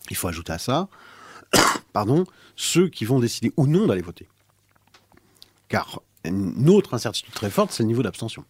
Il 0.09 0.15
faut 0.15 0.27
ajouter 0.27 0.51
à 0.51 0.57
ça, 0.57 0.89
pardon, 1.93 2.25
ceux 2.55 2.89
qui 2.89 3.05
vont 3.05 3.19
décider 3.19 3.53
ou 3.55 3.67
non 3.67 3.87
d'aller 3.87 4.01
voter. 4.01 4.27
Car 5.69 6.01
une 6.25 6.69
autre 6.69 6.93
incertitude 6.93 7.33
très 7.33 7.49
forte, 7.49 7.71
c'est 7.71 7.83
le 7.83 7.87
niveau 7.87 8.03
d'abstention. 8.03 8.43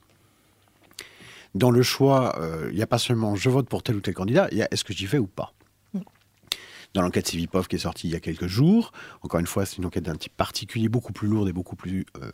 Dans 1.53 1.71
le 1.71 1.83
choix, 1.83 2.39
euh, 2.39 2.67
il 2.71 2.75
n'y 2.75 2.81
a 2.81 2.87
pas 2.87 2.97
seulement 2.97 3.35
je 3.35 3.49
vote 3.49 3.69
pour 3.69 3.83
tel 3.83 3.95
ou 3.95 4.01
tel 4.01 4.13
candidat, 4.13 4.47
il 4.51 4.57
y 4.57 4.61
a 4.63 4.67
est-ce 4.71 4.83
que 4.83 4.93
j'y 4.93 5.05
vais 5.05 5.19
ou 5.19 5.27
pas 5.27 5.53
dans 6.97 7.03
l'enquête 7.03 7.27
Civipov 7.27 7.67
qui 7.67 7.75
est 7.75 7.79
sortie 7.79 8.07
il 8.07 8.11
y 8.11 8.15
a 8.15 8.19
quelques 8.19 8.47
jours. 8.47 8.91
Encore 9.21 9.39
une 9.39 9.45
fois, 9.45 9.65
c'est 9.65 9.77
une 9.77 9.85
enquête 9.85 10.05
d'un 10.05 10.15
type 10.15 10.35
particulier, 10.35 10.89
beaucoup 10.89 11.13
plus 11.13 11.27
lourde 11.27 11.47
et 11.47 11.53
beaucoup 11.53 11.75
plus 11.75 12.07
euh, 12.21 12.31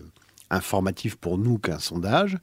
informative 0.49 1.17
pour 1.17 1.37
nous 1.37 1.57
qu'un 1.57 1.79
sondage. 1.79 2.37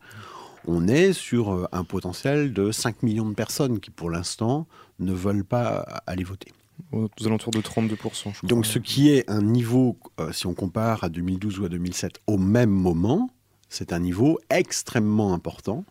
On 0.66 0.87
est 0.87 1.14
sur 1.14 1.54
euh, 1.54 1.66
un 1.72 1.83
potentiel 1.83 2.52
de 2.52 2.72
5 2.72 3.02
millions 3.02 3.26
de 3.26 3.35
personnes 3.35 3.80
qui, 3.80 3.90
pour 3.90 4.11
l'instant, 4.11 4.66
ne 4.98 5.14
veulent 5.14 5.44
pas 5.44 6.02
aller 6.06 6.24
voter. 6.24 6.52
Aux 6.92 7.09
alentours 7.24 7.52
de 7.52 7.61
32%. 7.61 8.35
Je 8.42 8.46
Donc, 8.46 8.66
ce 8.66 8.78
qui 8.78 9.11
est 9.11 9.28
un 9.30 9.40
niveau, 9.40 9.96
euh, 10.18 10.30
si 10.33 10.46
on 10.46 10.52
compare 10.52 11.04
à 11.04 11.09
2012 11.09 11.59
ou 11.61 11.64
à 11.64 11.68
2007, 11.70 12.20
au 12.26 12.37
même 12.37 12.70
moment, 12.70 13.30
c'est 13.70 13.94
un 13.94 13.98
niveau 13.98 14.38
extrêmement 14.50 15.33
important 15.33 15.87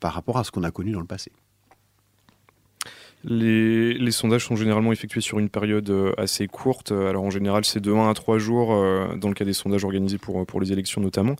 par 0.00 0.14
rapport 0.14 0.38
à 0.38 0.44
ce 0.44 0.50
qu'on 0.50 0.62
a 0.62 0.70
connu 0.70 0.92
dans 0.92 1.00
le 1.00 1.06
passé. 1.06 1.32
Les, 3.28 4.12
sondages 4.12 4.44
sont 4.44 4.54
généralement 4.54 4.92
effectués 4.92 5.20
sur 5.20 5.40
une 5.40 5.48
période 5.48 5.90
euh, 5.90 6.12
assez 6.16 6.46
courte. 6.46 6.92
Alors 6.92 7.24
en 7.24 7.30
général, 7.30 7.64
c'est 7.64 7.80
de 7.80 7.92
1 7.92 8.08
à 8.08 8.14
3 8.14 8.38
jours 8.38 8.72
euh, 8.72 9.16
dans 9.16 9.28
le 9.28 9.34
cas 9.34 9.44
des 9.44 9.52
sondages 9.52 9.84
organisés 9.84 10.18
pour, 10.18 10.46
pour 10.46 10.60
les 10.60 10.72
élections 10.72 11.00
notamment. 11.00 11.34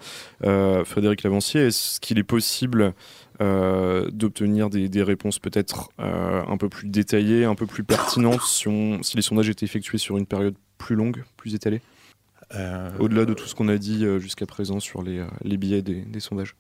Euh, 0.45 0.85
Frédéric 0.85 1.23
Lavancier, 1.23 1.61
est-ce 1.61 2.01
qu'il 2.01 2.19
est 2.19 2.25
possible 2.25 2.93
d'obtenir 3.39 4.71
des, 4.71 5.03
réponses 5.03 5.39
peut-être 5.39 5.91
un 5.99 6.57
peu 6.57 6.71
plus 6.71 6.89
détaillées, 6.89 7.45
un 7.45 7.55
peu 7.55 7.67
plus 7.67 7.85
pertinentes 7.85 8.41
si, 8.41 8.67
si 9.03 9.17
les 9.17 9.23
sondages 9.23 9.51
étaient 9.51 9.67
effectués 9.67 9.99
sur 9.99 10.17
une 10.17 10.25
période 10.25 10.55
plus 10.79 10.97
longue, 10.97 11.23
plus 11.37 11.55
étalée? 11.55 11.83
Au-delà 12.99 13.27
de 13.27 13.35
tout 13.35 13.47
ce 13.47 13.55
qu'on 13.55 13.69
a 13.69 13.77
dit 13.77 14.07
jusqu'à 14.21 14.47
présent 14.47 14.81
sur 14.81 15.03
les, 15.03 15.23
les 15.43 15.59
billets 15.59 15.83
des 15.83 16.21
sondages 16.21 16.55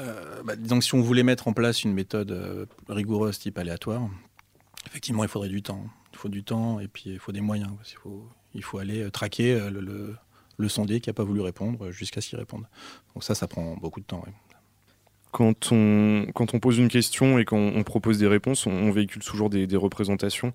euh, 0.00 0.42
bah, 0.42 0.56
disons 0.56 0.78
que 0.78 0.84
si 0.84 0.94
on 0.94 1.02
voulait 1.02 1.22
mettre 1.22 1.48
en 1.48 1.52
place 1.52 1.84
une 1.84 1.92
méthode 1.92 2.30
euh, 2.30 2.66
rigoureuse 2.88 3.38
type 3.38 3.58
aléatoire, 3.58 4.08
effectivement, 4.86 5.24
il 5.24 5.28
faudrait 5.28 5.48
du 5.48 5.62
temps. 5.62 5.84
Il 6.12 6.18
faut 6.18 6.28
du 6.28 6.44
temps 6.44 6.80
et 6.80 6.88
puis 6.88 7.10
il 7.10 7.18
faut 7.18 7.32
des 7.32 7.40
moyens. 7.40 7.70
Il 8.54 8.62
faut, 8.62 8.78
aller 8.78 9.02
euh, 9.02 9.10
traquer 9.10 9.58
le, 9.70 9.80
le, 9.80 10.16
le 10.58 10.98
qui 10.98 11.08
n'a 11.08 11.14
pas 11.14 11.24
voulu 11.24 11.40
répondre 11.40 11.90
jusqu'à 11.90 12.20
ce 12.20 12.28
qu'il 12.28 12.38
réponde. 12.38 12.66
Donc 13.14 13.24
ça, 13.24 13.34
ça 13.34 13.46
prend 13.46 13.76
beaucoup 13.76 14.00
de 14.00 14.06
temps 14.06 14.24
quand 15.32 15.72
on, 15.72 16.26
quand 16.34 16.54
on 16.54 16.60
pose 16.60 16.78
une 16.78 16.88
question 16.88 17.38
et 17.38 17.46
qu'on 17.46 17.82
propose 17.84 18.18
des 18.18 18.26
réponses, 18.26 18.66
on, 18.66 18.90
véhicule 18.90 19.22
toujours 19.22 19.48
des, 19.48 19.66
représentations. 19.76 20.52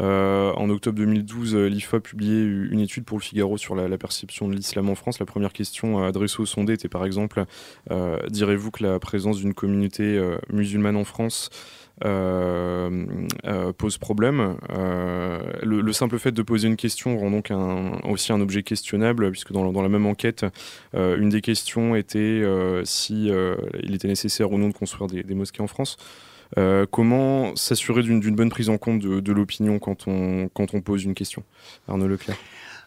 Euh, 0.00 0.52
en 0.52 0.70
octobre 0.70 0.96
2012, 0.96 1.56
euh, 1.56 1.66
l'IFA 1.68 1.96
a 1.96 2.00
publié 2.00 2.40
une 2.40 2.78
étude 2.78 3.04
pour 3.04 3.18
le 3.18 3.22
Figaro 3.22 3.58
sur 3.58 3.74
la, 3.74 3.98
perception 3.98 4.48
de 4.48 4.54
l'islam 4.54 4.88
en 4.88 4.94
France. 4.94 5.18
La 5.18 5.26
première 5.26 5.52
question 5.52 6.02
adressée 6.02 6.40
au 6.40 6.46
sondé 6.46 6.74
était 6.74 6.88
par 6.88 7.04
exemple, 7.04 7.44
euh, 7.90 8.18
direz-vous 8.28 8.70
que 8.70 8.84
la 8.84 9.00
présence 9.00 9.38
d'une 9.38 9.52
communauté 9.52 10.20
musulmane 10.52 10.96
en 10.96 11.04
France 11.04 11.50
pose 12.00 13.98
problème. 13.98 14.56
Euh, 14.70 15.40
le, 15.62 15.92
simple 15.92 16.18
fait 16.18 16.32
de 16.32 16.42
poser 16.42 16.68
une 16.68 16.76
question 16.76 17.18
rend 17.18 17.30
donc 17.30 17.52
aussi 18.04 18.32
un 18.32 18.40
objet 18.40 18.62
questionnable, 18.62 19.30
puisque 19.30 19.52
dans, 19.52 19.82
la 19.82 19.88
même 19.88 20.06
enquête, 20.06 20.46
une 20.94 21.28
des 21.28 21.40
questions 21.40 21.94
était 21.94 22.42
si 22.84 23.30
il 23.82 23.94
était 23.94 24.08
nécessaire 24.08 24.50
ou 24.52 24.58
non 24.58 24.68
de 24.68 24.74
construire 24.74 25.08
des, 25.08 25.34
mosquées 25.34 25.62
en 25.62 25.66
France. 25.66 25.96
comment 26.90 27.54
s'assurer 27.56 28.02
d'une 28.02 28.34
bonne 28.34 28.50
prise 28.50 28.68
en 28.68 28.78
compte 28.78 29.00
de, 29.00 29.32
l'opinion 29.32 29.78
quand 29.78 30.06
on, 30.06 30.48
quand 30.48 30.74
on 30.74 30.80
pose 30.80 31.04
une 31.04 31.14
question? 31.14 31.42
Arnaud 31.88 32.08
Leclerc 32.08 32.36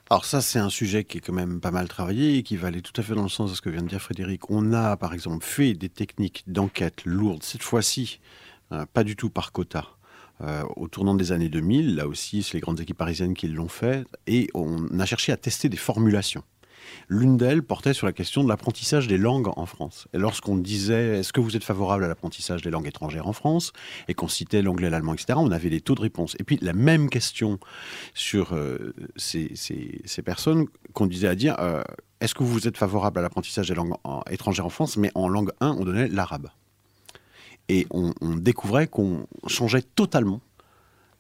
alors 0.09 0.25
ça, 0.25 0.41
c'est 0.41 0.59
un 0.59 0.69
sujet 0.69 1.05
qui 1.05 1.17
est 1.17 1.21
quand 1.21 1.33
même 1.33 1.59
pas 1.59 1.71
mal 1.71 1.87
travaillé 1.87 2.37
et 2.37 2.43
qui 2.43 2.57
va 2.57 2.67
aller 2.67 2.81
tout 2.81 2.93
à 2.97 3.03
fait 3.03 3.15
dans 3.15 3.23
le 3.23 3.29
sens 3.29 3.49
de 3.49 3.55
ce 3.55 3.61
que 3.61 3.69
vient 3.69 3.81
de 3.81 3.87
dire 3.87 4.01
Frédéric. 4.01 4.49
On 4.49 4.73
a, 4.73 4.97
par 4.97 5.13
exemple, 5.13 5.43
fait 5.45 5.73
des 5.73 5.89
techniques 5.89 6.43
d'enquête 6.45 7.03
lourdes, 7.05 7.41
cette 7.41 7.63
fois-ci, 7.63 8.19
euh, 8.21 8.42
pas 8.93 9.03
du 9.03 9.15
tout 9.15 9.29
par 9.29 9.51
quota. 9.51 9.85
Euh, 10.41 10.63
au 10.75 10.87
tournant 10.87 11.15
des 11.15 11.31
années 11.31 11.49
2000, 11.49 11.95
là 11.95 12.07
aussi, 12.07 12.43
c'est 12.43 12.55
les 12.55 12.59
grandes 12.59 12.79
équipes 12.79 12.97
parisiennes 12.97 13.33
qui 13.33 13.47
l'ont 13.47 13.67
fait, 13.67 14.05
et 14.27 14.49
on 14.53 14.99
a 14.99 15.05
cherché 15.05 15.31
à 15.31 15.37
tester 15.37 15.69
des 15.69 15.77
formulations. 15.77 16.43
L'une 17.07 17.37
d'elles 17.37 17.63
portait 17.63 17.93
sur 17.93 18.05
la 18.07 18.13
question 18.13 18.43
de 18.43 18.49
l'apprentissage 18.49 19.07
des 19.07 19.17
langues 19.17 19.49
en 19.55 19.65
France. 19.65 20.07
Et 20.13 20.17
lorsqu'on 20.17 20.57
disait 20.57 21.19
est-ce 21.19 21.31
que 21.31 21.39
vous 21.39 21.55
êtes 21.55 21.63
favorable 21.63 22.03
à 22.03 22.07
l'apprentissage 22.09 22.61
des 22.61 22.69
langues 22.69 22.87
étrangères 22.87 23.27
en 23.27 23.31
France? 23.31 23.71
Et 24.09 24.13
qu'on 24.13 24.27
citait 24.27 24.61
l'anglais, 24.61 24.89
l'allemand, 24.89 25.13
etc., 25.13 25.39
on 25.41 25.51
avait 25.51 25.69
des 25.69 25.79
taux 25.79 25.95
de 25.95 26.01
réponse. 26.01 26.35
Et 26.39 26.43
puis 26.43 26.57
la 26.61 26.73
même 26.73 27.09
question 27.09 27.57
sur 28.13 28.53
euh, 28.53 28.93
ces, 29.15 29.53
personnes 30.25 30.65
qu'on 30.91 31.07
disait 31.07 31.29
à 31.29 31.35
dire 31.35 31.55
est-ce 32.19 32.35
que 32.35 32.43
vous 32.43 32.67
êtes 32.67 32.77
favorable 32.77 33.19
à 33.19 33.21
l'apprentissage 33.21 33.69
des 33.69 33.75
langues 33.75 33.95
étrangères 34.29 34.65
en 34.65 34.69
France? 34.69 34.97
Mais 34.97 35.11
en 35.15 35.29
langue 35.29 35.51
1, 35.61 35.77
on 35.79 35.85
donnait 35.85 36.09
l'arabe 36.09 36.49
et 37.69 37.87
on, 37.91 38.13
découvrait 38.35 38.87
qu'on 38.87 39.27
changeait 39.47 39.81
totalement 39.81 40.41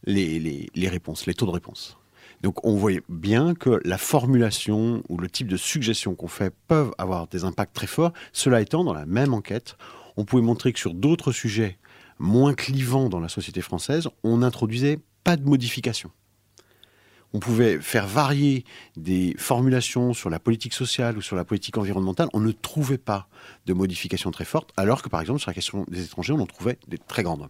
les, 0.05 0.69
réponses, 0.75 1.25
les 1.25 1.33
taux 1.33 1.45
de 1.45 1.51
réponse. 1.51 1.97
Donc 2.41 2.65
on 2.65 2.75
voyait 2.75 3.01
bien 3.07 3.55
que 3.55 3.79
la 3.85 3.97
formulation 3.97 5.01
ou 5.07 5.17
le 5.17 5.29
type 5.29 5.47
de 5.47 5.55
suggestion 5.55 6.15
qu'on 6.15 6.27
fait 6.27 6.53
peuvent 6.67 6.91
avoir 6.97 7.27
des 7.27 7.45
impacts 7.45 7.73
très 7.73 7.87
forts. 7.87 8.11
Cela 8.33 8.61
étant, 8.61 8.83
dans 8.83 8.93
la 8.93 9.05
même 9.05 9.33
enquête, 9.33 9.77
on 10.17 10.25
pouvait 10.25 10.41
montrer 10.41 10.73
que 10.73 10.79
sur 10.79 10.93
d'autres 10.93 11.31
sujets 11.31 11.77
moins 12.19 12.53
clivants 12.53 13.09
dans 13.09 13.19
la 13.19 13.29
société 13.29 13.61
française, 13.61 14.09
on 14.23 14.37
n'introduisait 14.37 14.99
pas 15.23 15.37
de 15.37 15.43
modification. 15.43 16.11
On 17.33 17.39
pouvait 17.39 17.79
faire 17.79 18.07
varier 18.07 18.63
des 18.95 19.35
formulations 19.37 20.13
sur 20.13 20.29
la 20.29 20.39
politique 20.39 20.73
sociale 20.73 21.17
ou 21.17 21.21
sur 21.21 21.35
la 21.35 21.43
politique 21.43 21.77
environnementale, 21.77 22.29
on 22.33 22.39
ne 22.39 22.51
trouvait 22.51 22.97
pas 22.97 23.27
de 23.65 23.73
modifications 23.73 24.31
très 24.31 24.45
fortes, 24.45 24.71
alors 24.77 25.01
que 25.01 25.09
par 25.09 25.21
exemple 25.21 25.39
sur 25.39 25.49
la 25.49 25.55
question 25.55 25.85
des 25.89 26.03
étrangers, 26.03 26.33
on 26.33 26.39
en 26.39 26.45
trouvait 26.45 26.77
des 26.87 26.97
très 26.97 27.23
grandes. 27.23 27.47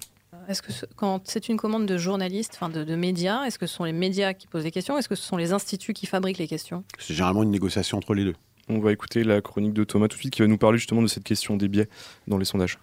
Est-ce 0.47 0.61
que 0.61 0.71
quand 0.95 1.21
c'est 1.25 1.47
une 1.47 1.57
commande 1.57 1.85
de 1.85 1.97
journalistes, 1.97 2.53
enfin 2.55 2.69
de, 2.69 2.83
de 2.83 2.95
médias, 2.95 3.45
est-ce 3.45 3.57
que 3.57 3.65
ce 3.65 3.75
sont 3.75 3.85
les 3.85 3.93
médias 3.93 4.33
qui 4.33 4.47
posent 4.47 4.65
les 4.65 4.71
questions 4.71 4.97
Est-ce 4.97 5.07
que 5.07 5.15
ce 5.15 5.23
sont 5.23 5.37
les 5.37 5.53
instituts 5.53 5.93
qui 5.93 6.05
fabriquent 6.05 6.37
les 6.37 6.47
questions? 6.47 6.83
C'est 6.99 7.13
généralement 7.13 7.43
une 7.43 7.51
négociation 7.51 7.97
entre 7.97 8.13
les 8.13 8.25
deux. 8.25 8.35
On 8.69 8.79
va 8.79 8.91
écouter 8.91 9.23
la 9.23 9.41
chronique 9.41 9.73
de 9.73 9.83
Thomas 9.83 10.07
tout 10.07 10.15
de 10.15 10.21
suite 10.21 10.33
qui 10.33 10.41
va 10.41 10.47
nous 10.47 10.57
parler 10.57 10.77
justement 10.77 11.01
de 11.01 11.07
cette 11.07 11.23
question 11.23 11.55
des 11.57 11.67
biais 11.67 11.87
dans 12.27 12.37
les 12.37 12.45
sondages. 12.45 12.77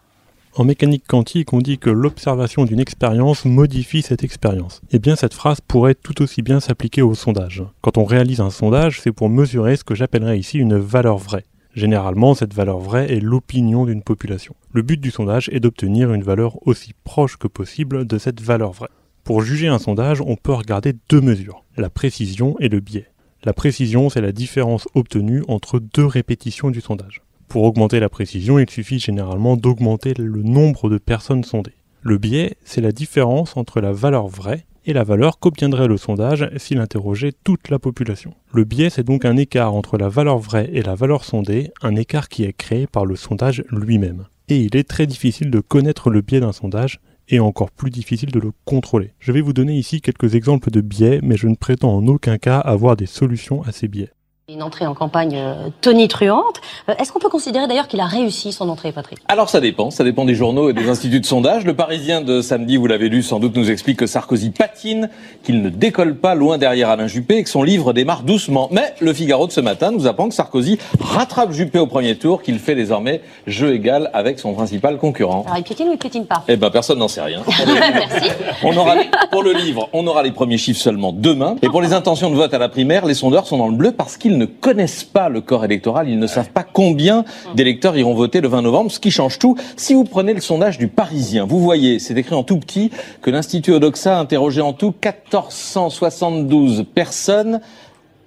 En 0.57 0.65
mécanique 0.65 1.07
quantique, 1.07 1.53
on 1.53 1.61
dit 1.61 1.79
que 1.79 1.91
l'observation 1.91 2.65
d'une 2.65 2.81
expérience 2.81 3.45
modifie 3.45 4.03
cette 4.03 4.25
expérience. 4.25 4.81
Eh 4.91 4.99
bien, 4.99 5.15
cette 5.15 5.33
phrase 5.33 5.61
pourrait 5.61 5.95
tout 5.95 6.21
aussi 6.23 6.43
bien 6.43 6.59
s'appliquer 6.59 7.03
au 7.03 7.15
sondage. 7.15 7.63
Quand 7.83 7.99
on 7.99 8.05
réalise 8.05 8.41
un 8.41 8.51
sondage, 8.51 9.01
c'est 9.01 9.13
pour 9.13 9.29
mesurer 9.31 9.77
ce 9.77 9.85
que 9.85 9.95
j'appellerais 9.95 10.41
ici 10.41 10.59
une 10.59 10.77
valeur 10.77 11.19
vraie. 11.19 11.45
Généralement, 11.77 12.35
cette 12.35 12.53
valeur 12.53 12.81
vraie 12.81 13.13
est 13.13 13.21
l'opinion 13.21 13.87
d'une 13.87 14.03
population. 14.03 14.57
Le 14.73 14.83
but 14.83 15.01
du 15.01 15.13
sondage 15.13 15.49
est 15.53 15.61
d'obtenir 15.61 16.13
une 16.13 16.25
valeur 16.25 16.67
aussi 16.67 16.95
proche 17.05 17.37
que 17.37 17.47
possible 17.47 18.05
de 18.05 18.19
cette 18.19 18.41
valeur 18.41 18.73
vraie. 18.73 18.89
Pour 19.23 19.43
juger 19.43 19.69
un 19.69 19.79
sondage, 19.79 20.21
on 20.21 20.35
peut 20.35 20.53
regarder 20.53 20.95
deux 21.09 21.21
mesures, 21.21 21.63
la 21.77 21.91
précision 21.91 22.57
et 22.59 22.69
le 22.69 22.81
biais. 22.81 23.07
La 23.45 23.53
précision, 23.53 24.11
c'est 24.11 24.21
la 24.21 24.33
différence 24.33 24.89
obtenue 24.95 25.45
entre 25.47 25.79
deux 25.79 26.07
répétitions 26.07 26.73
du 26.73 26.81
sondage. 26.81 27.23
Pour 27.51 27.65
augmenter 27.65 27.99
la 27.99 28.09
précision, 28.09 28.61
il 28.61 28.71
suffit 28.71 29.01
généralement 29.01 29.57
d'augmenter 29.57 30.15
le 30.17 30.45
nombre 30.45 30.89
de 30.89 30.99
personnes 30.99 31.43
sondées. 31.43 31.75
Le 32.01 32.17
biais, 32.17 32.55
c'est 32.63 32.81
la 32.81 32.93
différence 32.93 33.57
entre 33.57 33.81
la 33.81 33.91
valeur 33.91 34.29
vraie 34.29 34.67
et 34.87 34.93
la 34.93 35.03
valeur 35.03 35.41
qu'obtiendrait 35.41 35.89
le 35.89 35.97
sondage 35.97 36.49
s'il 36.59 36.79
interrogeait 36.79 37.33
toute 37.43 37.69
la 37.69 37.81
population. 37.81 38.35
Le 38.53 38.63
biais, 38.63 38.89
c'est 38.89 39.03
donc 39.03 39.25
un 39.25 39.37
écart 39.37 39.75
entre 39.75 39.99
la 39.99 40.09
valeur 40.09 40.39
vraie 40.39 40.71
et 40.73 40.83
la 40.83 40.95
valeur 40.95 41.25
sondée, 41.25 41.73
un 41.83 41.97
écart 41.97 42.29
qui 42.29 42.45
est 42.45 42.53
créé 42.53 42.87
par 42.87 43.05
le 43.05 43.17
sondage 43.17 43.65
lui-même. 43.73 44.27
Et 44.49 44.59
il 44.59 44.77
est 44.77 44.89
très 44.89 45.09
difficile 45.09 45.51
de 45.51 45.59
connaître 45.59 46.09
le 46.09 46.21
biais 46.21 46.39
d'un 46.39 46.53
sondage, 46.53 47.01
et 47.31 47.41
encore 47.41 47.73
plus 47.73 47.91
difficile 47.91 48.31
de 48.31 48.39
le 48.39 48.53
contrôler. 48.65 49.13
Je 49.19 49.33
vais 49.33 49.41
vous 49.41 49.53
donner 49.53 49.77
ici 49.77 50.01
quelques 50.01 50.37
exemples 50.37 50.71
de 50.71 50.81
biais, 50.81 51.19
mais 51.23 51.37
je 51.37 51.49
ne 51.49 51.57
prétends 51.57 51.97
en 51.97 52.07
aucun 52.07 52.39
cas 52.39 52.59
avoir 52.59 52.97
des 52.97 53.07
solutions 53.07 53.63
à 53.63 53.73
ces 53.73 53.89
biais. 53.89 54.11
Une 54.53 54.65
entrée 54.65 54.85
en 54.87 54.95
campagne 54.95 55.37
euh, 55.37 55.69
tonitruante. 55.81 56.61
Euh, 56.89 56.95
Est-ce 56.99 57.13
qu'on 57.13 57.21
peut 57.21 57.29
considérer 57.29 57.69
d'ailleurs 57.69 57.87
qu'il 57.87 58.01
a 58.01 58.07
réussi 58.07 58.51
son 58.51 58.69
entrée, 58.69 58.91
Patrick? 58.91 59.19
Alors 59.29 59.49
ça 59.49 59.61
dépend, 59.61 59.91
ça 59.91 60.03
dépend 60.03 60.25
des 60.25 60.35
journaux 60.35 60.71
et 60.71 60.73
des 60.73 60.89
instituts 60.89 61.21
de 61.21 61.27
sondage. 61.27 61.65
Le 61.65 61.75
Parisien 61.75 62.21
de 62.21 62.41
samedi, 62.43 62.77
vous 62.77 62.89
l'avez 62.89 63.09
lu, 63.09 63.23
sans 63.23 63.39
doute 63.39 63.55
nous 63.57 63.71
explique 63.71 63.99
que 63.99 64.07
Sarkozy 64.07 64.51
patine, 64.51 65.09
qu'il 65.45 65.63
ne 65.63 65.69
décolle 65.69 66.17
pas 66.17 66.35
loin 66.35 66.59
derrière 66.59 66.89
Alain 66.91 67.07
Juppé 67.07 67.37
et 67.37 67.45
que 67.45 67.49
son 67.51 67.63
livre 67.63 67.93
démarre 67.93 68.23
doucement. 68.25 68.67
Mais 68.73 68.93
le 68.99 69.13
Figaro 69.13 69.47
de 69.47 69.53
ce 69.53 69.61
matin 69.61 69.93
nous 69.93 70.09
apprend 70.09 70.29
que 70.29 70.35
Sarkozy 70.35 70.79
rattrape 71.01 71.53
Juppé 71.53 71.79
au 71.79 71.87
premier 71.87 72.17
tour, 72.17 72.43
qu'il 72.43 72.59
fait 72.59 72.75
désormais 72.75 73.21
jeu 73.47 73.73
égal 73.75 74.11
avec 74.15 74.41
son 74.41 74.55
principal 74.55 74.97
concurrent. 74.99 75.45
Alors 75.47 75.59
il 75.59 75.63
piétine 75.63 75.91
ou 75.91 75.93
il 75.93 75.99
piétine 75.99 76.27
pas? 76.27 76.43
Eh 76.49 76.57
ben 76.57 76.71
personne 76.71 76.99
n'en 76.99 77.09
sait 77.09 77.23
rien. 77.23 77.43
Merci. 77.67 78.31
On 78.65 78.77
aura 78.77 78.97
les- 78.97 79.11
pour 79.31 79.45
le 79.45 79.53
livre, 79.53 79.89
on 79.93 80.05
aura 80.09 80.25
les 80.25 80.33
premiers 80.33 80.59
chiffres 80.59 80.81
seulement 80.81 81.13
demain. 81.13 81.55
Et 81.63 81.69
pour 81.69 81.83
les 81.83 81.93
intentions 81.93 82.31
de 82.31 82.35
vote 82.35 82.53
à 82.53 82.59
la 82.59 82.69
primaire, 82.69 83.07
les 83.07 83.15
sondeurs 83.15 83.47
sont 83.47 83.59
dans 83.59 83.69
le 83.69 83.77
bleu 83.77 83.93
parce 83.93 84.17
qu'ils 84.17 84.40
ne 84.41 84.47
connaissent 84.47 85.05
pas 85.05 85.29
le 85.29 85.41
corps 85.41 85.65
électoral. 85.65 86.09
Ils 86.09 86.19
ne 86.19 86.27
savent 86.27 86.51
pas 86.51 86.65
combien 86.65 87.25
d'électeurs 87.55 87.97
iront 87.97 88.15
voter 88.15 88.41
le 88.41 88.49
20 88.49 88.63
novembre, 88.63 88.91
ce 88.91 88.99
qui 88.99 89.11
change 89.11 89.39
tout. 89.39 89.57
Si 89.77 89.95
vous 89.95 90.05
prenez 90.05 90.35
le 90.35 90.41
sondage 90.41 90.79
du 90.79 90.89
Parisien, 90.89 91.45
vous 91.45 91.61
voyez, 91.61 91.99
c'est 91.99 92.17
écrit 92.17 92.35
en 92.35 92.43
tout 92.43 92.59
petit, 92.59 92.91
que 93.23 93.31
l'Institut 93.31 93.73
Odoxa 93.73 94.17
a 94.17 94.21
interrogé 94.21 94.61
en 94.61 94.73
tout 94.73 94.95
1472 95.05 96.87
personnes 96.95 97.61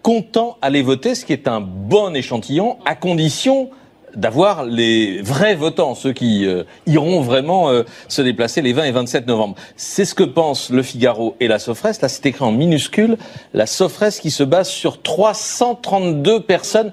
comptant 0.03 0.57
aller 0.61 0.81
voter, 0.81 1.15
ce 1.15 1.25
qui 1.25 1.33
est 1.33 1.47
un 1.47 1.61
bon 1.61 2.13
échantillon, 2.13 2.77
à 2.85 2.95
condition 2.95 3.69
d'avoir 4.15 4.65
les 4.65 5.21
vrais 5.21 5.55
votants, 5.55 5.95
ceux 5.95 6.13
qui 6.13 6.45
euh, 6.45 6.63
iront 6.85 7.21
vraiment 7.21 7.69
euh, 7.69 7.83
se 8.07 8.21
déplacer 8.21 8.61
les 8.61 8.73
20 8.73 8.83
et 8.83 8.91
27 8.91 9.27
novembre. 9.27 9.55
C'est 9.75 10.05
ce 10.05 10.15
que 10.15 10.23
pensent 10.23 10.69
Le 10.69 10.83
Figaro 10.83 11.35
et 11.39 11.47
la 11.47 11.59
Sofres. 11.59 12.01
Là, 12.01 12.09
c'est 12.09 12.25
écrit 12.25 12.43
en 12.43 12.51
minuscule. 12.51 13.17
La 13.53 13.65
Sofres 13.65 14.19
qui 14.21 14.31
se 14.31 14.43
base 14.43 14.69
sur 14.69 15.01
332 15.01 16.41
personnes 16.41 16.91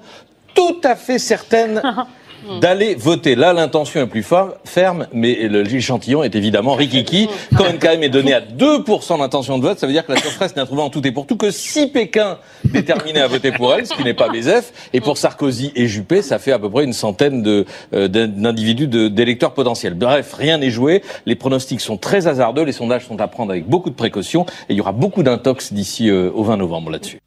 tout 0.53 0.81
à 0.83 0.95
fait 0.95 1.19
certaines 1.19 1.81
d'aller 2.61 2.95
voter. 2.95 3.35
Là, 3.35 3.53
l'intention 3.53 4.01
est 4.01 4.07
plus 4.07 4.25
ferme, 4.65 5.07
mais 5.13 5.47
le- 5.47 5.61
l'échantillon 5.63 6.23
est 6.23 6.35
évidemment 6.35 6.75
rikiki. 6.75 7.27
Quand 7.57 7.65
NKM 7.65 8.03
est 8.03 8.09
donné 8.09 8.33
à 8.33 8.41
2% 8.41 9.19
d'intention 9.19 9.57
de 9.57 9.63
vote, 9.63 9.79
ça 9.79 9.87
veut 9.87 9.93
dire 9.93 10.05
que 10.05 10.11
la 10.11 10.19
Sofres 10.19 10.47
n'a 10.55 10.65
trouvé 10.65 10.81
en 10.81 10.89
tout 10.89 11.05
et 11.05 11.11
pour 11.11 11.27
tout 11.27 11.35
que 11.37 11.51
si 11.51 11.87
Pékin 11.87 12.37
déterminé 12.65 13.19
à 13.19 13.27
voter 13.27 13.51
pour 13.51 13.73
elle, 13.73 13.85
ce 13.85 13.93
qui 13.93 14.03
n'est 14.03 14.13
pas 14.13 14.29
BZF, 14.29 14.71
et 14.93 15.01
pour 15.01 15.17
Sarkozy 15.17 15.71
et 15.75 15.87
Juppé, 15.87 16.21
ça 16.21 16.39
fait 16.39 16.51
à 16.51 16.59
peu 16.59 16.69
près 16.69 16.83
une 16.83 16.93
centaine 16.93 17.41
de, 17.41 17.65
euh, 17.93 18.07
d'in- 18.07 18.27
d'individus, 18.27 18.87
de- 18.87 19.07
d'électeurs 19.07 19.53
potentiels. 19.53 19.93
Bref, 19.93 20.33
rien 20.33 20.57
n'est 20.57 20.71
joué. 20.71 21.01
Les 21.25 21.35
pronostics 21.35 21.81
sont 21.81 21.97
très 21.97 22.27
hasardeux. 22.27 22.63
Les 22.63 22.71
sondages 22.71 23.05
sont 23.07 23.19
à 23.19 23.27
prendre 23.27 23.51
avec 23.51 23.67
beaucoup 23.67 23.89
de 23.89 23.95
précautions. 23.95 24.45
Et 24.69 24.73
il 24.73 24.77
y 24.77 24.81
aura 24.81 24.91
beaucoup 24.91 25.23
d'intox 25.23 25.73
d'ici 25.73 26.09
euh, 26.09 26.29
au 26.33 26.43
20 26.43 26.57
novembre 26.57 26.91
là-dessus. 26.91 27.19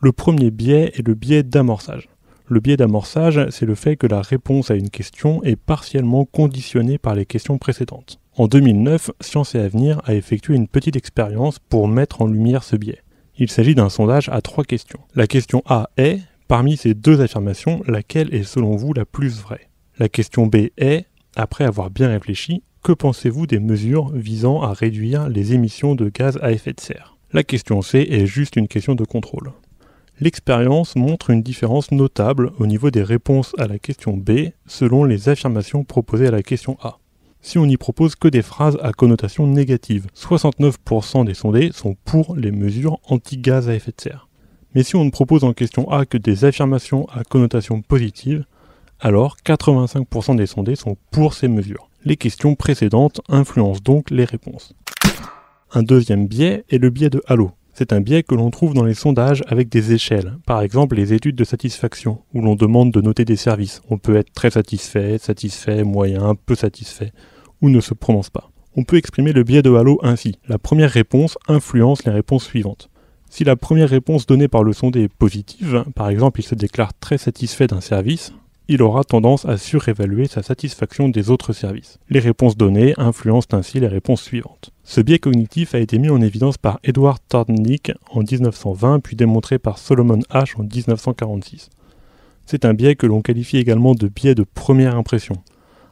Le 0.00 0.12
premier 0.12 0.50
biais 0.50 0.92
est 0.96 1.06
le 1.06 1.14
biais 1.14 1.42
d'amorçage. 1.42 2.08
Le 2.50 2.60
biais 2.60 2.78
d'amorçage, 2.78 3.38
c'est 3.50 3.66
le 3.66 3.74
fait 3.74 3.96
que 3.96 4.06
la 4.06 4.22
réponse 4.22 4.70
à 4.70 4.74
une 4.74 4.88
question 4.88 5.42
est 5.44 5.56
partiellement 5.56 6.24
conditionnée 6.24 6.96
par 6.96 7.14
les 7.14 7.26
questions 7.26 7.58
précédentes. 7.58 8.20
En 8.38 8.46
2009, 8.46 9.10
Science 9.20 9.54
et 9.54 9.58
Avenir 9.58 10.00
a 10.06 10.14
effectué 10.14 10.54
une 10.54 10.66
petite 10.66 10.96
expérience 10.96 11.58
pour 11.58 11.88
mettre 11.88 12.22
en 12.22 12.26
lumière 12.26 12.64
ce 12.64 12.76
biais. 12.76 13.02
Il 13.36 13.50
s'agit 13.50 13.74
d'un 13.74 13.90
sondage 13.90 14.30
à 14.30 14.40
trois 14.40 14.64
questions. 14.64 15.00
La 15.14 15.26
question 15.26 15.62
A 15.66 15.90
est, 15.98 16.20
parmi 16.46 16.78
ces 16.78 16.94
deux 16.94 17.20
affirmations, 17.20 17.82
laquelle 17.86 18.34
est 18.34 18.44
selon 18.44 18.76
vous 18.76 18.94
la 18.94 19.04
plus 19.04 19.42
vraie? 19.42 19.68
La 19.98 20.08
question 20.08 20.46
B 20.46 20.68
est, 20.78 21.04
après 21.36 21.64
avoir 21.64 21.90
bien 21.90 22.08
réfléchi, 22.08 22.62
que 22.82 22.92
pensez-vous 22.92 23.46
des 23.46 23.58
mesures 23.58 24.08
visant 24.14 24.62
à 24.62 24.72
réduire 24.72 25.28
les 25.28 25.52
émissions 25.52 25.94
de 25.94 26.08
gaz 26.08 26.38
à 26.40 26.52
effet 26.52 26.72
de 26.72 26.80
serre? 26.80 27.18
La 27.34 27.42
question 27.42 27.82
C 27.82 28.06
est 28.08 28.24
juste 28.24 28.56
une 28.56 28.68
question 28.68 28.94
de 28.94 29.04
contrôle. 29.04 29.52
L'expérience 30.20 30.96
montre 30.96 31.30
une 31.30 31.42
différence 31.42 31.92
notable 31.92 32.50
au 32.58 32.66
niveau 32.66 32.90
des 32.90 33.04
réponses 33.04 33.54
à 33.56 33.68
la 33.68 33.78
question 33.78 34.16
B 34.16 34.50
selon 34.66 35.04
les 35.04 35.28
affirmations 35.28 35.84
proposées 35.84 36.26
à 36.26 36.32
la 36.32 36.42
question 36.42 36.76
A. 36.82 36.98
Si 37.40 37.56
on 37.56 37.66
n'y 37.66 37.76
propose 37.76 38.16
que 38.16 38.26
des 38.26 38.42
phrases 38.42 38.76
à 38.82 38.92
connotation 38.92 39.46
négative, 39.46 40.08
69% 40.16 41.24
des 41.24 41.34
sondés 41.34 41.70
sont 41.72 41.96
pour 42.04 42.34
les 42.34 42.50
mesures 42.50 42.98
anti-gaz 43.06 43.68
à 43.68 43.74
effet 43.76 43.92
de 43.96 44.00
serre. 44.00 44.28
Mais 44.74 44.82
si 44.82 44.96
on 44.96 45.04
ne 45.04 45.10
propose 45.10 45.44
en 45.44 45.52
question 45.52 45.88
A 45.90 46.04
que 46.04 46.18
des 46.18 46.44
affirmations 46.44 47.08
à 47.10 47.22
connotation 47.22 47.80
positive, 47.80 48.44
alors 48.98 49.36
85% 49.46 50.34
des 50.34 50.46
sondés 50.46 50.74
sont 50.74 50.96
pour 51.12 51.34
ces 51.34 51.46
mesures. 51.46 51.90
Les 52.04 52.16
questions 52.16 52.56
précédentes 52.56 53.20
influencent 53.28 53.82
donc 53.84 54.10
les 54.10 54.24
réponses. 54.24 54.74
Un 55.72 55.84
deuxième 55.84 56.26
biais 56.26 56.64
est 56.70 56.78
le 56.78 56.90
biais 56.90 57.10
de 57.10 57.22
Halo. 57.28 57.52
C'est 57.78 57.92
un 57.92 58.00
biais 58.00 58.24
que 58.24 58.34
l'on 58.34 58.50
trouve 58.50 58.74
dans 58.74 58.82
les 58.82 58.92
sondages 58.92 59.44
avec 59.46 59.68
des 59.68 59.92
échelles, 59.92 60.36
par 60.46 60.62
exemple 60.62 60.96
les 60.96 61.12
études 61.12 61.36
de 61.36 61.44
satisfaction, 61.44 62.18
où 62.34 62.42
l'on 62.42 62.56
demande 62.56 62.90
de 62.90 63.00
noter 63.00 63.24
des 63.24 63.36
services. 63.36 63.82
On 63.88 63.98
peut 63.98 64.16
être 64.16 64.32
très 64.32 64.50
satisfait, 64.50 65.16
satisfait, 65.16 65.84
moyen, 65.84 66.34
peu 66.34 66.56
satisfait, 66.56 67.12
ou 67.62 67.68
ne 67.68 67.80
se 67.80 67.94
prononce 67.94 68.30
pas. 68.30 68.50
On 68.74 68.82
peut 68.82 68.96
exprimer 68.96 69.32
le 69.32 69.44
biais 69.44 69.62
de 69.62 69.72
Halo 69.72 70.00
ainsi. 70.02 70.40
La 70.48 70.58
première 70.58 70.90
réponse 70.90 71.38
influence 71.46 72.04
les 72.04 72.10
réponses 72.10 72.46
suivantes. 72.46 72.90
Si 73.30 73.44
la 73.44 73.54
première 73.54 73.90
réponse 73.90 74.26
donnée 74.26 74.48
par 74.48 74.64
le 74.64 74.72
sondé 74.72 75.02
est 75.02 75.14
positive, 75.14 75.84
par 75.94 76.08
exemple 76.08 76.40
il 76.40 76.44
se 76.44 76.56
déclare 76.56 76.94
très 76.98 77.16
satisfait 77.16 77.68
d'un 77.68 77.80
service, 77.80 78.32
il 78.68 78.82
aura 78.82 79.02
tendance 79.02 79.46
à 79.46 79.56
surévaluer 79.56 80.26
sa 80.26 80.42
satisfaction 80.42 81.08
des 81.08 81.30
autres 81.30 81.54
services. 81.54 81.98
Les 82.10 82.20
réponses 82.20 82.56
données 82.56 82.92
influencent 82.98 83.48
ainsi 83.52 83.80
les 83.80 83.88
réponses 83.88 84.22
suivantes. 84.22 84.70
Ce 84.84 85.00
biais 85.00 85.18
cognitif 85.18 85.74
a 85.74 85.78
été 85.78 85.98
mis 85.98 86.10
en 86.10 86.20
évidence 86.20 86.58
par 86.58 86.78
Edward 86.84 87.18
Thorndike 87.28 87.92
en 88.10 88.20
1920 88.20 89.00
puis 89.00 89.16
démontré 89.16 89.58
par 89.58 89.78
Solomon 89.78 90.20
H 90.30 90.60
en 90.60 90.64
1946. 90.64 91.70
C'est 92.44 92.66
un 92.66 92.74
biais 92.74 92.94
que 92.94 93.06
l'on 93.06 93.22
qualifie 93.22 93.56
également 93.56 93.94
de 93.94 94.08
biais 94.08 94.34
de 94.34 94.44
première 94.44 94.96
impression. 94.96 95.36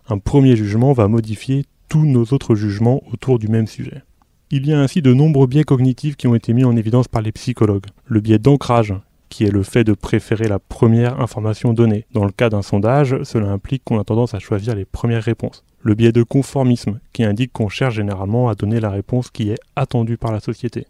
Un 0.09 0.18
premier 0.18 0.55
jugement 0.55 0.93
va 0.93 1.09
modifier 1.09 1.64
tous 1.89 2.05
nos 2.05 2.24
autres 2.24 2.55
jugements 2.55 3.03
autour 3.11 3.39
du 3.39 3.49
même 3.49 3.66
sujet. 3.66 4.03
Il 4.51 4.66
y 4.66 4.72
a 4.72 4.81
ainsi 4.81 5.03
de 5.03 5.12
nombreux 5.12 5.47
biais 5.47 5.64
cognitifs 5.64 6.16
qui 6.16 6.27
ont 6.27 6.35
été 6.35 6.53
mis 6.53 6.64
en 6.64 6.77
évidence 6.77 7.09
par 7.09 7.22
les 7.22 7.33
psychologues. 7.33 7.87
Le 8.05 8.20
biais 8.20 8.39
d'ancrage, 8.39 8.95
qui 9.29 9.45
est 9.45 9.51
le 9.51 9.62
fait 9.62 9.85
de 9.85 9.93
préférer 9.93 10.49
la 10.49 10.59
première 10.59 11.20
information 11.20 11.72
donnée. 11.72 12.07
Dans 12.12 12.24
le 12.24 12.33
cas 12.33 12.51
d'un 12.51 12.62
sondage, 12.62 13.22
cela 13.24 13.51
implique 13.51 13.83
qu'on 13.85 13.99
a 13.99 14.05
tendance 14.05 14.35
à 14.35 14.39
choisir 14.39 14.74
les 14.74 14.85
premières 14.85 15.22
réponses. 15.22 15.64
Le 15.81 15.95
biais 15.95 16.12
de 16.12 16.22
conformisme, 16.22 17.01
qui 17.12 17.24
indique 17.24 17.53
qu'on 17.53 17.68
cherche 17.68 17.95
généralement 17.95 18.49
à 18.49 18.55
donner 18.55 18.81
la 18.81 18.91
réponse 18.91 19.31
qui 19.31 19.51
est 19.51 19.61
attendue 19.77 20.16
par 20.16 20.33
la 20.33 20.41
société. 20.41 20.87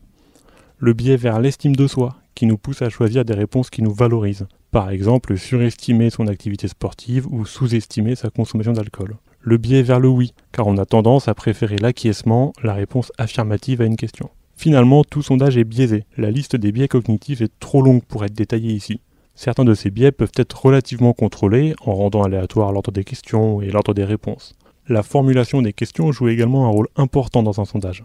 Le 0.78 0.93
biais 0.93 1.16
vers 1.16 1.41
l'estime 1.41 1.76
de 1.76 1.87
soi, 1.87 2.16
qui 2.34 2.47
nous 2.47 2.59
pousse 2.59 2.82
à 2.82 2.91
choisir 2.91 3.24
des 3.24 3.34
réponses 3.34 3.70
qui 3.70 3.82
nous 3.82 3.93
valorisent. 3.93 4.47
Par 4.70 4.91
exemple, 4.91 5.37
surestimer 5.39 6.11
son 6.11 6.26
activité 6.26 6.68
sportive 6.68 7.26
ou 7.30 7.47
sous-estimer 7.47 8.14
sa 8.14 8.30
consommation 8.30 8.72
d'alcool. 8.72 9.16
Le 9.41 9.57
biais 9.57 9.82
vers 9.82 10.01
le 10.01 10.09
oui, 10.09 10.34
car 10.53 10.66
on 10.66 10.76
a 10.76 10.84
tendance 10.84 11.28
à 11.28 11.34
préférer 11.34 11.76
l'acquiescement, 11.76 12.53
la 12.62 12.74
réponse 12.74 13.11
affirmative 13.16 13.80
à 13.80 13.84
une 13.84 13.97
question. 13.97 14.28
Finalement, 14.57 15.04
tout 15.04 15.22
sondage 15.22 15.59
est 15.59 15.64
biaisé. 15.64 16.04
La 16.16 16.30
liste 16.30 16.57
des 16.57 16.72
biais 16.72 16.88
cognitifs 16.88 17.42
est 17.42 17.52
trop 17.61 17.82
longue 17.82 18.02
pour 18.02 18.24
être 18.24 18.34
détaillée 18.34 18.72
ici. 18.72 19.00
Certains 19.34 19.66
de 19.66 19.74
ces 19.74 19.90
biais 19.90 20.12
peuvent 20.12 20.32
être 20.34 20.64
relativement 20.64 21.12
contrôlés 21.12 21.74
en 21.84 21.94
rendant 21.94 22.22
aléatoire 22.22 22.72
l'ordre 22.72 22.90
des 22.90 23.04
questions 23.04 23.61
et 23.61 23.70
l'ordre 23.70 23.92
des 23.92 24.04
réponses. 24.04 24.54
La 24.88 25.02
formulation 25.02 25.61
des 25.61 25.74
questions 25.74 26.11
joue 26.11 26.28
également 26.28 26.64
un 26.64 26.70
rôle 26.70 26.88
important 26.96 27.42
dans 27.42 27.61
un 27.61 27.66
sondage. 27.66 28.04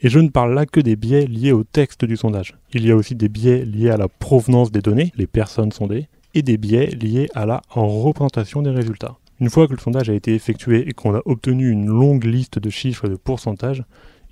Et 0.00 0.08
je 0.08 0.18
ne 0.18 0.28
parle 0.28 0.52
là 0.52 0.66
que 0.66 0.80
des 0.80 0.96
biais 0.96 1.26
liés 1.26 1.52
au 1.52 1.62
texte 1.62 2.04
du 2.04 2.16
sondage. 2.16 2.54
Il 2.72 2.84
y 2.84 2.90
a 2.90 2.96
aussi 2.96 3.14
des 3.14 3.28
biais 3.28 3.64
liés 3.64 3.90
à 3.90 3.96
la 3.96 4.08
provenance 4.08 4.72
des 4.72 4.82
données, 4.82 5.12
les 5.16 5.28
personnes 5.28 5.70
sondées, 5.70 6.08
et 6.34 6.42
des 6.42 6.56
biais 6.56 6.86
liés 6.86 7.28
à 7.34 7.46
la 7.46 7.62
représentation 7.70 8.60
des 8.60 8.70
résultats. 8.70 9.16
Une 9.40 9.50
fois 9.50 9.68
que 9.68 9.72
le 9.72 9.78
sondage 9.78 10.10
a 10.10 10.14
été 10.14 10.34
effectué 10.34 10.88
et 10.88 10.92
qu'on 10.92 11.14
a 11.14 11.22
obtenu 11.24 11.70
une 11.70 11.86
longue 11.86 12.24
liste 12.24 12.58
de 12.58 12.70
chiffres 12.70 13.06
et 13.06 13.10
de 13.10 13.16
pourcentages, 13.16 13.84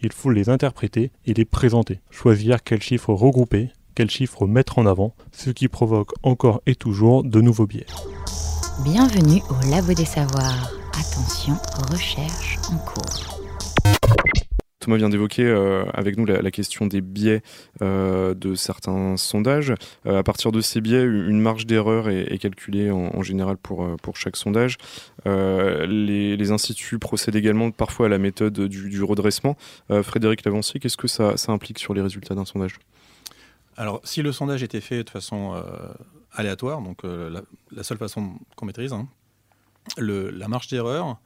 il 0.03 0.12
faut 0.12 0.30
les 0.30 0.48
interpréter 0.48 1.11
et 1.26 1.34
les 1.34 1.44
présenter. 1.44 2.00
Choisir 2.11 2.62
quels 2.62 2.82
chiffres 2.82 3.14
regrouper, 3.14 3.70
quels 3.94 4.11
chiffres 4.11 4.46
mettre 4.46 4.78
en 4.78 4.86
avant, 4.86 5.14
ce 5.32 5.50
qui 5.50 5.68
provoque 5.68 6.12
encore 6.22 6.61
et 6.66 6.74
toujours 6.74 7.22
de 7.24 7.40
nouveaux 7.40 7.66
biais. 7.66 7.86
Bienvenue 8.84 9.40
au 9.50 9.70
Labo 9.70 9.94
des 9.94 10.05
Savoirs. 10.05 10.72
Attention, 10.92 11.55
recherche 11.90 12.59
en 12.70 12.78
cours. 12.78 14.41
Thomas 14.82 14.96
vient 14.96 15.08
d'évoquer 15.08 15.44
euh, 15.44 15.84
avec 15.94 16.18
nous 16.18 16.26
la, 16.26 16.50
question 16.50 16.86
des 16.86 17.00
biais 17.00 17.42
euh, 17.82 18.34
de 18.34 18.56
certains 18.56 19.16
sondages. 19.16 19.72
Euh, 20.06 20.18
à 20.18 20.22
partir 20.24 20.50
de 20.50 20.60
ces 20.60 20.80
biais, 20.80 21.02
une 21.04 21.40
marge 21.40 21.66
d'erreur 21.66 22.08
est, 22.08 22.36
calculée 22.38 22.90
en, 22.90 23.22
général 23.22 23.56
pour, 23.56 23.96
pour 24.02 24.16
chaque 24.16 24.36
sondage. 24.36 24.76
Les, 25.24 26.50
instituts 26.50 26.98
procèdent 26.98 27.36
également 27.36 27.70
parfois 27.70 28.06
à 28.06 28.08
la 28.08 28.18
méthode 28.18 28.60
du, 28.60 29.02
redressement. 29.04 29.56
Frédéric 30.02 30.44
Lavancier, 30.44 30.80
qu'est-ce 30.80 30.96
que 30.96 31.06
ça, 31.06 31.34
implique 31.48 31.78
sur 31.78 31.94
les 31.94 32.02
résultats 32.02 32.34
d'un 32.34 32.44
sondage? 32.44 32.78
Alors, 33.76 34.00
si 34.02 34.20
le 34.22 34.32
sondage 34.32 34.62
était 34.64 34.80
fait 34.80 35.04
de 35.04 35.10
façon 35.10 35.54
aléatoire, 36.32 36.82
donc 36.82 37.04
la, 37.04 37.82
seule 37.84 37.98
façon 37.98 38.32
qu'on 38.56 38.66
maîtrise, 38.66 38.92
hein, 38.92 39.06
la 39.96 40.48
marge 40.48 40.66
d'erreur, 40.66 41.20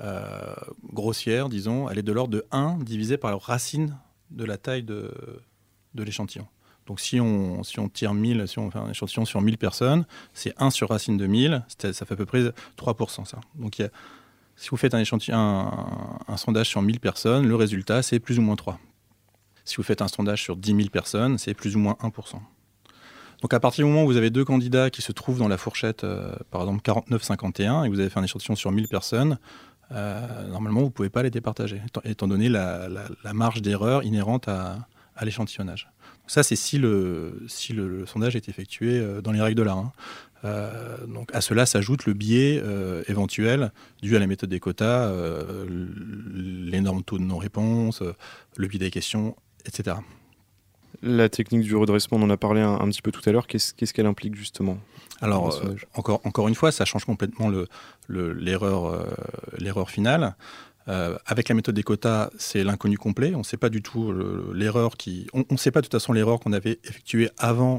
euh, 0.00 0.54
grossière, 0.92 1.48
disons, 1.48 1.88
elle 1.88 1.98
est 1.98 2.02
de 2.02 2.12
l'ordre 2.12 2.32
de 2.32 2.44
1 2.52 2.78
divisé 2.78 3.16
par 3.16 3.30
la 3.30 3.36
racine 3.36 3.96
de 4.30 4.44
la 4.44 4.56
taille 4.56 4.82
de, 4.82 5.12
l'échantillon. 5.94 6.46
Donc 6.86 7.00
si 7.00 7.20
on, 7.20 7.62
tire 7.92 8.14
1000, 8.14 8.46
si 8.46 8.58
on 8.58 8.70
fait 8.70 8.78
un 8.78 8.90
échantillon 8.90 9.24
sur 9.24 9.40
1000 9.42 9.58
personnes, 9.58 10.06
c'est 10.32 10.54
1 10.58 10.70
sur 10.70 10.88
racine 10.88 11.16
de 11.16 11.26
1000, 11.26 11.64
ça 11.76 11.92
fait 11.92 12.12
à 12.12 12.16
peu 12.16 12.24
près 12.26 12.42
3%. 12.78 13.24
Ça. 13.26 13.40
Donc 13.56 13.82
si 14.56 14.68
vous 14.70 14.76
faites 14.76 14.94
un, 14.94 15.00
échantillon, 15.00 15.36
un, 15.36 16.36
sondage 16.36 16.68
sur 16.68 16.80
1000 16.80 17.00
personnes, 17.00 17.46
le 17.46 17.56
résultat 17.56 18.02
c'est 18.02 18.20
plus 18.20 18.38
ou 18.38 18.42
moins 18.42 18.56
3. 18.56 18.78
Si 19.64 19.76
vous 19.76 19.82
faites 19.82 20.00
un 20.00 20.08
sondage 20.08 20.42
sur 20.42 20.56
10 20.56 20.76
000 20.76 20.88
personnes, 20.88 21.36
c'est 21.36 21.52
plus 21.52 21.76
ou 21.76 21.78
moins 21.78 21.96
1%. 22.00 22.38
Donc 23.42 23.54
à 23.54 23.60
partir 23.60 23.84
du 23.84 23.90
moment 23.90 24.04
où 24.04 24.06
vous 24.06 24.16
avez 24.16 24.30
deux 24.30 24.44
candidats 24.44 24.90
qui 24.90 25.02
se 25.02 25.12
trouvent 25.12 25.38
dans 25.38 25.48
la 25.48 25.58
fourchette, 25.58 26.04
euh, 26.04 26.34
par 26.50 26.62
exemple 26.62 26.80
49-51, 26.82 27.84
et 27.84 27.88
vous 27.88 28.00
avez 28.00 28.08
fait 28.08 28.18
un 28.18 28.24
échantillon 28.24 28.56
sur 28.56 28.72
1000 28.72 28.88
personnes, 28.88 29.38
euh, 29.92 30.46
normalement, 30.48 30.80
vous 30.80 30.86
ne 30.86 30.92
pouvez 30.92 31.10
pas 31.10 31.22
les 31.22 31.30
départager, 31.30 31.80
étant, 32.04 32.28
donné 32.28 32.48
la, 32.48 32.88
marge 33.32 33.62
d'erreur 33.62 34.04
inhérente 34.04 34.48
à, 34.48 34.86
l'échantillonnage. 35.22 35.90
Ça, 36.26 36.42
c'est 36.42 36.56
si 36.56 36.78
le, 36.78 37.42
si 37.48 37.72
le, 37.72 38.06
sondage 38.06 38.36
est 38.36 38.48
effectué 38.48 39.00
euh, 39.00 39.20
dans 39.20 39.32
les 39.32 39.40
règles 39.40 39.56
de 39.56 39.62
l'art. 39.62 39.78
Hein. 39.78 39.92
Euh, 40.44 41.04
donc 41.08 41.34
à 41.34 41.40
cela 41.40 41.66
s'ajoute 41.66 42.06
le 42.06 42.12
biais 42.12 42.62
éventuel 43.08 43.72
dû 44.02 44.14
à 44.14 44.20
la 44.20 44.28
méthode 44.28 44.50
des 44.50 44.60
quotas, 44.60 45.12
l'énorme 45.66 47.02
taux 47.02 47.18
de 47.18 47.24
non-réponse, 47.24 48.04
le 48.56 48.68
biais 48.68 48.78
des 48.78 48.90
questions, 48.90 49.34
etc. 49.66 49.96
La 51.02 51.28
technique 51.28 51.62
du 51.62 51.74
redressement, 51.74 52.18
on 52.18 52.22
en 52.22 52.30
a 52.30 52.36
parlé 52.36 52.60
un, 52.60 52.88
petit 52.88 53.02
peu 53.02 53.10
tout 53.10 53.22
à 53.28 53.32
l'heure. 53.32 53.48
Qu'est-ce 53.48 53.92
qu'elle 53.92 54.06
implique 54.06 54.36
justement? 54.36 54.78
Alors, 55.20 55.60
euh, 55.64 55.74
encore, 55.94 56.20
encore 56.24 56.48
une 56.48 56.54
fois, 56.54 56.72
ça 56.72 56.84
change 56.84 57.04
complètement 57.04 57.50
l'erreur 58.08 59.06
le, 59.58 59.70
euh, 59.70 59.84
finale. 59.86 60.36
Euh, 60.88 61.18
avec 61.26 61.50
la 61.50 61.54
méthode 61.54 61.74
des 61.74 61.82
quotas, 61.82 62.30
c'est 62.38 62.64
l'inconnu 62.64 62.96
complet. 62.96 63.34
On 63.34 63.38
ne 63.38 63.42
sait 63.42 63.58
pas 63.58 63.68
du 63.68 63.82
tout 63.82 64.10
l'erreur 64.54 64.96
qui. 64.96 65.26
On 65.34 65.44
ne 65.50 65.58
sait 65.58 65.70
pas 65.70 65.80
de 65.80 65.86
toute 65.86 65.92
façon 65.92 66.14
l'erreur 66.14 66.40
qu'on 66.40 66.54
avait 66.54 66.78
effectuée 66.84 67.28
avant 67.36 67.78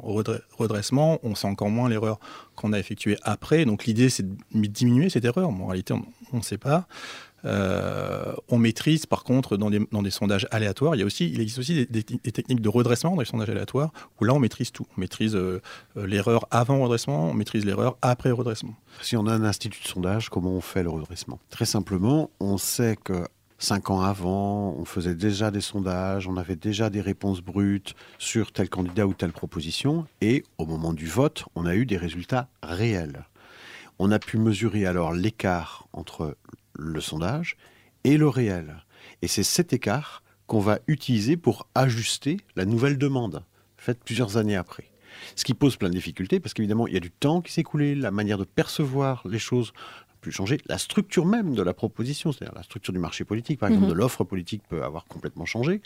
redressement. 0.58 1.18
On 1.24 1.34
sait 1.34 1.48
encore 1.48 1.70
moins 1.70 1.90
l'erreur 1.90 2.20
qu'on 2.56 2.72
a 2.72 2.78
effectuée 2.78 3.18
après. 3.24 3.66
Donc 3.66 3.86
l'idée, 3.86 4.10
c'est 4.10 4.28
de 4.28 4.68
diminuer 4.68 5.10
cette 5.10 5.26
erreur. 5.26 5.50
en 5.50 5.66
réalité, 5.66 5.96
on 6.34 6.38
ne 6.38 6.44
sait 6.44 6.60
pas. 6.60 6.88
Euh, 7.46 8.34
on 8.50 8.58
maîtrise 8.58 9.06
par 9.06 9.24
contre 9.24 9.58
dans 9.58 9.70
des, 9.70 9.80
dans 9.92 10.02
des, 10.02 10.12
sondages 10.12 10.48
aléatoires, 10.52 10.96
il, 10.96 11.00
y 11.00 11.02
a 11.04 11.06
aussi, 11.06 11.30
il 11.30 11.40
existe 11.40 11.60
aussi 11.60 11.86
des, 11.86 12.04
techniques 12.04 12.62
de 12.62 12.70
redressement 12.70 13.12
dans 13.12 13.22
les 13.22 13.26
sondages 13.26 13.50
aléatoires 13.50 13.92
où 14.20 14.26
là 14.26 14.34
on 14.34 14.40
maîtrise 14.40 14.72
tout. 14.72 14.86
On 14.98 15.02
maîtrise 15.02 15.36
euh, 15.36 15.62
l'erreur 15.96 16.46
avant 16.52 16.82
redressement, 16.82 17.30
on 17.30 17.34
maîtrise 17.34 17.66
l'erreur 17.66 17.98
après 18.02 18.32
redressement. 18.32 18.76
Si 19.02 19.16
on 19.16 19.26
a 19.28 19.34
un 19.34 19.44
institut 19.44 19.82
de 19.82 19.88
sondage, 19.88 20.30
comment 20.30 20.52
on 20.52 20.62
fait 20.62 20.84
le 20.84 20.90
redressement? 20.90 21.40
Très 21.50 21.66
simplement, 21.66 22.30
on 22.40 22.58
sait 22.58 22.98
que 23.02 23.26
cinq 23.60 23.90
ans 23.90 24.02
avant, 24.02 24.76
on 24.78 24.86
faisait 24.86 25.16
déjà 25.16 25.52
des 25.52 25.62
sondages, 25.62 26.28
on 26.28 26.38
avait 26.38 26.56
déjà 26.56 26.90
des 26.90 27.02
réponses 27.02 27.42
brutes 27.42 27.94
sur 28.18 28.52
tel 28.52 28.70
candidat 28.70 29.06
ou 29.06 29.14
telle 29.14 29.34
proposition, 29.34 30.08
et 30.22 30.44
au 30.58 30.66
moment 30.66 30.94
du 30.94 31.08
vote, 31.08 31.46
on 31.56 31.66
a 31.66 31.76
eu 31.76 31.86
des 31.86 31.98
résultats 31.98 32.48
réels. 32.64 33.26
On 34.00 34.12
a 34.12 34.20
pu 34.20 34.38
mesurer 34.38 34.86
alors 34.86 35.14
l'écart 35.14 35.88
entre 35.92 36.38
le 36.80 37.02
sondage 37.02 37.58
et 38.04 38.18
le 38.18 38.28
réel. 38.28 38.84
Et 39.22 39.28
c'est 39.28 39.44
cet 39.44 39.74
écart 39.74 40.24
qu'on 40.48 40.60
va 40.60 40.80
utiliser 40.88 41.38
pour 41.38 41.68
ajuster 41.76 42.38
la 42.56 42.66
nouvelle 42.66 42.98
demande, 42.98 43.44
faite 43.78 44.00
plusieurs 44.04 44.38
années 44.38 44.56
après. 44.56 44.86
Ce 45.36 45.44
qui 45.44 45.54
pose 45.54 45.78
plein 45.78 45.90
de 45.90 45.94
difficultés, 45.94 46.40
parce 46.40 46.54
qu'évidemment, 46.54 46.88
il 46.88 46.94
y 46.94 46.98
a 46.98 47.02
du 47.02 47.12
temps 47.12 47.42
qui 47.42 47.52
s'est 47.52 47.62
écoulé, 47.62 47.94
la 47.94 48.12
manière 48.12 48.38
de 48.38 48.46
percevoir 48.46 49.22
les 49.28 49.40
choses 49.40 49.74
a 50.12 50.16
pu 50.22 50.32
changer, 50.32 50.58
la 50.68 50.78
structure 50.78 51.26
même 51.26 51.54
de 51.54 51.62
la 51.62 51.74
proposition, 51.74 52.32
c'est-à-dire 52.32 52.56
la 52.56 52.64
structure 52.64 52.94
du 52.94 53.00
marché 53.00 53.26
politique, 53.26 53.60
par 53.60 53.70
exemple, 53.70 53.86
mhm. 53.86 53.92
de 53.92 53.98
l'offre 53.98 54.24
politique 54.24 54.64
peut 54.68 54.84
avoir 54.84 55.06
complètement 55.06 55.46
changé. 55.46 55.82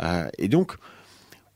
Euh, 0.00 0.28
et 0.38 0.48
donc, 0.48 0.76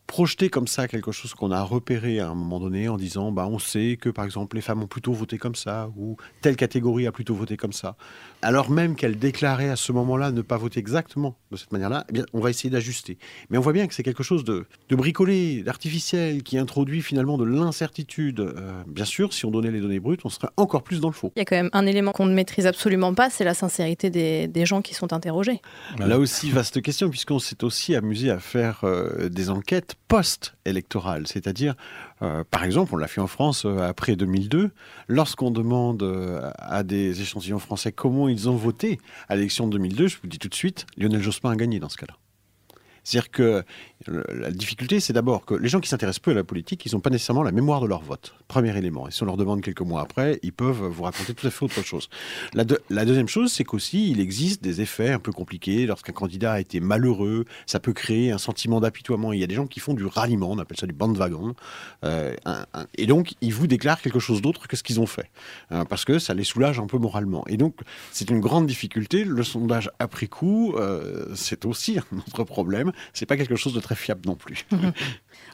projeter 0.06 0.50
comme 0.50 0.66
ça 0.66 0.86
quelque 0.86 1.12
chose 1.12 1.34
qu'on 1.34 1.50
a 1.50 1.62
repéré 1.62 2.20
à 2.20 2.28
un 2.28 2.34
moment 2.34 2.60
donné 2.60 2.88
en 2.88 2.96
disant 2.96 3.32
bah 3.32 3.46
on 3.50 3.58
sait 3.58 3.96
que 3.98 4.10
par 4.10 4.24
exemple 4.24 4.56
les 4.56 4.62
femmes 4.62 4.82
ont 4.82 4.86
plutôt 4.86 5.12
voté 5.12 5.38
comme 5.38 5.54
ça 5.54 5.90
ou 5.96 6.16
telle 6.42 6.56
catégorie 6.56 7.06
a 7.06 7.12
plutôt 7.12 7.34
voté 7.34 7.56
comme 7.56 7.72
ça 7.72 7.96
alors 8.44 8.70
même 8.70 8.94
qu'elle 8.94 9.18
déclarait 9.18 9.70
à 9.70 9.76
ce 9.76 9.92
moment-là 9.92 10.30
ne 10.30 10.42
pas 10.42 10.56
voter 10.56 10.80
exactement 10.80 11.36
de 11.50 11.56
cette 11.56 11.72
manière-là 11.72 12.04
eh 12.08 12.12
bien 12.12 12.24
on 12.32 12.40
va 12.40 12.50
essayer 12.50 12.70
d'ajuster. 12.70 13.18
Mais 13.50 13.58
on 13.58 13.60
voit 13.60 13.72
bien 13.72 13.86
que 13.86 13.94
c'est 13.94 14.02
quelque 14.02 14.22
chose 14.22 14.44
de, 14.44 14.66
de 14.88 14.96
bricolé 14.96 15.62
d'artificiel 15.62 16.42
qui 16.42 16.58
introduit 16.58 17.02
finalement 17.02 17.38
de 17.38 17.44
l'incertitude. 17.44 18.40
Euh, 18.40 18.82
bien 18.86 19.04
sûr 19.04 19.32
si 19.32 19.44
on 19.46 19.50
donnait 19.50 19.70
les 19.70 19.80
données 19.80 20.00
brutes 20.00 20.20
on 20.24 20.28
serait 20.28 20.48
encore 20.56 20.82
plus 20.82 21.00
dans 21.00 21.08
le 21.08 21.14
faux. 21.14 21.32
Il 21.36 21.40
y 21.40 21.42
a 21.42 21.44
quand 21.44 21.56
même 21.56 21.70
un 21.72 21.86
élément 21.86 22.12
qu'on 22.12 22.26
ne 22.26 22.34
maîtrise 22.34 22.66
absolument 22.66 23.14
pas 23.14 23.30
c'est 23.30 23.44
la 23.44 23.54
sincérité 23.54 24.10
des, 24.10 24.46
des, 24.46 24.66
gens 24.66 24.82
qui 24.82 24.94
sont 24.94 25.12
interrogés. 25.12 25.60
Là 25.98 26.18
aussi 26.18 26.50
vaste 26.50 26.80
question 26.82 27.10
puisqu'on 27.10 27.38
s'est 27.38 27.64
aussi 27.64 27.94
amusé 27.94 28.30
à 28.30 28.38
faire 28.38 28.80
euh, 28.84 29.28
des 29.28 29.50
enquêtes 29.50 29.94
post-électorale. 30.64 31.26
C'est-à-dire, 31.26 31.74
euh, 32.22 32.44
par 32.50 32.64
exemple, 32.64 32.94
on 32.94 32.96
l'a 32.96 33.06
fait 33.06 33.20
en 33.20 33.26
France 33.26 33.64
euh, 33.64 33.78
après 33.78 34.16
2002, 34.16 34.70
lorsqu'on 35.08 35.50
demande 35.50 36.02
euh, 36.02 36.50
à 36.58 36.82
des 36.82 37.20
échantillons 37.20 37.58
français 37.58 37.92
comment 37.92 38.28
ils 38.28 38.48
ont 38.48 38.56
voté 38.56 38.98
à 39.28 39.36
l'élection 39.36 39.66
de 39.66 39.72
2002, 39.72 40.08
je 40.08 40.16
vous 40.20 40.28
dis 40.28 40.38
tout 40.38 40.48
de 40.48 40.54
suite, 40.54 40.86
Lionel 40.96 41.22
Jospin 41.22 41.50
a 41.50 41.56
gagné 41.56 41.78
dans 41.78 41.88
ce 41.88 41.96
cas-là. 41.96 42.16
C'est-à-dire 43.06 43.64
la 44.08 44.50
difficulté, 44.50 45.00
c'est 45.00 45.12
d'abord 45.12 45.44
que 45.44 45.54
les 45.54 45.68
gens 45.68 45.80
qui 45.80 45.88
s'intéressent 45.88 46.20
peu 46.20 46.30
à 46.32 46.34
la 46.34 46.44
politique, 46.44 46.84
ils 46.86 46.94
n'ont 46.94 47.00
pas 47.00 47.10
nécessairement 47.10 47.42
la 47.42 47.52
mémoire 47.52 47.80
de 47.80 47.86
leur 47.86 48.02
vote. 48.02 48.34
Premier 48.48 48.76
élément. 48.76 49.08
Et 49.08 49.10
si 49.10 49.22
on 49.22 49.26
leur 49.26 49.36
demande 49.36 49.62
quelques 49.62 49.80
mois 49.80 50.02
après, 50.02 50.38
ils 50.42 50.52
peuvent 50.52 50.84
vous 50.86 51.02
raconter 51.02 51.34
tout 51.34 51.46
à 51.46 51.50
fait 51.50 51.64
autre 51.64 51.82
chose. 51.82 52.08
La, 52.54 52.64
deuxième 53.04 53.28
chose, 53.28 53.52
c'est 53.52 53.64
qu'aussi, 53.64 54.10
il 54.10 54.20
existe 54.20 54.62
des 54.62 54.80
effets 54.80 55.10
un 55.10 55.18
peu 55.18 55.32
compliqués. 55.32 55.86
Lorsqu'un 55.86 56.12
candidat 56.12 56.52
a 56.52 56.60
été 56.60 56.80
malheureux, 56.80 57.44
ça 57.66 57.80
peut 57.80 57.92
créer 57.92 58.30
un 58.30 58.38
sentiment 58.38 58.80
d'apitoiement. 58.80 59.32
Il 59.32 59.40
y 59.40 59.44
a 59.44 59.46
des 59.46 59.54
gens 59.54 59.66
qui 59.66 59.80
font 59.80 59.94
du 59.94 60.04
ralliement, 60.04 60.50
on 60.50 60.58
appelle 60.58 60.78
ça 60.78 60.86
du 60.86 60.94
bandwagon. 60.94 61.54
Euh, 62.04 62.34
et 62.96 63.06
donc, 63.06 63.34
ils 63.40 63.52
vous 63.52 63.66
déclarent 63.66 64.00
quelque 64.00 64.18
chose 64.18 64.42
d'autre 64.42 64.68
que 64.68 64.76
ce 64.76 64.82
qu'ils 64.82 65.00
ont 65.00 65.06
fait. 65.06 65.30
Hein, 65.70 65.84
parce 65.84 66.04
que 66.04 66.18
ça 66.18 66.34
les 66.34 66.44
soulage 66.44 66.78
un 66.78 66.86
peu 66.86 66.98
moralement. 66.98 67.44
Et 67.48 67.56
donc, 67.56 67.76
c'est 68.12 68.30
une 68.30 68.40
grande 68.40 68.66
difficulté. 68.66 69.24
Le 69.24 69.42
sondage 69.42 69.90
après 69.98 70.26
coup, 70.26 70.74
euh, 70.76 71.26
c'est 71.34 71.64
aussi 71.64 71.98
un 72.12 72.18
autre 72.18 72.44
problème. 72.44 72.92
C'est 73.12 73.26
pas 73.26 73.36
quelque 73.36 73.56
chose 73.56 73.74
de 73.74 73.80
très 73.80 73.93
fiable 73.94 74.22
non 74.26 74.34
plus. 74.34 74.66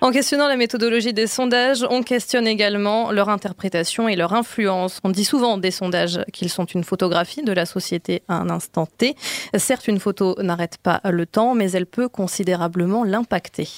En 0.03 0.12
questionnant 0.12 0.49
la 0.49 0.57
méthodologie 0.57 1.12
des 1.12 1.26
sondages, 1.26 1.84
on 1.91 2.03
questionne 2.03 2.47
également 2.47 3.12
leur 3.12 3.28
interprétation 3.28 4.09
et 4.09 4.16
leur 4.16 4.32
influence. 4.32 4.99
On 5.05 5.11
dit 5.11 5.26
souvent 5.26 5.59
des 5.59 5.70
sondages 5.70 6.24
qu'ils 6.32 6.49
sont 6.49 6.64
une 6.64 6.84
photographie 6.84 7.43
de 7.43 7.53
la 7.53 7.66
société 7.66 8.22
à 8.26 8.36
un 8.36 8.49
instant 8.49 8.86
T. 8.86 9.14
Certes, 9.55 9.88
une 9.88 10.01
photo 10.01 10.36
n'arrête 10.43 10.78
pas 10.78 11.03
le 11.05 11.26
temps, 11.26 11.55
mais 11.55 11.72
elle 11.72 11.84
peut 11.84 12.09
considérablement 12.09 13.05
l'impacter. 13.05 13.68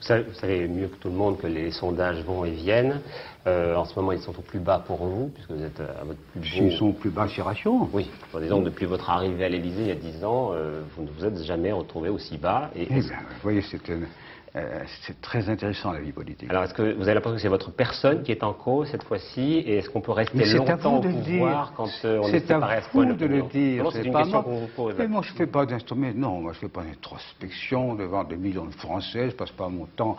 Vous 0.00 0.34
savez, 0.34 0.68
mieux 0.68 0.86
que 0.86 0.96
tout 0.96 1.08
le 1.08 1.14
monde 1.14 1.38
que 1.38 1.46
les 1.46 1.70
sondages 1.70 2.22
vont 2.24 2.44
et 2.44 2.50
viennent. 2.50 3.00
Euh, 3.46 3.74
en 3.74 3.84
ce 3.84 3.98
moment, 3.98 4.12
ils 4.12 4.20
sont 4.20 4.38
au 4.38 4.42
plus 4.42 4.60
bas 4.60 4.82
pour 4.86 4.98
vous, 4.98 5.28
puisque 5.28 5.50
vous 5.50 5.62
êtes 5.62 5.80
à 5.80 6.04
votre 6.04 6.18
plus 6.32 6.40
bas. 6.40 6.46
Ils 6.60 6.78
sont 6.78 6.86
au 6.86 6.92
plus 6.92 7.10
bas 7.10 7.26
chez 7.26 7.42
Ration. 7.42 7.88
Oui. 7.92 8.08
disons 8.40 8.60
que 8.60 8.66
depuis 8.66 8.86
votre 8.86 9.10
arrivée 9.10 9.44
à 9.44 9.48
l'Élysée 9.48 9.82
il 9.82 9.88
y 9.88 9.92
a 9.92 9.94
10 9.94 10.24
ans, 10.24 10.52
euh, 10.52 10.82
vous 10.96 11.02
ne 11.02 11.08
vous 11.10 11.24
êtes 11.24 11.42
jamais 11.42 11.72
retrouvé 11.72 12.08
aussi 12.08 12.38
bas. 12.38 12.70
Et, 12.76 12.86
eh 12.88 12.94
bien, 12.94 13.02
vous 13.02 13.42
voyez, 13.42 13.62
c'est 13.62 13.82
euh, 14.58 14.82
c'est 15.02 15.20
très 15.20 15.48
intéressant 15.48 15.92
la 15.92 16.00
vie 16.00 16.12
politique. 16.12 16.50
Alors 16.50 16.64
est-ce 16.64 16.74
que 16.74 16.94
vous 16.94 17.02
avez 17.02 17.14
l'impression 17.14 17.36
que 17.36 17.42
c'est 17.42 17.48
votre 17.48 17.70
personne 17.70 18.22
qui 18.22 18.32
est 18.32 18.42
en 18.42 18.52
cause 18.52 18.88
cette 18.90 19.04
fois-ci 19.04 19.58
et 19.58 19.78
est-ce 19.78 19.90
qu'on 19.90 20.00
peut 20.00 20.12
rester 20.12 20.44
longtemps 20.44 20.96
au 20.96 21.00
pouvoir 21.00 21.72
quand 21.76 21.88
euh, 22.04 22.20
on 22.22 22.28
est 22.28 22.50
à, 22.50 22.64
à 22.64 22.82
ce 22.82 22.88
point 22.90 23.06
de 23.06 23.26
le 23.26 23.42
dire. 23.42 23.88
C'est 23.92 24.04
une 24.04 24.14
question 24.14 24.42
qu'on 24.42 24.58
vous 24.58 24.66
pose. 24.68 24.94
Mais 24.98 25.06
moi 25.06 25.22
je 25.22 25.32
ne 25.32 25.36
fais 25.36 25.46
pas 25.46 25.64
non, 26.14 26.40
moi 26.40 26.52
je 26.52 26.58
fais 26.58 26.68
pas 26.68 26.82
d'introspection 26.82 27.94
devant 27.94 28.24
des 28.24 28.36
millions 28.36 28.66
de 28.66 28.74
Français, 28.74 29.30
je 29.30 29.36
passe 29.36 29.52
pas 29.52 29.68
mon 29.68 29.86
temps 29.86 30.16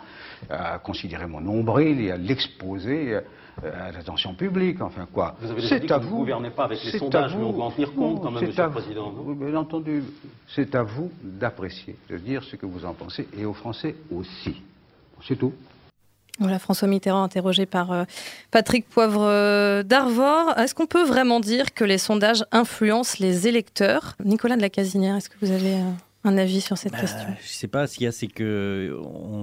à 0.48 0.78
considérer 0.78 1.26
mon 1.26 1.40
nombril 1.40 2.00
et 2.00 2.10
à 2.10 2.16
l'exposer 2.16 3.14
euh, 3.14 3.20
à 3.62 3.92
l'attention 3.92 4.34
publique, 4.34 4.80
enfin 4.80 5.06
quoi. 5.12 5.36
C'est 5.68 5.90
à 5.90 5.98
vous. 5.98 6.08
Vous 6.08 6.14
ne 6.14 6.20
gouvernez 6.20 6.50
pas 6.50 6.64
avec 6.64 6.82
les 6.84 6.98
sondages, 6.98 7.34
mais 7.36 7.44
on 7.44 7.52
doit 7.52 7.66
en 7.66 7.70
tenir 7.70 7.94
compte 7.94 8.22
quand 8.22 8.30
même, 8.30 8.46
Monsieur 8.46 8.64
le 8.64 8.70
Président. 8.70 9.10
Bien 9.10 9.54
entendu, 9.56 10.02
c'est 10.48 10.74
à 10.74 10.82
vous 10.82 11.10
d'apprécier, 11.22 11.96
de 12.08 12.16
dire 12.16 12.42
ce 12.42 12.56
que 12.56 12.66
vous 12.66 12.84
en 12.84 12.94
pensez, 12.94 13.28
et 13.36 13.44
aux 13.44 13.54
Français 13.54 13.94
aussi. 14.14 14.62
C'est 15.26 15.36
tout. 15.36 15.52
Voilà, 16.38 16.58
François 16.58 16.88
Mitterrand 16.88 17.22
interrogé 17.22 17.66
par 17.66 17.92
euh, 17.92 18.04
Patrick 18.50 18.88
Poivre 18.88 19.22
euh, 19.22 19.82
d'Arvor. 19.82 20.58
Est-ce 20.58 20.74
qu'on 20.74 20.86
peut 20.86 21.04
vraiment 21.04 21.38
dire 21.38 21.74
que 21.74 21.84
les 21.84 21.98
sondages 21.98 22.46
influencent 22.50 23.16
les 23.20 23.46
électeurs? 23.46 24.16
Nicolas 24.24 24.56
de 24.56 24.62
la 24.62 24.70
Casinière, 24.70 25.16
est-ce 25.16 25.28
que 25.28 25.36
vous 25.42 25.50
avez 25.52 25.76
un 26.22 26.36
avis 26.36 26.60
sur 26.60 26.76
cette 26.76 26.92
bah, 26.92 27.00
question 27.00 27.26
Je 27.38 27.44
ne 27.44 27.48
sais 27.48 27.68
pas. 27.68 27.86
Ce 27.86 27.96
qu'il 27.96 28.04
y 28.04 28.06
a, 28.06 28.12
c'est 28.12 28.26
qu'il 28.26 28.94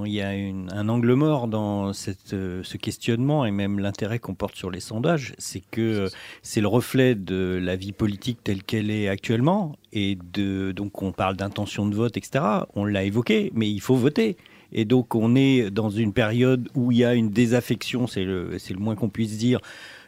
y 0.06 0.22
a 0.22 0.30
un 0.30 0.90
angle 0.90 1.14
mort 1.14 1.48
dans 1.48 1.92
cette, 1.94 2.34
euh, 2.34 2.62
ce 2.64 2.78
questionnement 2.78 3.46
et 3.46 3.52
même 3.52 3.80
l'intérêt 3.80 4.20
qu'on 4.20 4.36
porte 4.36 4.56
sur 4.56 4.70
les 4.70 4.80
sondages. 4.80 5.34
C'est 5.40 5.64
que 5.72 6.08
c'est 6.44 6.62
le 6.62 6.68
reflet 6.68 7.16
de 7.16 7.60
la 7.62 7.76
vie 7.76 7.94
politique 7.94 8.44
telle 8.44 8.64
qu'elle 8.64 8.92
est 8.92 9.08
actuellement. 9.08 9.76
Et 9.92 10.20
de, 10.34 10.72
donc, 10.72 11.02
on 11.02 11.12
parle 11.12 11.36
d'intention 11.36 11.88
de 11.88 11.96
vote, 11.96 12.16
etc. 12.16 12.44
On 12.76 12.86
l'a 12.86 13.04
évoqué, 13.04 13.52
mais 13.56 13.70
il 13.70 13.82
faut 13.82 13.96
voter. 13.96 14.38
Et 14.72 14.86
donc, 14.86 15.16
on 15.16 15.36
est 15.36 15.72
dans 15.72 15.90
une 15.90 16.14
période 16.14 16.70
où 16.76 16.92
il 16.92 17.00
y 17.00 17.06
a 17.06 17.16
une 17.16 17.30
désaffection, 17.30 18.06
c'est 18.06 18.26
le, 18.26 18.52
le 18.52 18.80
moins 18.80 18.96
qu'on 18.96 19.10
puisse 19.10 19.38
dire, 19.38 19.62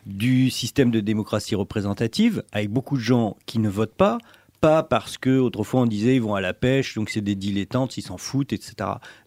du 0.06 0.50
système 0.50 0.92
de 0.92 1.00
démocratie 1.00 1.56
représentative, 1.56 2.44
avec 2.52 2.70
beaucoup 2.70 2.98
de 2.98 3.02
gens 3.02 3.38
qui 3.46 3.60
ne 3.60 3.70
votent 3.70 3.96
pas 3.96 4.20
pas 4.62 4.84
parce 4.84 5.18
que 5.18 5.40
autrefois 5.40 5.82
on 5.82 5.86
disait 5.86 6.16
ils 6.16 6.22
vont 6.22 6.36
à 6.36 6.42
la 6.42 6.54
pêche, 6.54 6.96
donc 6.96 7.10
c'est 7.10 7.22
des 7.22 7.36
dilettantes, 7.36 7.98
ils 7.98 8.02
s'en 8.02 8.18
foutent, 8.18 8.54
etc. 8.54 8.76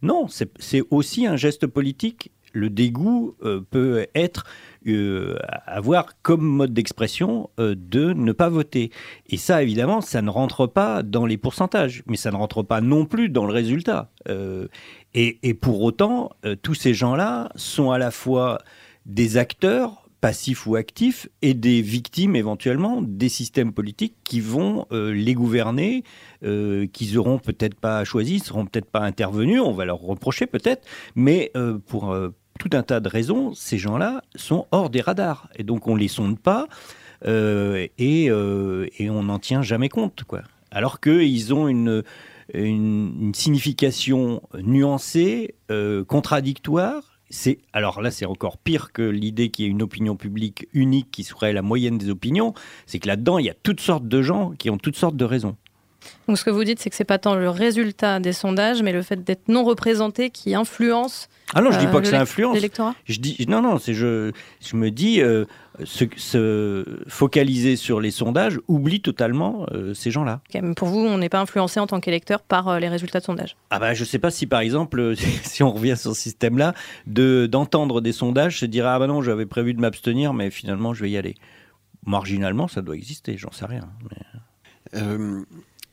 Non, 0.02 0.26
c'est 0.28 0.82
aussi 0.90 1.26
un 1.26 1.36
geste 1.36 1.66
politique. 1.66 2.30
Le 2.54 2.68
dégoût 2.68 3.34
euh, 3.44 3.62
peut 3.70 4.06
être 4.14 4.44
euh, 4.86 5.38
avoir 5.66 6.20
comme 6.20 6.42
mode 6.42 6.74
d'expression 6.74 7.48
euh, 7.58 7.74
de 7.74 8.12
ne 8.12 8.32
pas 8.32 8.50
voter. 8.50 8.90
Et 9.30 9.38
ça, 9.38 9.62
évidemment, 9.62 10.02
ça 10.02 10.20
ne 10.20 10.28
rentre 10.28 10.66
pas 10.66 11.02
dans 11.02 11.24
les 11.24 11.38
pourcentages, 11.38 12.02
mais 12.06 12.18
ça 12.18 12.30
ne 12.30 12.36
rentre 12.36 12.62
pas 12.62 12.82
non 12.82 13.06
plus 13.06 13.30
dans 13.30 13.46
le 13.46 13.54
résultat. 13.54 14.10
Et, 15.14 15.38
et, 15.42 15.54
pour 15.54 15.80
autant, 15.80 16.32
tous 16.62 16.74
ces 16.74 16.92
gens-là 16.92 17.50
sont 17.54 17.90
à 17.90 17.98
la 17.98 18.10
fois 18.10 18.58
des 19.06 19.36
acteurs 19.38 20.01
passifs 20.22 20.68
ou 20.68 20.76
actifs 20.76 21.28
et 21.42 21.52
des 21.52 21.82
victimes 21.82 22.36
éventuellement 22.36 23.02
des 23.02 23.28
systèmes 23.28 23.72
politiques 23.72 24.14
qui 24.22 24.40
vont 24.40 24.86
euh, 24.92 25.12
les 25.12 25.34
gouverner, 25.34 26.04
euh, 26.44 26.86
qu'ils 26.86 27.18
auront 27.18 27.38
peut-être 27.38 27.74
pas 27.74 28.04
choisi, 28.04 28.38
seront 28.38 28.64
peut-être 28.64 28.88
pas 28.88 29.00
intervenus, 29.00 29.60
on 29.60 29.72
va 29.72 29.84
leur 29.84 29.98
reprocher 29.98 30.46
peut-être, 30.46 30.86
mais 31.16 31.50
euh, 31.56 31.76
pour 31.86 32.16
tout 32.60 32.70
un 32.72 32.84
tas 32.84 33.00
de 33.00 33.08
raisons, 33.08 33.52
ces 33.52 33.78
gens-là 33.78 34.22
sont 34.36 34.66
hors 34.70 34.90
des 34.90 35.00
radars 35.00 35.48
et 35.56 35.64
donc 35.64 35.88
on 35.88 35.96
les 35.96 36.08
sonde 36.08 36.38
pas 36.38 36.68
et, 37.26 37.90
et, 37.98 39.10
on 39.10 39.22
n'en 39.24 39.38
tient 39.40 39.62
jamais 39.62 39.88
compte 39.88 40.22
quoi. 40.24 40.42
Alors 40.70 41.00
qu'ils 41.00 41.52
ont 41.52 41.66
une, 41.66 42.04
une, 42.54 43.32
signification 43.34 44.40
nuancée, 44.54 45.56
contradictoire 46.06 47.11
alors 47.72 48.02
là 48.02 48.10
c'est 48.10 48.26
encore 48.26 48.58
pire 48.58 48.92
que 48.92 49.02
l'idée 49.02 49.50
qu'il 49.50 49.64
y 49.64 49.68
ait 49.68 49.70
une 49.70 49.82
opinion 49.82 50.16
publique 50.16 50.68
unique 50.72 51.10
qui 51.10 51.24
serait 51.24 51.52
la 51.52 51.62
moyenne 51.62 51.98
des 51.98 52.10
opinions, 52.10 52.54
c'est 52.86 52.98
que 52.98 53.08
là-dedans 53.08 53.38
il 53.38 53.46
y 53.46 53.50
a 53.50 53.54
toutes 53.62 53.80
sortes 53.80 54.06
de 54.06 54.22
gens 54.22 54.52
qui 54.58 54.70
ont 54.70 54.78
toutes 54.78 54.96
sortes 54.96 55.16
de 55.16 55.24
raisons. 55.24 55.56
Donc 56.28 56.38
ce 56.38 56.44
que 56.44 56.50
vous 56.50 56.64
dites, 56.64 56.80
c'est 56.80 56.90
que 56.90 56.96
c'est 56.96 57.04
pas 57.04 57.18
tant 57.18 57.34
le 57.34 57.48
résultat 57.48 58.20
des 58.20 58.32
sondages, 58.32 58.82
mais 58.82 58.92
le 58.92 59.02
fait 59.02 59.22
d'être 59.22 59.48
non 59.48 59.64
représenté 59.64 60.30
qui 60.30 60.54
influence. 60.54 61.28
Ah 61.54 61.60
non, 61.60 61.70
je 61.70 61.78
dis 61.78 61.86
pas 61.86 62.00
que 62.00 62.08
ça 62.08 62.20
influence. 62.20 62.58
Je 63.04 63.18
dis 63.18 63.44
non, 63.48 63.62
non, 63.62 63.78
c'est 63.78 63.94
je, 63.94 64.32
je 64.60 64.76
me 64.76 64.90
dis 64.90 65.20
euh, 65.20 65.44
se, 65.84 66.84
focaliser 67.08 67.76
sur 67.76 68.00
les 68.00 68.10
sondages 68.10 68.60
oublie 68.68 69.00
totalement 69.00 69.66
euh, 69.72 69.94
ces 69.94 70.10
gens-là. 70.10 70.40
pour 70.76 70.88
vous, 70.88 71.00
on 71.00 71.18
n'est 71.18 71.28
pas 71.28 71.40
influencé 71.40 71.80
en 71.80 71.86
tant 71.86 72.00
qu'électeur 72.00 72.42
par 72.42 72.68
euh, 72.68 72.78
les 72.78 72.88
résultats 72.88 73.20
de 73.20 73.24
sondages. 73.24 73.56
Ah 73.70 73.78
bah 73.78 73.94
je 73.94 74.04
sais 74.04 74.18
pas 74.18 74.30
si 74.30 74.46
par 74.46 74.60
exemple, 74.60 75.14
si 75.42 75.62
on 75.62 75.72
revient 75.72 75.96
sur 75.96 76.14
ce 76.14 76.20
système-là, 76.20 76.74
de 77.06 77.46
d'entendre 77.46 78.00
des 78.00 78.12
sondages, 78.12 78.60
se 78.60 78.66
dire 78.66 78.86
ah 78.86 78.98
bah 78.98 79.06
non, 79.06 79.22
j'avais 79.22 79.46
prévu 79.46 79.74
de 79.74 79.80
m'abstenir, 79.80 80.34
mais 80.34 80.50
finalement 80.50 80.94
je 80.94 81.02
vais 81.02 81.10
y 81.10 81.16
aller. 81.16 81.34
Marginalement, 82.04 82.66
ça 82.68 82.82
doit 82.82 82.96
exister, 82.96 83.36
j'en 83.38 83.52
sais 83.52 83.66
rien. 83.66 83.88
Mais 84.10 85.00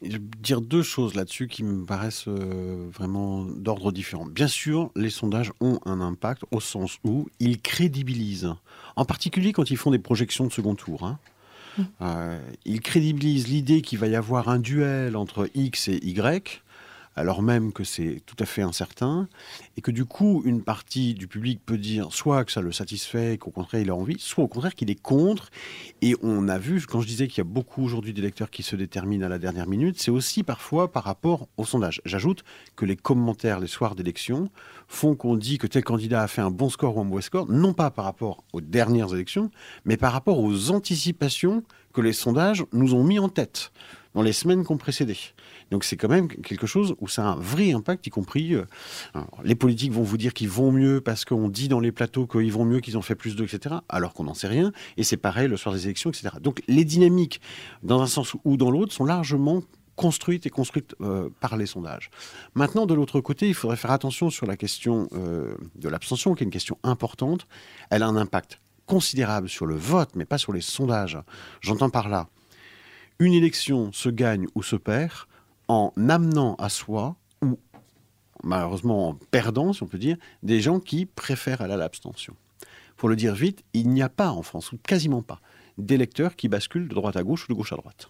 dire 0.02 0.62
deux 0.62 0.84
choses 0.84 1.16
là-dessus 1.16 1.48
qui 1.48 1.64
me 1.64 1.86
paraissent 1.86 2.28
euh, 2.28 2.88
vraiment 2.92 3.44
d'ordre 3.44 3.92
différent. 3.92 4.26
Bien 4.26 4.48
sûr, 4.48 4.92
les 4.96 5.10
sondages 5.10 5.52
ont 5.60 5.80
un 5.86 6.00
impact 6.02 6.44
au 6.52 6.60
sens 6.60 7.00
où 7.04 7.28
ils 7.40 7.62
crédibilisent, 7.62 8.54
en 8.96 9.06
particulier 9.06 9.52
quand 9.52 9.72
ils 9.72 9.78
font 9.78 9.92
des 9.92 10.00
projections 10.00 10.46
de 10.48 10.52
second 10.52 10.76
tour. 10.76 11.04
Hein. 11.04 11.20
Mmh. 11.78 11.84
Euh, 12.02 12.40
ils 12.66 12.82
crédibilisent 12.82 13.48
l'idée 13.48 13.82
qu'il 13.82 14.00
va 14.00 14.08
y 14.08 14.16
avoir 14.16 14.50
un 14.50 14.60
duel 14.60 15.16
entre 15.16 15.50
X 15.54 15.90
et 15.90 16.00
Y 16.06 16.62
alors 17.20 17.42
même 17.42 17.74
que 17.74 17.84
c'est 17.84 18.22
tout 18.26 18.38
à 18.40 18.46
fait 18.46 18.62
incertain, 18.62 19.28
et 19.76 19.82
que 19.82 19.92
du 19.92 20.06
coup, 20.06 20.42
une 20.46 20.64
partie 20.64 21.14
du 21.14 21.28
public 21.28 21.60
peut 21.66 21.78
dire 21.78 22.14
soit 22.14 22.46
que 22.46 22.52
ça 22.52 22.62
le 22.62 22.72
satisfait, 22.72 23.38
qu'au 23.38 23.52
contraire 23.52 23.82
il 23.82 23.90
a 23.90 23.96
envie, 23.96 24.16
soit 24.20 24.46
au 24.46 24.48
contraire 24.48 24.74
qu'il 24.74 24.90
est 24.90 25.02
contre. 25.02 25.50
Et 26.02 26.16
on 26.24 26.48
a 26.48 26.58
vu, 26.58 26.82
quand 26.88 27.02
je 27.02 27.08
disais 27.08 27.28
qu'il 27.28 27.40
y 27.40 27.42
a 27.42 27.52
beaucoup 27.52 27.84
aujourd'hui 27.84 28.14
d'électeurs 28.14 28.50
qui 28.50 28.64
se 28.64 28.78
déterminent 28.78 29.26
à 29.26 29.30
la 29.30 29.38
dernière 29.38 29.68
minute, 29.68 30.00
c'est 30.00 30.12
aussi 30.12 30.44
parfois 30.44 30.94
par 30.94 31.04
rapport 31.04 31.50
au 31.58 31.66
sondage. 31.66 32.02
J'ajoute 32.06 32.46
que 32.78 32.86
les 32.86 32.96
commentaires 32.96 33.60
les 33.60 33.68
soirs 33.68 33.96
d'élection 33.96 34.50
font 34.88 35.16
qu'on 35.16 35.36
dit 35.36 35.58
que 35.58 35.68
tel 35.68 35.84
candidat 35.84 36.24
a 36.24 36.28
fait 36.28 36.42
un 36.42 36.52
bon 36.52 36.70
score 36.70 36.96
ou 36.96 37.02
un 37.02 37.04
mauvais 37.04 37.22
score, 37.22 37.52
non 37.52 37.74
pas 37.74 37.92
par 37.92 38.06
rapport 38.06 38.46
aux 38.54 38.62
dernières 38.62 39.14
élections, 39.14 39.52
mais 39.84 39.98
par 39.98 40.14
rapport 40.14 40.40
aux 40.40 40.72
anticipations 40.72 41.64
que 42.00 42.04
les 42.06 42.14
sondages 42.14 42.64
nous 42.72 42.94
ont 42.94 43.04
mis 43.04 43.20
en 43.20 43.28
tête 43.28 43.74
dans 44.16 44.22
les 44.22 44.32
semaines 44.32 44.66
qui 44.66 44.72
ont 44.72 44.78
précédé. 44.78 45.18
Donc 45.70 45.84
c'est 45.84 45.98
quand 45.98 46.08
même 46.08 46.30
quelque 46.30 46.66
chose 46.66 46.96
où 47.02 47.10
ça 47.10 47.24
a 47.24 47.32
un 47.34 47.36
vrai 47.36 47.74
impact, 47.74 48.08
y 48.08 48.10
compris 48.10 48.56
euh, 48.56 48.64
les 49.44 49.54
politiques 49.54 49.92
vont 49.92 50.04
vous 50.04 50.18
dire 50.18 50.34
qu'ils 50.34 50.48
vont 50.48 50.72
mieux 50.72 51.02
parce 51.02 51.26
qu'on 51.26 51.50
dit 51.50 51.68
dans 51.68 51.82
les 51.82 51.92
plateaux 51.92 52.26
qu'ils 52.26 52.54
vont 52.54 52.64
mieux, 52.64 52.80
qu'ils 52.80 52.98
ont 52.98 53.02
fait 53.02 53.16
plus 53.16 53.36
d'eux, 53.36 53.44
etc. 53.44 53.76
Alors 53.90 54.14
qu'on 54.14 54.24
n'en 54.24 54.34
sait 54.34 54.48
rien. 54.48 54.72
Et 54.96 55.04
c'est 55.04 55.18
pareil 55.18 55.50
le 55.50 55.58
soir 55.58 55.76
des 55.76 55.88
élections, 55.88 56.10
etc. 56.10 56.30
Donc 56.40 56.64
les 56.70 56.86
dynamiques, 56.86 57.42
dans 57.84 58.02
un 58.02 58.08
sens 58.08 58.34
ou 58.46 58.56
dans 58.56 58.72
l'autre, 58.72 58.94
sont 58.94 59.06
largement 59.06 59.62
construites 59.98 60.46
et 60.46 60.50
construites 60.50 60.96
euh, 61.02 61.30
par 61.42 61.58
les 61.58 61.66
sondages. 61.66 62.12
Maintenant, 62.54 62.86
de 62.86 62.94
l'autre 62.94 63.20
côté, 63.20 63.50
il 63.50 63.54
faudrait 63.54 63.76
faire 63.76 63.92
attention 63.92 64.30
sur 64.30 64.46
la 64.46 64.56
question 64.56 65.10
euh, 65.12 65.54
de 65.76 65.90
l'abstention, 65.90 66.34
qui 66.34 66.44
est 66.44 66.46
une 66.46 66.52
question 66.52 66.78
importante. 66.84 67.46
Elle 67.90 68.04
a 68.04 68.08
un 68.08 68.16
impact 68.16 68.62
considérable 68.90 69.48
sur 69.48 69.68
le 69.68 69.76
vote, 69.76 70.16
mais 70.16 70.26
pas 70.26 70.40
sur 70.40 70.52
les 70.52 70.62
sondages. 70.62 71.20
J'entends 71.62 71.92
par 71.92 72.10
là, 72.10 72.28
une 73.20 73.34
élection 73.34 73.92
se 73.94 74.10
gagne 74.10 74.48
ou 74.56 74.64
se 74.64 74.76
perd 74.76 75.14
en 75.68 75.94
amenant 76.10 76.56
à 76.56 76.70
soi, 76.70 77.16
ou 77.44 77.60
malheureusement 78.44 79.10
en 79.10 79.14
perdant, 79.14 79.74
si 79.74 79.84
on 79.84 79.88
peut 79.88 80.00
dire, 80.00 80.18
des 80.42 80.60
gens 80.60 80.80
qui 80.80 81.06
préfèrent 81.06 81.62
aller 81.62 81.76
à 81.76 81.78
l'abstention. 81.78 82.36
Pour 82.98 83.10
le 83.10 83.16
dire 83.16 83.36
vite, 83.36 83.64
il 83.74 83.90
n'y 83.90 84.02
a 84.02 84.10
pas 84.10 84.32
en 84.32 84.42
France, 84.42 84.72
ou 84.72 84.78
quasiment 84.78 85.22
pas, 85.22 85.40
d'électeurs 85.78 86.36
qui 86.36 86.50
basculent 86.50 86.88
de 86.88 86.96
droite 86.96 87.16
à 87.16 87.22
gauche 87.22 87.46
ou 87.46 87.54
de 87.54 87.58
gauche 87.58 87.72
à 87.72 87.76
droite. 87.76 88.10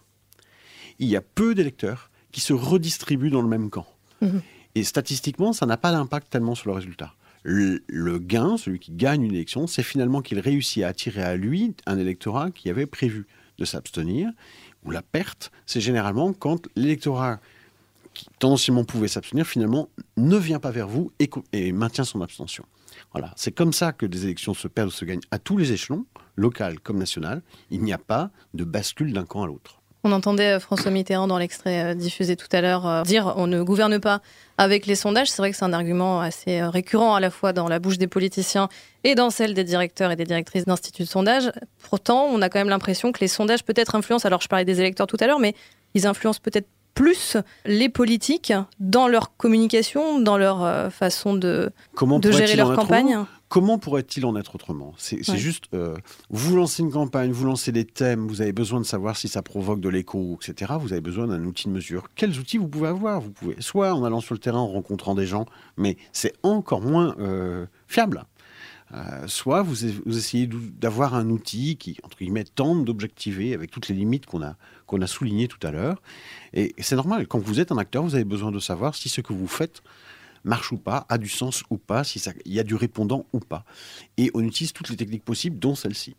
Il 0.98 1.08
y 1.08 1.16
a 1.16 1.20
peu 1.20 1.54
d'électeurs 1.54 2.10
qui 2.32 2.40
se 2.40 2.54
redistribuent 2.54 3.30
dans 3.30 3.42
le 3.42 3.48
même 3.48 3.68
camp. 3.68 3.86
Mhm. 4.22 4.40
Et 4.76 4.84
statistiquement, 4.84 5.52
ça 5.52 5.66
n'a 5.66 5.76
pas 5.76 5.92
d'impact 5.92 6.30
tellement 6.30 6.54
sur 6.54 6.70
le 6.70 6.76
résultat. 6.76 7.14
Le, 7.42 8.18
gain, 8.18 8.56
celui 8.56 8.78
qui 8.78 8.92
gagne 8.92 9.22
une 9.22 9.34
élection, 9.34 9.66
c'est 9.66 9.82
finalement 9.82 10.20
qu'il 10.20 10.38
réussit 10.40 10.82
à 10.82 10.88
attirer 10.88 11.22
à 11.22 11.36
lui 11.36 11.74
un 11.86 11.98
électorat 11.98 12.50
qui 12.50 12.68
avait 12.68 12.86
prévu 12.86 13.26
de 13.58 13.64
s'abstenir 13.64 14.30
ou 14.84 14.90
la 14.90 15.02
perte, 15.02 15.50
c'est 15.66 15.80
généralement 15.80 16.32
quand 16.32 16.68
l'électorat 16.76 17.40
qui 18.14 18.26
tendanciellement 18.38 18.84
pouvait 18.84 19.08
s'abstenir, 19.08 19.46
finalement, 19.46 19.88
ne 20.16 20.36
vient 20.36 20.58
pas 20.58 20.70
vers 20.70 20.88
vous 20.88 21.12
et, 21.52 21.72
maintient 21.72 22.04
son 22.04 22.20
abstention. 22.22 22.64
Voilà, 23.12 23.32
c'est 23.36 23.52
comme 23.52 23.72
ça 23.72 23.92
que 23.92 24.06
des 24.06 24.24
élections 24.24 24.54
se 24.54 24.68
perdent 24.68 24.88
ou 24.88 24.92
se 24.92 25.04
gagnent 25.04 25.20
à 25.30 25.38
tous 25.38 25.56
les 25.56 25.72
échelons, 25.72 26.06
local 26.36 26.80
comme 26.80 26.98
national. 26.98 27.42
Il 27.70 27.82
n'y 27.82 27.92
a 27.92 27.98
pas 27.98 28.30
de 28.54 28.64
bascule 28.64 29.12
d'un 29.12 29.24
camp 29.24 29.42
à 29.42 29.46
l'autre. 29.46 29.79
On 30.02 30.12
entendait 30.12 30.56
euh, 30.56 30.60
François 30.60 30.90
Mitterrand 30.90 31.26
dans 31.26 31.38
l'extrait 31.38 31.84
euh, 31.84 31.94
diffusé 31.94 32.36
tout 32.36 32.48
à 32.52 32.60
l'heure 32.60 32.86
euh, 32.86 33.02
dire 33.02 33.34
on 33.36 33.46
ne 33.46 33.62
gouverne 33.62 33.98
pas 34.00 34.20
avec 34.56 34.86
les 34.86 34.94
sondages. 34.94 35.30
C'est 35.30 35.42
vrai 35.42 35.50
que 35.50 35.56
c'est 35.56 35.64
un 35.64 35.72
argument 35.72 36.20
assez 36.20 36.62
récurrent 36.62 37.14
à 37.14 37.20
la 37.20 37.30
fois 37.30 37.52
dans 37.52 37.68
la 37.68 37.78
bouche 37.78 37.98
des 37.98 38.06
politiciens 38.06 38.68
et 39.04 39.14
dans 39.14 39.30
celle 39.30 39.54
des 39.54 39.64
directeurs 39.64 40.10
et 40.10 40.16
des 40.16 40.24
directrices 40.24 40.64
d'instituts 40.64 41.02
de 41.02 41.08
sondage. 41.08 41.52
Pourtant, 41.88 42.24
on 42.24 42.40
a 42.42 42.48
quand 42.48 42.58
même 42.58 42.68
l'impression 42.68 43.12
que 43.12 43.20
les 43.20 43.28
sondages 43.28 43.64
peut-être 43.64 43.94
influencent, 43.94 44.26
alors 44.26 44.40
je 44.40 44.48
parlais 44.48 44.64
des 44.64 44.80
électeurs 44.80 45.06
tout 45.06 45.16
à 45.20 45.26
l'heure, 45.26 45.38
mais 45.38 45.54
ils 45.94 46.06
influencent 46.06 46.40
peut-être 46.42 46.68
plus 46.94 47.36
les 47.64 47.88
politiques 47.88 48.52
dans 48.78 49.08
leur 49.08 49.36
communication, 49.36 50.18
dans 50.20 50.36
leur 50.36 50.92
façon 50.92 51.34
de, 51.34 51.70
de 52.00 52.30
gérer 52.32 52.56
leur 52.56 52.74
campagne. 52.74 53.24
Comment 53.50 53.78
pourrait-il 53.78 54.24
en 54.26 54.36
être 54.36 54.54
autrement? 54.54 54.94
C'est 54.96 55.36
juste, 55.36 55.64
euh, 55.74 55.96
vous 56.30 56.54
lancez 56.54 56.84
une 56.84 56.92
campagne, 56.92 57.32
vous 57.32 57.46
lancez 57.46 57.72
des 57.72 57.84
thèmes, 57.84 58.28
vous 58.28 58.42
avez 58.42 58.52
besoin 58.52 58.78
de 58.78 58.86
savoir 58.86 59.16
si 59.16 59.26
ça 59.26 59.42
provoque 59.42 59.80
de 59.80 59.88
l'écho, 59.88 60.38
etc. 60.40 60.74
Vous 60.80 60.92
avez 60.92 61.00
besoin 61.00 61.26
d'un 61.26 61.42
outil 61.44 61.66
de 61.66 61.72
mesure. 61.72 62.10
Quels 62.14 62.38
outils 62.38 62.58
vous 62.58 62.68
pouvez 62.68 62.86
avoir? 62.86 63.20
Vous 63.20 63.32
pouvez 63.32 63.56
soit 63.58 63.92
en 63.92 64.04
allant 64.04 64.20
sur 64.20 64.34
le 64.34 64.38
terrain, 64.38 64.60
en 64.60 64.68
rencontrant 64.68 65.16
des 65.16 65.26
gens, 65.26 65.46
mais 65.76 65.96
c'est 66.12 66.32
encore 66.44 66.80
moins 66.80 67.16
euh, 67.18 67.66
fiable. 67.88 68.24
Euh, 68.94 69.26
soit 69.26 69.62
vous, 69.62 69.84
essayez 70.16 70.48
d'avoir 70.48 71.16
un 71.16 71.28
outil 71.28 71.76
qui, 71.76 71.98
entre 72.04 72.18
guillemets, 72.18 72.44
tente 72.44 72.84
d'objectiver 72.84 73.52
avec 73.52 73.72
toutes 73.72 73.88
les 73.88 73.96
limites 73.96 74.26
qu'on 74.26 74.42
a, 74.42 74.54
qu'on 74.86 75.02
a 75.02 75.08
soulignées 75.08 75.48
tout 75.48 75.64
à 75.66 75.72
l'heure. 75.72 76.00
Et, 76.52 76.72
et 76.78 76.82
c'est 76.84 76.96
normal, 76.96 77.26
quand 77.26 77.40
vous 77.40 77.58
êtes 77.58 77.72
un 77.72 77.78
acteur, 77.78 78.04
vous 78.04 78.14
avez 78.14 78.24
besoin 78.24 78.52
de 78.52 78.60
savoir 78.60 78.94
si 78.94 79.08
ce 79.08 79.20
que 79.20 79.32
vous 79.32 79.48
faites 79.48 79.82
marche 80.44 80.72
ou 80.72 80.78
pas, 80.78 81.06
a 81.08 81.18
du 81.18 81.28
sens 81.28 81.62
ou 81.70 81.78
pas, 81.78 82.04
si 82.04 82.22
il 82.44 82.52
y 82.52 82.60
a 82.60 82.64
du 82.64 82.74
répondant 82.74 83.26
ou 83.32 83.40
pas. 83.40 83.64
Et 84.16 84.30
on 84.34 84.42
utilise 84.42 84.72
toutes 84.72 84.88
les 84.90 84.96
techniques 84.96 85.24
possibles, 85.24 85.58
dont 85.58 85.74
celle-ci. 85.74 86.16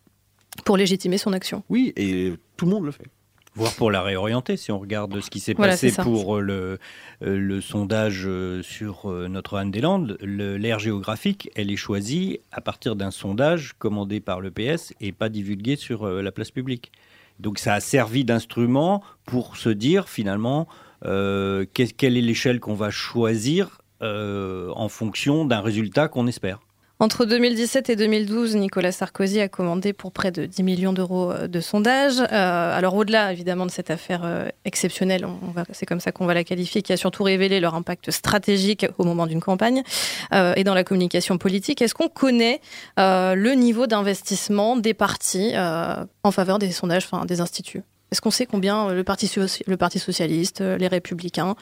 Pour 0.66 0.78
légitimer 0.78 1.18
son 1.18 1.34
action. 1.34 1.64
Oui, 1.70 1.94
et 1.96 2.34
tout 2.58 2.66
le 2.66 2.72
monde 2.72 2.86
le 2.86 2.92
fait. 2.92 3.08
Voire 3.54 3.74
pour 3.74 3.92
la 3.92 4.02
réorienter, 4.02 4.56
si 4.56 4.72
on 4.72 4.80
regarde 4.80 5.20
ce 5.20 5.30
qui 5.30 5.42
s'est 5.42 5.54
passé 5.54 5.92
pour 5.92 6.40
le, 6.40 6.80
euh, 7.22 7.38
le 7.38 7.60
sondage 7.60 8.24
euh, 8.26 8.64
sur 8.64 9.12
euh, 9.12 9.28
Notre-Dame-des-Landes, 9.28 10.18
l'aire 10.22 10.80
géographique, 10.80 11.50
elle 11.56 11.70
est 11.70 11.76
choisie 11.76 12.40
à 12.54 12.62
partir 12.62 12.96
d'un 12.96 13.12
sondage 13.12 13.74
commandé 13.78 14.22
par 14.22 14.40
le 14.40 14.52
PS 14.52 14.94
et 15.02 15.12
pas 15.12 15.28
divulgué 15.28 15.76
sur 15.76 16.08
la 16.08 16.32
place 16.32 16.52
publique. 16.52 16.94
Donc 17.42 17.60
ça 17.60 17.74
a 17.74 17.82
servi 17.82 18.24
d'instrument 18.24 19.04
pour 19.26 19.58
se 19.58 19.70
dire 19.70 20.08
finalement 20.08 20.68
quelle 21.04 22.18
est 22.18 22.22
l'échelle 22.22 22.60
qu'on 22.60 22.76
va 22.76 22.90
choisir 22.90 23.81
euh, 24.02 24.72
en 24.76 24.90
fonction 24.90 25.46
d'un 25.46 25.62
résultat 25.62 26.08
qu'on 26.08 26.26
espère. 26.26 26.60
Entre 27.00 27.26
2017 27.26 27.90
et 27.90 27.96
2012, 27.96 28.56
Nicolas 28.56 28.92
Sarkozy 28.92 29.40
a 29.40 29.48
commandé 29.48 29.94
pour 29.94 30.12
près 30.12 30.32
de 30.32 30.46
10 30.46 30.64
millions 30.64 30.94
d'euros 30.94 31.32
euh, 31.32 31.48
de 31.48 31.60
sondages. 31.60 32.20
Euh, 32.20 32.78
alors 32.78 32.96
au-delà 32.96 33.32
évidemment 33.32 33.68
de 33.68 33.72
cette 33.72 33.92
affaire 33.92 34.52
exceptionnelle, 34.66 35.28
c'est 35.72 35.86
comme 35.86 36.00
ça 36.00 36.12
qu'on 36.12 36.26
va 36.26 36.34
la 36.34 36.44
qualifier, 36.44 36.82
qui 36.82 36.94
a 36.94 36.98
surtout 36.98 37.24
révélé 37.24 37.60
leur 37.60 37.76
impact 37.76 38.10
stratégique 38.10 38.88
au 38.98 39.04
moment 39.04 39.28
d'une 39.28 39.42
campagne 39.42 39.84
et 40.32 40.64
dans 40.64 40.74
la 40.74 40.84
communication 40.84 41.38
politique, 41.38 41.82
est-ce 41.82 41.94
qu'on 41.94 42.10
connaît 42.10 42.60
le 42.98 43.54
niveau 43.54 43.88
d'investissement 43.88 44.78
des 44.78 44.94
partis 44.94 45.54
en 45.56 46.32
faveur 46.32 46.60
des 46.60 46.72
sondages, 46.72 47.08
enfin 47.12 47.26
des 47.26 47.42
instituts? 47.42 47.84
Est-ce 48.12 48.22
qu'on 48.22 48.32
sait 48.32 48.46
combien 48.46 48.94
le 48.94 49.04
Parti, 49.04 49.32
le 49.68 49.78
Parti 49.78 50.00
socialiste, 50.00 50.62
les 50.62 50.88
Républicains, 50.88 51.56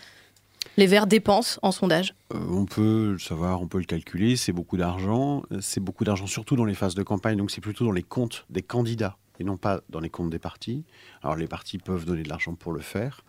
les 0.78 0.88
Verts 0.88 1.08
dépensent 1.08 1.60
en 1.62 1.72
sondage 1.72 2.16
euh, 2.34 2.40
On 2.50 2.66
peut 2.66 3.12
le 3.14 3.20
savoir, 3.20 3.62
on 3.62 3.68
peut 3.68 3.80
le 3.80 3.86
calculer. 3.86 4.36
C'est 4.36 4.52
beaucoup 4.52 4.78
d'argent. 4.78 5.44
C'est 5.62 5.80
beaucoup 5.80 6.04
d'argent 6.04 6.28
surtout 6.28 6.56
dans 6.56 6.66
les 6.66 6.74
phases 6.74 6.96
de 6.96 7.04
campagne. 7.04 7.38
Donc 7.38 7.52
c'est 7.52 7.62
plutôt 7.62 7.86
dans 7.86 7.92
les 7.92 8.04
comptes 8.04 8.46
des 8.50 8.62
candidats 8.62 9.18
et 9.40 9.44
non 9.44 9.58
pas 9.58 9.82
dans 9.90 10.00
les 10.00 10.10
comptes 10.10 10.30
des 10.30 10.40
partis. 10.40 10.84
Alors 11.24 11.36
les 11.36 11.48
partis 11.48 11.78
peuvent 11.78 12.06
donner 12.06 12.24
de 12.24 12.30
l'argent 12.30 12.56
pour 12.56 12.74
le 12.74 12.82
faire. 12.82 13.24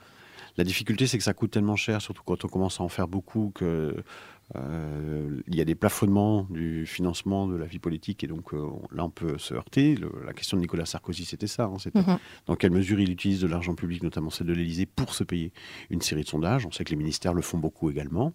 La 0.57 0.65
difficulté, 0.65 1.07
c'est 1.07 1.19
que 1.19 1.25
ça 1.25 1.33
coûte 1.35 1.53
tellement 1.53 1.77
cher, 1.77 2.03
surtout 2.03 2.23
quand 2.25 2.45
on 2.45 2.49
commence 2.49 2.81
à 2.81 2.83
en 2.83 2.89
faire 2.89 3.09
beaucoup, 3.09 3.53
que 3.55 3.65
euh, 3.65 4.03
il 4.55 5.55
y 5.55 5.61
a 5.61 5.65
des 5.65 5.75
plafonnements 5.75 6.47
du 6.51 6.87
financement 6.87 7.47
de 7.47 7.57
la 7.57 7.67
vie 7.67 7.79
politique 7.79 8.25
et 8.25 8.27
donc 8.27 8.53
euh, 8.53 8.67
là 8.91 9.05
on 9.05 9.11
peut 9.11 9.39
se 9.39 9.55
heurter. 9.55 9.97
la 10.25 10.33
question 10.33 10.57
de 10.57 10.63
Nicolas 10.63 10.87
Sarkozy 10.87 11.25
c'était 11.25 11.47
ça, 11.47 11.65
hein, 11.65 11.77
c'était 11.79 12.01
mhm. 12.01 12.19
dans 12.47 12.57
quelle 12.57 12.73
mesure 12.73 12.99
il 13.01 13.11
utilise 13.11 13.41
de 13.41 13.47
l'argent 13.47 13.75
public, 13.75 14.03
notamment 14.03 14.31
celle 14.31 14.49
de 14.49 14.53
l'Élysée, 14.53 14.87
pour 14.87 15.15
se 15.15 15.25
payer 15.25 15.53
une 15.91 16.01
série 16.01 16.23
de 16.23 16.29
sondages. 16.29 16.67
On 16.67 16.73
sait 16.73 16.85
que 16.85 16.91
les 16.91 16.97
ministères 16.97 17.35
le 17.35 17.43
font 17.43 17.59
beaucoup 17.59 17.91
également. 17.91 18.33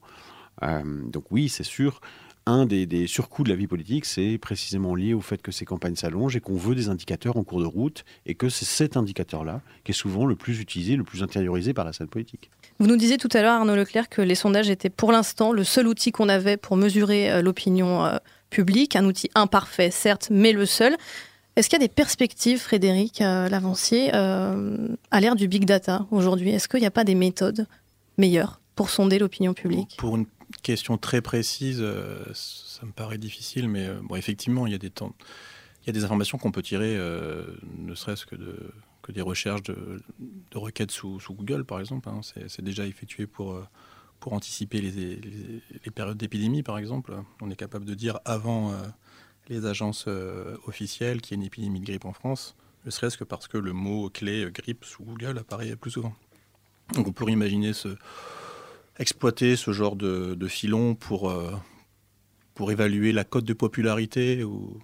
Euh, 0.63 1.03
donc 1.09 1.32
oui, 1.32 1.49
c'est 1.49 1.63
sûr, 1.63 1.99
un 2.46 2.66
des, 2.66 3.08
surcoûts 3.08 3.43
de 3.43 3.50
la 3.50 3.56
vie 3.56 3.68
politique, 3.68 4.06
c'est 4.06 4.38
précisément 4.38 4.93
lié 4.93 5.14
au 5.14 5.22
fait 5.22 5.41
que 5.41 5.52
ces 5.52 5.66
campagnes 5.66 5.96
s'allongent 5.96 6.36
et 6.36 6.41
qu'on 6.41 6.56
veut 6.56 6.76
des 6.76 6.89
indicateurs 6.89 7.38
en 7.38 7.43
cours 7.43 7.60
de 7.60 7.66
route 7.66 8.06
et 8.26 8.36
que 8.36 8.50
c'est 8.50 8.66
cet 8.66 8.98
indicateur-là 8.98 9.62
qui 9.84 9.91
est 9.91 9.96
souvent 9.96 10.26
le 10.26 10.36
plus 10.36 10.60
utilisé, 10.60 10.96
le 10.96 11.04
plus 11.04 11.24
intériorisé 11.24 11.74
par 11.74 11.86
la 11.86 11.93
scène 11.93 12.08
politique. 12.08 12.52
Vous 12.80 12.88
nous 12.88 12.98
disiez 12.98 13.18
tout 13.18 13.30
à 13.34 13.41
l'heure, 13.41 13.54
Arnaud 13.54 13.76
Leclerc, 13.76 14.10
que 14.10 14.22
les 14.22 14.36
sondages 14.36 14.70
étaient 14.70 14.89
pour 14.89 15.12
l'instant 15.12 15.54
le 15.54 15.64
seul 15.64 15.88
outil 15.88 16.12
qu'on 16.12 16.30
avait 16.30 16.58
pour 16.58 16.78
mesurer 16.78 17.32
euh, 17.32 17.41
l'opinion 17.41 18.06
euh, 18.06 18.18
publique, 18.50 18.96
un 18.96 19.06
outil 19.06 19.30
imparfait, 19.34 19.91
certes, 19.91 20.28
mais 20.30 20.52
le 20.52 20.66
seul. 20.66 20.96
Est-ce 21.56 21.70
qu'il 21.70 21.80
y 21.80 21.84
a 21.84 21.88
des 21.88 21.93
perspectives, 21.93 22.60
Frédéric 22.60 23.22
euh, 23.22 23.48
Lavancier, 23.48 24.12
à 24.14 25.22
l'ère 25.22 25.36
du 25.36 25.48
big 25.48 25.66
data 25.66 26.06
aujourd'hui? 26.12 26.50
Est-ce 26.50 26.68
qu'il 26.68 26.82
n'y 26.82 26.86
a 26.86 26.91
pas 26.91 27.06
des 27.06 27.16
méthodes 27.16 27.66
meilleures 28.18 28.60
pour 28.76 28.89
sonder 28.89 29.20
l'opinion 29.20 29.54
publique? 29.54 29.96
Pour 29.98 30.18
une 30.18 30.26
question 30.64 30.98
très 30.98 31.22
précise, 31.22 31.84
ça 32.34 32.86
me 32.86 32.91
paraît 32.91 33.18
difficile, 33.18 33.68
mais 33.70 33.89
bon, 34.04 34.16
effectivement, 34.16 34.68
il 34.68 34.72
y 34.72 34.76
a 34.76 34.80
des 34.80 34.89
temps, 34.89 35.16
il 35.84 35.88
y 35.88 35.89
a 35.89 35.93
des 35.93 36.04
informations 36.04 36.38
qu'on 36.38 36.52
peut 36.52 36.62
tirer, 36.62 36.98
ne 37.78 37.96
serait-ce 37.96 38.26
que 38.26 38.36
de 38.36 38.72
que 39.06 39.12
des 39.12 39.22
recherches 39.22 39.62
de, 39.62 40.02
requêtes 40.56 40.89
sous, 40.89 41.20
Google, 41.30 41.64
par 41.64 41.80
exemple. 41.80 42.10
Hein. 42.10 42.22
C'est 42.48 42.64
déjà 42.64 42.88
effectué 42.88 43.28
pour, 43.28 43.54
euh, 43.54 43.64
pour 44.20 44.34
anticiper 44.34 44.82
les, 44.82 44.91
les, 44.91 45.91
périodes 45.91 46.18
d'épidémie, 46.18 46.64
par 46.64 46.80
exemple. 46.80 47.14
On 47.39 47.52
est 47.52 47.56
capable 47.56 47.86
de 47.86 47.93
dire 47.93 48.20
avant 48.26 48.72
euh, 48.72 48.78
les 49.48 49.68
agences 49.68 50.06
euh, 50.08 50.58
officielles 50.66 51.22
qu'il 51.22 51.38
y 51.38 51.39
a 51.39 51.39
une 51.41 51.46
épidémie 51.46 51.82
de 51.82 51.86
grippe 51.86 52.06
en 52.06 52.14
France, 52.14 52.56
ne 52.86 52.89
serait-ce 52.89 53.16
que 53.16 53.24
parce 53.24 53.48
que 53.48 53.60
le 53.60 53.74
mot 53.74 54.10
clé 54.10 54.50
grippe 54.52 54.84
sous 54.84 55.04
Google 55.04 55.38
apparaît 55.38 55.76
plus 55.76 55.91
souvent. 55.91 56.16
Donc 56.93 57.08
on 57.08 57.12
pourrait 57.12 57.34
imaginer 57.34 57.74
ce, 57.74 57.89
exploiter 59.00 59.56
ce 59.56 59.72
genre 59.72 59.96
de, 59.96 60.36
de 60.36 60.48
filon 60.48 60.96
pour, 60.96 61.34
pour 62.54 62.72
évaluer 62.72 63.12
la 63.12 63.24
cote 63.24 63.46
de 63.46 63.54
popularité 63.54 64.43
ou 64.43 64.80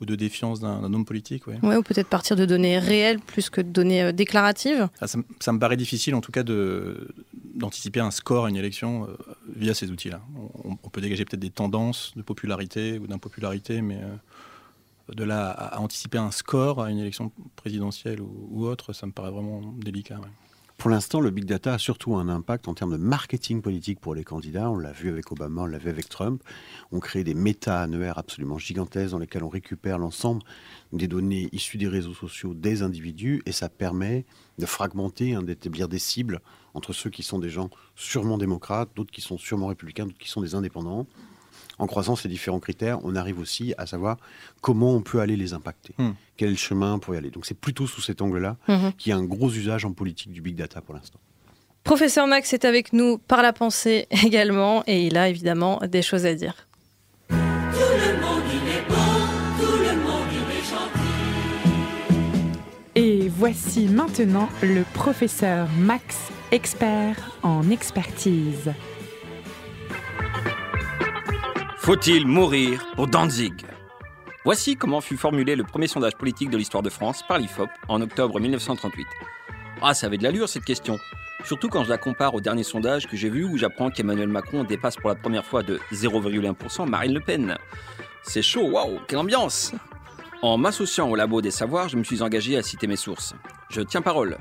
ou 0.00 0.06
de 0.06 0.14
défiance 0.14 0.60
d'un 0.60 0.92
homme 0.92 1.04
politique. 1.04 1.46
Ouais. 1.46 1.58
ou 1.62 1.82
peut-être 1.82 2.08
partir 2.08 2.36
de 2.36 2.44
données 2.44 2.78
réelles 2.78 3.20
plus 3.20 3.50
que 3.50 3.60
de 3.60 3.68
données 3.68 4.02
euh, 4.02 4.12
déclaratives. 4.12 4.88
Ah, 5.00 5.06
ça, 5.06 5.52
me 5.52 5.58
paraît 5.58 5.76
difficile 5.76 6.14
en 6.14 6.20
tout 6.20 6.32
cas 6.32 6.42
d'anticiper 6.42 8.00
un 8.00 8.10
score 8.10 8.46
à 8.46 8.50
une 8.50 8.56
élection 8.56 9.08
euh, 9.08 9.16
via 9.54 9.74
ces 9.74 9.90
outils-là. 9.90 10.20
On, 10.64 10.76
peut 10.76 11.00
dégager 11.00 11.24
peut-être 11.24 11.40
des 11.40 11.50
tendances 11.50 12.12
de 12.16 12.22
popularité 12.22 12.98
ou 12.98 13.06
d'impopularité, 13.06 13.82
mais 13.82 14.00
euh, 14.00 15.12
de 15.14 15.24
là 15.24 15.50
à, 15.50 15.80
anticiper 15.80 16.18
un 16.18 16.30
score 16.30 16.82
à 16.82 16.90
une 16.90 16.98
élection 16.98 17.32
présidentielle 17.56 18.20
ou, 18.20 18.48
ou 18.50 18.66
autre, 18.66 18.92
ça 18.92 19.06
me 19.06 19.12
paraît 19.12 19.30
vraiment 19.30 19.60
délicat. 19.78 20.20
Pour 20.76 20.90
l'instant, 20.90 21.20
le 21.20 21.30
big 21.30 21.44
data 21.44 21.74
a 21.74 21.78
surtout 21.78 22.16
un 22.16 22.28
impact 22.28 22.68
en 22.68 22.74
termes 22.74 22.92
de 22.92 22.98
marketing 22.98 23.62
politique 23.62 24.00
pour 24.00 24.14
les 24.14 24.24
candidats. 24.24 24.70
On 24.70 24.76
l'a 24.76 24.92
vu 24.92 25.08
avec 25.08 25.30
Obama, 25.32 25.62
on 25.62 25.66
l'a 25.66 25.78
vu 25.78 25.88
avec 25.88 26.08
Trump. 26.08 26.42
On 26.92 27.00
crée 27.00 27.24
des 27.24 27.32
méta-annuaires 27.32 28.18
absolument 28.18 28.58
gigantesques 28.58 29.12
dans 29.12 29.18
lesquels 29.18 29.44
on 29.44 29.48
récupère 29.48 29.98
l'ensemble 29.98 30.42
des 30.92 31.08
données 31.08 31.48
issues 31.52 31.78
des 31.78 31.88
réseaux 31.88 32.12
sociaux 32.12 32.54
des 32.54 32.82
individus 32.82 33.40
et 33.46 33.52
ça 33.52 33.68
permet 33.68 34.26
de 34.58 34.66
fragmenter, 34.66 35.34
hein, 35.34 35.42
d'établir 35.42 35.88
des 35.88 35.98
cibles 35.98 36.40
entre 36.74 36.92
ceux 36.92 37.08
qui 37.08 37.22
sont 37.22 37.38
des 37.38 37.50
gens 37.50 37.70
sûrement 37.94 38.36
démocrates, 38.36 38.90
d'autres 38.94 39.12
qui 39.12 39.20
sont 39.20 39.38
sûrement 39.38 39.68
républicains, 39.68 40.04
d'autres 40.06 40.18
qui 40.18 40.28
sont 40.28 40.42
des 40.42 40.54
indépendants 40.54 41.06
en 41.78 41.86
croisant 41.86 42.16
ces 42.16 42.28
différents 42.28 42.60
critères, 42.60 42.98
on 43.04 43.16
arrive 43.16 43.38
aussi 43.38 43.74
à 43.78 43.86
savoir 43.86 44.16
comment 44.60 44.92
on 44.92 45.02
peut 45.02 45.20
aller 45.20 45.36
les 45.36 45.54
impacter. 45.54 45.94
Hmm. 45.98 46.12
Quel 46.36 46.48
est 46.48 46.52
le 46.52 46.56
chemin 46.56 46.98
pour 46.98 47.14
y 47.14 47.18
aller. 47.18 47.30
Donc 47.30 47.46
c'est 47.46 47.58
plutôt 47.58 47.86
sous 47.86 48.00
cet 48.00 48.20
angle-là 48.22 48.56
mhm. 48.68 48.92
qu'il 48.94 49.10
y 49.10 49.12
a 49.12 49.16
un 49.16 49.24
gros 49.24 49.50
usage 49.50 49.84
en 49.84 49.92
politique 49.92 50.32
du 50.32 50.40
big 50.40 50.56
data 50.56 50.80
pour 50.80 50.94
l'instant. 50.94 51.20
Professeur 51.84 52.26
Max 52.26 52.52
est 52.52 52.64
avec 52.64 52.92
nous 52.92 53.18
par 53.18 53.42
la 53.42 53.52
pensée 53.52 54.06
également 54.24 54.82
et 54.86 55.06
il 55.06 55.16
a 55.16 55.28
évidemment 55.28 55.80
des 55.86 56.02
choses 56.02 56.26
à 56.26 56.34
dire. 56.34 56.66
Tout 57.28 57.34
le 57.34 58.20
monde 58.20 58.42
est 58.66 58.88
bon, 58.88 58.94
tout 59.60 59.78
le 59.78 59.94
monde 60.02 60.32
est 60.50 60.64
gentil. 60.68 61.70
Et 62.96 63.28
voici 63.28 63.86
maintenant 63.86 64.48
le 64.62 64.82
professeur 64.94 65.68
Max, 65.78 66.16
expert 66.50 67.38
en 67.42 67.70
expertise. 67.70 68.72
Faut-il 71.84 72.26
mourir 72.26 72.82
pour 72.94 73.08
Danzig? 73.08 73.66
Voici 74.46 74.74
comment 74.74 75.02
fut 75.02 75.18
formulé 75.18 75.54
le 75.54 75.64
premier 75.64 75.86
sondage 75.86 76.14
politique 76.14 76.48
de 76.48 76.56
l'histoire 76.56 76.82
de 76.82 76.88
France 76.88 77.22
par 77.28 77.36
l'IFOP 77.36 77.68
en 77.88 78.00
octobre 78.00 78.40
1938. 78.40 79.06
Ah, 79.82 79.92
ça 79.92 80.06
avait 80.06 80.16
de 80.16 80.22
l'allure 80.22 80.48
cette 80.48 80.64
question. 80.64 80.98
Surtout 81.44 81.68
quand 81.68 81.84
je 81.84 81.90
la 81.90 81.98
compare 81.98 82.34
au 82.34 82.40
dernier 82.40 82.62
sondage 82.62 83.06
que 83.06 83.18
j'ai 83.18 83.28
vu 83.28 83.44
où 83.44 83.58
j'apprends 83.58 83.90
qu'Emmanuel 83.90 84.28
Macron 84.28 84.64
dépasse 84.64 84.96
pour 84.96 85.10
la 85.10 85.14
première 85.14 85.44
fois 85.44 85.62
de 85.62 85.78
0,1% 85.92 86.88
Marine 86.88 87.12
Le 87.12 87.20
Pen. 87.20 87.58
C'est 88.22 88.40
chaud, 88.40 88.70
waouh, 88.70 89.00
quelle 89.06 89.18
ambiance 89.18 89.74
En 90.40 90.56
m'associant 90.56 91.10
au 91.10 91.16
labo 91.16 91.42
des 91.42 91.50
savoirs, 91.50 91.90
je 91.90 91.98
me 91.98 92.04
suis 92.04 92.22
engagé 92.22 92.56
à 92.56 92.62
citer 92.62 92.86
mes 92.86 92.96
sources. 92.96 93.34
Je 93.68 93.82
tiens 93.82 94.00
parole. 94.00 94.38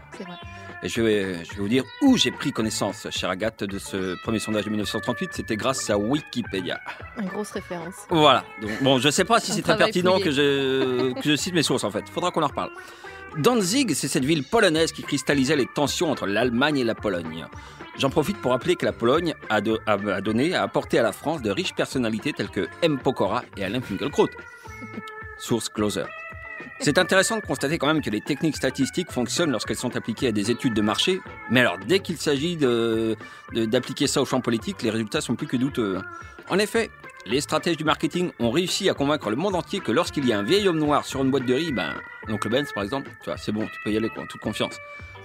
Et 0.83 0.89
je 0.89 1.01
vais, 1.01 1.45
je 1.45 1.51
vais 1.51 1.59
vous 1.61 1.67
dire 1.69 1.83
où 2.01 2.17
j'ai 2.17 2.31
pris 2.31 2.51
connaissance, 2.51 3.07
chère 3.09 3.29
Agathe, 3.29 3.63
de 3.63 3.79
ce 3.79 4.21
premier 4.23 4.39
sondage 4.39 4.65
de 4.65 4.69
1938. 4.69 5.29
C'était 5.31 5.55
grâce 5.55 5.89
à 5.89 5.97
Wikipédia. 5.97 6.79
Une 7.17 7.27
grosse 7.29 7.51
référence. 7.51 7.93
Voilà. 8.09 8.43
Donc, 8.61 8.71
bon, 8.83 8.99
je 8.99 9.09
sais 9.09 9.23
pas 9.23 9.39
si 9.39 9.53
c'est 9.53 9.61
très 9.61 9.77
pertinent 9.77 10.19
que 10.19 10.29
je, 10.31 11.13
que 11.13 11.21
je 11.29 11.35
cite 11.37 11.53
mes 11.53 11.63
sources, 11.63 11.85
en 11.85 11.91
fait. 11.91 12.07
Faudra 12.09 12.31
qu'on 12.31 12.43
en 12.43 12.47
reparle. 12.47 12.71
Danzig, 13.37 13.93
c'est 13.95 14.07
cette 14.09 14.25
ville 14.25 14.43
polonaise 14.43 14.91
qui 14.91 15.03
cristallisait 15.03 15.55
les 15.55 15.65
tensions 15.73 16.11
entre 16.11 16.27
l'Allemagne 16.27 16.77
et 16.77 16.83
la 16.83 16.95
Pologne. 16.95 17.45
J'en 17.97 18.09
profite 18.09 18.37
pour 18.37 18.51
rappeler 18.51 18.75
que 18.75 18.85
la 18.85 18.91
Pologne 18.91 19.33
a, 19.49 19.61
de- 19.61 19.79
a- 19.85 19.93
a 19.93 20.21
donné, 20.21 20.53
a 20.53 20.63
apporté 20.63 20.99
à 20.99 21.03
la 21.03 21.13
France 21.13 21.41
de 21.41 21.49
riches 21.49 21.73
personnalités 21.73 22.33
telles 22.33 22.49
que 22.49 22.67
M. 22.81 22.99
Pokora 22.99 23.43
et 23.55 23.63
Alain 23.63 23.81
Finkielkraut. 23.81 24.29
Source 25.37 25.69
Closer. 25.69 26.03
C'est 26.79 26.97
intéressant 26.97 27.37
de 27.37 27.41
constater 27.41 27.77
quand 27.77 27.87
même 27.87 28.01
que 28.01 28.09
les 28.09 28.21
techniques 28.21 28.55
statistiques 28.55 29.11
fonctionnent 29.11 29.51
lorsqu'elles 29.51 29.77
sont 29.77 29.95
appliquées 29.95 30.27
à 30.27 30.31
des 30.31 30.51
études 30.51 30.73
de 30.73 30.81
marché, 30.81 31.21
mais 31.49 31.61
alors 31.61 31.77
dès 31.77 31.99
qu'il 31.99 32.17
s'agit 32.17 32.57
de- 32.57 33.15
de- 33.53 33.65
d'appliquer 33.65 34.07
ça 34.07 34.21
au 34.21 34.25
champ 34.25 34.41
politique, 34.41 34.81
les 34.81 34.89
résultats 34.89 35.21
sont 35.21 35.35
plus 35.35 35.47
que 35.47 35.57
douteux. 35.57 35.99
En 36.49 36.59
effet, 36.59 36.89
les 37.25 37.39
stratèges 37.39 37.77
du 37.77 37.85
marketing 37.85 38.31
ont 38.39 38.51
réussi 38.51 38.89
à 38.89 38.93
convaincre 38.93 39.29
le 39.29 39.37
monde 39.37 39.55
entier 39.55 39.79
que 39.79 39.91
lorsqu'il 39.93 40.25
y 40.27 40.33
a 40.33 40.39
un 40.39 40.43
vieil 40.43 40.67
homme 40.67 40.79
noir 40.79 41.05
sur 41.05 41.21
une 41.23 41.31
boîte 41.31 41.45
de 41.45 41.53
riz, 41.53 41.71
ben, 41.71 41.93
l'oncle 42.27 42.49
Benz 42.49 42.71
par 42.73 42.83
exemple, 42.83 43.09
tu 43.23 43.29
vois, 43.29 43.37
c'est 43.37 43.53
bon, 43.53 43.65
tu 43.65 43.79
peux 43.83 43.91
y 43.91 43.97
aller 43.97 44.09
quoi, 44.09 44.23
en 44.23 44.27
toute 44.27 44.41
confiance. 44.41 44.75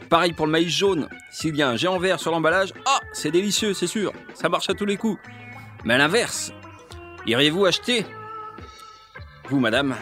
Pareil 0.09 0.33
pour 0.33 0.47
le 0.47 0.53
maïs 0.53 0.71
jaune, 0.75 1.09
s'il 1.33 1.57
y 1.57 1.63
a 1.63 1.69
un 1.69 1.77
géant 1.77 1.99
vert 1.99 2.21
sur 2.21 2.31
l'emballage, 2.31 2.73
ah, 2.87 3.01
c'est 3.13 3.31
délicieux, 3.33 3.75
c'est 3.75 3.87
sûr, 3.89 4.13
ça 4.35 4.49
marche 4.49 4.71
à 4.71 4.75
tous 4.75 4.87
les 4.87 4.97
coups. 4.97 5.21
Mais 5.85 5.95
à 5.95 5.99
l'inverse, 5.99 6.53
iriez-vous 7.27 7.67
acheter, 7.67 8.07
vous 9.51 9.61
madame, 9.61 9.97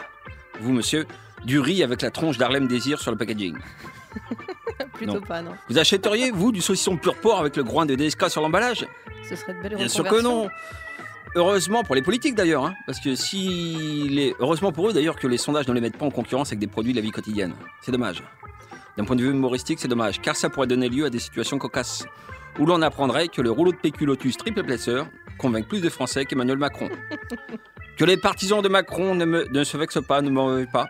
vous 0.61 0.72
monsieur, 0.72 1.07
du 1.45 1.61
riz 1.61 1.82
avec 1.82 2.03
la 2.03 2.11
tronche 2.11 2.39
d'Harlem 2.39 2.66
Désir 2.68 3.01
sur 3.01 3.11
le 3.11 3.16
packaging 3.16 3.57
Plutôt 4.95 5.14
Non. 5.14 5.20
pas, 5.20 5.43
non. 5.43 5.53
Vous 5.68 5.78
achèteriez, 5.78 6.30
vous, 6.30 6.53
du 6.53 6.61
saucisson 6.61 6.97
pur 6.97 7.14
porc 7.16 7.39
avec 7.41 7.57
le 7.57 7.62
groin 7.64 7.87
de 7.87 7.95
DSK 7.95 8.30
sur 8.30 8.41
l'emballage? 8.43 8.87
Ce 9.28 9.37
serait 9.37 9.55
de 9.55 9.61
belles 9.61 9.76
Bien 9.76 9.89
sûr 9.89 10.05
que 10.05 10.20
non. 10.22 10.49
Heureusement 11.34 11.82
pour 11.84 11.95
les 11.95 12.01
politiques 12.03 12.34
d'ailleurs, 12.34 12.64
hein, 12.64 12.74
parce 12.87 12.99
que 12.99 13.14
si 13.14 14.09
les... 14.09 14.34
heureusement 14.39 14.72
pour 14.72 14.89
eux 14.89 14.93
d'ailleurs 14.95 15.16
que 15.16 15.26
les 15.26 15.37
sondages 15.37 15.68
ne 15.68 15.74
les 15.74 15.82
mettent 15.82 15.99
pas 15.99 16.07
en 16.07 16.11
concurrence 16.11 16.49
avec 16.49 16.61
des 16.61 16.66
produits 16.66 16.93
de 16.93 16.97
la 16.97 17.03
vie 17.03 17.11
quotidienne. 17.11 17.55
C'est 17.82 17.93
dommage. 17.93 18.22
D'un 18.97 19.05
point 19.05 19.16
de 19.16 19.22
vue 19.22 19.30
humoristique, 19.30 19.78
c'est 19.78 19.89
dommage, 19.89 20.22
car 20.22 20.34
ça 20.34 20.49
pourrait 20.49 20.66
donner 20.66 20.89
lieu 20.89 21.05
à 21.05 21.11
des 21.11 21.18
situations 21.18 21.59
cocasses, 21.59 22.07
où 22.59 22.64
l'on 22.64 22.80
apprendrait 22.80 23.28
que 23.28 23.43
le 23.43 23.51
rouleau 23.51 23.72
de 23.72 23.76
PQ 23.76 24.07
Lotus 24.07 24.39
triple 24.39 24.61
épaisseur 24.61 25.09
convainc 25.37 25.68
plus 25.68 25.82
de 25.82 25.91
Français 25.91 26.24
qu'Emmanuel 26.24 26.57
Macron. 26.57 26.89
que 27.99 28.05
les 28.07 28.16
partisans 28.16 28.62
de 28.62 28.68
Macron 28.68 29.14
ne, 29.14 29.26
me- 29.26 29.45
ne 29.51 29.64
se 29.64 29.76
vexent 29.76 30.03
pas, 30.07 30.22
ne 30.22 30.30
m'en 30.30 30.49
veuillent 30.49 30.64
pas. 30.72 30.89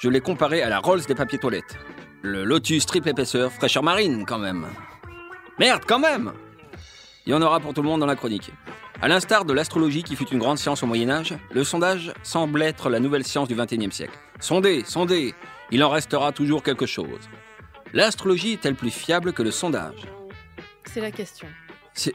Je 0.00 0.08
l'ai 0.08 0.22
comparé 0.22 0.62
à 0.62 0.70
la 0.70 0.78
Rolls 0.78 1.02
des 1.06 1.14
papiers 1.14 1.38
toilettes. 1.38 1.76
Le 2.22 2.42
Lotus 2.42 2.86
triple 2.86 3.10
épaisseur, 3.10 3.52
fraîcheur 3.52 3.82
marine 3.82 4.24
quand 4.26 4.38
même. 4.38 4.66
Merde 5.58 5.82
quand 5.86 5.98
même 5.98 6.32
Il 7.26 7.32
y 7.32 7.34
en 7.34 7.42
aura 7.42 7.60
pour 7.60 7.74
tout 7.74 7.82
le 7.82 7.88
monde 7.88 8.00
dans 8.00 8.06
la 8.06 8.16
chronique. 8.16 8.50
À 9.02 9.08
l'instar 9.08 9.44
de 9.44 9.52
l'astrologie 9.52 10.02
qui 10.02 10.16
fut 10.16 10.28
une 10.28 10.38
grande 10.38 10.56
science 10.56 10.82
au 10.82 10.86
Moyen 10.86 11.10
Âge, 11.10 11.34
le 11.52 11.64
sondage 11.64 12.14
semble 12.22 12.62
être 12.62 12.88
la 12.88 12.98
nouvelle 12.98 13.26
science 13.26 13.48
du 13.48 13.54
XXIe 13.54 13.92
siècle. 13.92 14.18
Sondez, 14.40 14.84
sondez, 14.86 15.34
il 15.70 15.84
en 15.84 15.90
restera 15.90 16.32
toujours 16.32 16.62
quelque 16.62 16.86
chose. 16.86 17.28
L'astrologie 17.92 18.54
est-elle 18.54 18.76
plus 18.76 18.90
fiable 18.90 19.34
que 19.34 19.42
le 19.42 19.50
sondage? 19.50 20.06
C'est 20.86 21.02
la 21.02 21.10
question. 21.10 21.46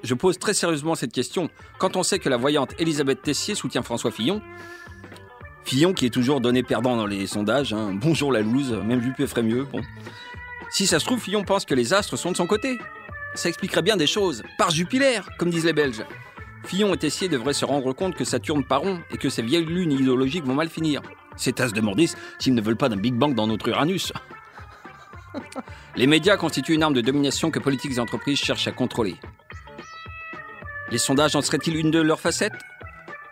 Je 0.04 0.14
pose 0.16 0.40
très 0.40 0.56
sérieusement 0.56 0.96
cette 0.96 1.14
question. 1.14 1.52
Quand 1.78 1.98
on 1.98 2.02
sait 2.02 2.18
que 2.18 2.30
la 2.30 2.38
voyante 2.38 2.74
Elisabeth 2.80 3.22
Tessier 3.22 3.54
soutient 3.54 3.84
François 3.84 4.10
Fillon, 4.10 4.42
Fillon 5.66 5.94
qui 5.94 6.06
est 6.06 6.12
toujours 6.12 6.42
donné 6.42 6.62
perdant 6.62 6.96
dans 6.96 7.08
les 7.08 7.26
sondages, 7.26 7.74
hein, 7.74 7.92
bonjour 7.94 8.32
la 8.32 8.42
loose, 8.42 8.72
même 8.72 9.02
Juppé 9.02 9.26
ferait 9.26 9.42
mieux, 9.42 9.64
bon. 9.64 9.82
Si 10.70 10.86
ça 10.86 11.00
se 11.00 11.06
trouve, 11.06 11.20
Fillon 11.20 11.44
pense 11.44 11.66
que 11.66 11.74
les 11.74 11.92
astres 11.92 12.18
sont 12.18 12.32
de 12.32 12.38
son 12.38 12.46
côté. 12.46 12.78
Ça 13.34 13.50
expliquerait 13.50 13.82
bien 13.82 13.98
des 13.98 14.06
choses, 14.06 14.44
par 14.60 14.70
Jupiler, 14.70 15.22
comme 15.40 15.50
disent 15.50 15.66
les 15.66 15.74
Belges. 15.74 16.06
Fillon 16.66 16.94
et 16.94 16.98
Tessier 16.98 17.30
devraient 17.30 17.54
se 17.54 17.66
rendre 17.66 17.94
compte 17.94 18.16
que 18.16 18.24
ça 18.24 18.38
tourne 18.38 18.64
pas 18.64 18.78
rond 18.78 19.00
et 19.10 19.18
que 19.18 19.30
ces 19.30 19.42
vieilles 19.42 19.66
lunes 19.66 19.92
idéologiques 19.92 20.46
vont 20.46 20.54
mal 20.54 20.70
finir. 20.70 21.02
Ces 21.36 21.52
tasses 21.52 21.74
de 21.74 21.82
mordis 21.82 22.14
s'ils 22.38 22.54
ne 22.54 22.62
veulent 22.62 22.78
pas 22.78 22.90
d'un 22.90 22.98
Big 22.98 23.16
Bang 23.16 23.34
dans 23.34 23.48
notre 23.48 23.68
Uranus. 23.68 24.14
Les 25.96 26.06
médias 26.06 26.38
constituent 26.38 26.76
une 26.76 26.84
arme 26.84 26.94
de 26.94 27.02
domination 27.02 27.50
que 27.50 27.60
politiques 27.60 27.98
et 27.98 28.00
entreprises 28.00 28.38
cherchent 28.38 28.68
à 28.68 28.72
contrôler. 28.72 29.16
Les 30.92 31.00
sondages 31.00 31.36
en 31.36 31.42
seraient-ils 31.42 31.76
une 31.76 31.90
de 31.90 32.00
leurs 32.00 32.20
facettes? 32.20 32.54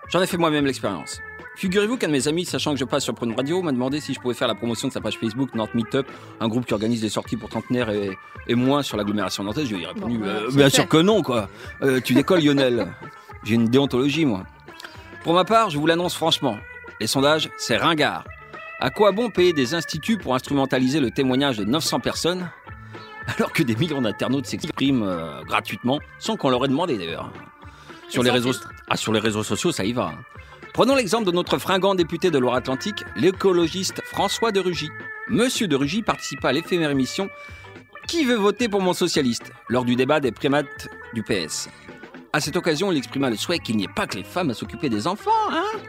J'en 0.10 0.22
ai 0.22 0.28
fait 0.28 0.38
moi-même 0.38 0.66
l'expérience. 0.66 1.22
Figurez-vous 1.56 1.98
qu'un 1.98 2.08
de 2.08 2.12
mes 2.12 2.28
amis, 2.28 2.46
sachant 2.46 2.74
que 2.74 2.80
je 2.80 2.86
passe 2.86 3.04
sur 3.04 3.14
Prune 3.14 3.34
Radio, 3.36 3.62
m'a 3.62 3.72
demandé 3.72 4.00
si 4.00 4.14
je 4.14 4.20
pouvais 4.20 4.34
faire 4.34 4.48
la 4.48 4.56
promotion 4.56 4.88
de 4.88 4.94
sa 4.94 5.02
page 5.02 5.18
Facebook 5.20 5.54
Nantes 5.54 5.76
Meetup, 5.76 6.08
un 6.40 6.48
groupe 6.48 6.66
qui 6.66 6.74
organise 6.74 7.02
des 7.02 7.10
sorties 7.10 7.38
pour 7.38 7.50
trentenaires 7.50 7.92
et, 7.92 8.18
et 8.48 8.56
moins 8.56 8.82
sur 8.82 8.98
l'agglomération 8.98 9.44
nantaise. 9.44 9.68
Je 9.68 9.76
lui 9.76 9.84
ai 9.84 9.88
répondu, 9.88 10.18
Bon, 10.18 10.26
euh, 10.26 10.48
c'est 10.50 10.58
bien 10.58 10.70
sûr 10.70 10.88
que 10.88 10.98
non, 10.98 11.22
quoi. 11.22 11.50
Euh, 11.84 12.00
tu 12.04 12.14
décolles, 12.14 12.44
Lionel. 12.44 12.88
J'ai 13.44 13.56
une 13.56 13.68
déontologie, 13.68 14.26
moi. 14.26 14.44
Pour 15.24 15.34
ma 15.34 15.46
part, 15.46 15.70
je 15.70 15.78
vous 15.78 15.86
l'annonce 15.86 16.16
franchement, 16.16 16.58
les 17.00 17.08
sondages, 17.08 17.50
c'est 17.58 17.78
ringard. 17.78 18.26
À 18.80 18.90
quoi 18.90 19.12
bon 19.12 19.30
payer 19.30 19.54
des 19.54 19.76
instituts 19.76 20.18
pour 20.18 20.36
instrumentaliser 20.36 21.00
le 21.00 21.12
témoignage 21.12 21.58
de 21.58 21.64
900 21.64 22.00
personnes 22.00 22.50
alors 23.38 23.54
que 23.54 23.64
des 23.64 23.76
millions 23.76 24.02
d'internautes 24.02 24.46
s'expriment 24.48 25.04
euh, 25.04 25.42
gratuitement 25.44 26.00
sans 26.20 26.36
qu'on 26.36 26.50
leur 26.50 26.66
ait 26.66 26.68
demandé 26.68 26.98
d'ailleurs? 26.98 27.32
Sur 28.10 28.22
les, 28.24 28.30
réseaux, 28.30 28.52
ah, 28.90 28.98
sur 28.98 29.14
les 29.14 29.20
réseaux 29.20 29.44
sociaux, 29.44 29.72
ça 29.72 29.86
y 29.86 29.94
va. 29.94 30.12
Prenons 30.74 30.96
l'exemple 30.96 31.26
de 31.26 31.32
notre 31.32 31.60
fringant 31.60 31.94
député 31.94 32.32
de 32.32 32.40
Loire-Atlantique, 32.40 33.04
l'écologiste 33.16 34.02
François 34.06 34.52
de 34.52 34.60
Rugy. 34.60 34.90
Monsieur 35.30 35.68
de 35.68 35.76
Rugy 35.76 36.02
participa 36.02 36.50
à 36.50 36.52
l'éphémère 36.52 36.90
émission 36.90 37.30
Qui 38.08 38.26
veut 38.26 38.38
voter 38.38 38.68
pour 38.68 38.82
mon 38.82 38.94
socialiste 38.94 39.52
lors 39.70 39.86
du 39.86 39.96
débat 39.96 40.20
des 40.20 40.32
primates 40.32 40.88
du 41.14 41.22
PS. 41.22 41.70
À 42.34 42.40
cette 42.40 42.56
occasion, 42.56 42.92
il 42.92 42.98
exprima 42.98 43.30
le 43.30 43.36
souhait 43.38 43.60
qu'il 43.60 43.78
n'y 43.78 43.84
ait 43.84 43.96
pas 43.96 44.08
que 44.08 44.18
les 44.18 44.24
femmes 44.24 44.50
à 44.50 44.56
s'occuper 44.56 44.90
des 44.90 45.06
enfants, 45.06 45.30
hein? 45.52 45.80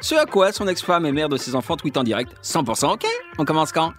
Ce 0.00 0.14
à 0.14 0.26
quoi 0.26 0.52
son 0.52 0.68
ex-femme 0.68 1.04
et 1.04 1.12
mère 1.12 1.28
de 1.28 1.36
ses 1.36 1.56
enfants 1.56 1.76
tweet 1.76 1.96
en 1.96 2.04
direct 2.04 2.36
100% 2.44 2.92
ok, 2.92 3.06
on 3.38 3.44
commence 3.44 3.72
quand? 3.72 3.94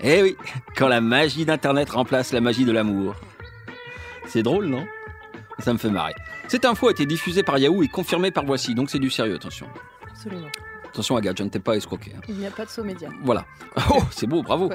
Eh 0.00 0.20
oui, 0.20 0.36
quand 0.76 0.88
la 0.88 1.00
magie 1.00 1.44
d'Internet 1.44 1.90
remplace 1.90 2.32
la 2.32 2.40
magie 2.40 2.64
de 2.64 2.72
l'amour. 2.72 3.14
C'est 4.26 4.42
drôle, 4.42 4.66
non? 4.66 4.84
Ça 5.60 5.72
me 5.72 5.78
fait 5.78 5.90
marrer. 5.90 6.14
Cette 6.52 6.66
info 6.66 6.88
a 6.88 6.90
été 6.90 7.06
diffusée 7.06 7.42
par 7.42 7.56
Yahoo 7.56 7.82
et 7.82 7.88
confirmée 7.88 8.30
par 8.30 8.44
Voici, 8.44 8.74
donc 8.74 8.90
c'est 8.90 8.98
du 8.98 9.08
sérieux, 9.08 9.36
attention. 9.36 9.66
Absolument. 10.06 10.48
Attention 10.86 11.16
Agathe, 11.16 11.38
je 11.38 11.44
ne 11.44 11.48
t'ai 11.48 11.60
pas 11.60 11.76
escroqué. 11.76 12.12
hein. 12.14 12.20
Il 12.28 12.34
n'y 12.34 12.44
a 12.46 12.50
pas 12.50 12.66
de 12.66 12.70
saut 12.70 12.84
média. 12.84 13.08
Voilà. 13.22 13.46
Oh, 13.90 14.02
c'est 14.10 14.26
beau, 14.26 14.42
bravo. 14.42 14.70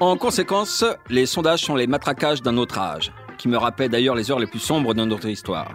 En 0.00 0.18
conséquence, 0.18 0.84
les 1.08 1.24
sondages 1.24 1.64
sont 1.64 1.76
les 1.76 1.86
matraquages 1.86 2.42
d'un 2.42 2.58
autre 2.58 2.78
âge, 2.78 3.10
qui 3.38 3.48
me 3.48 3.56
rappellent 3.56 3.88
d'ailleurs 3.88 4.16
les 4.16 4.30
heures 4.30 4.38
les 4.38 4.46
plus 4.46 4.58
sombres 4.58 4.92
de 4.92 5.02
notre 5.02 5.26
histoire. 5.26 5.74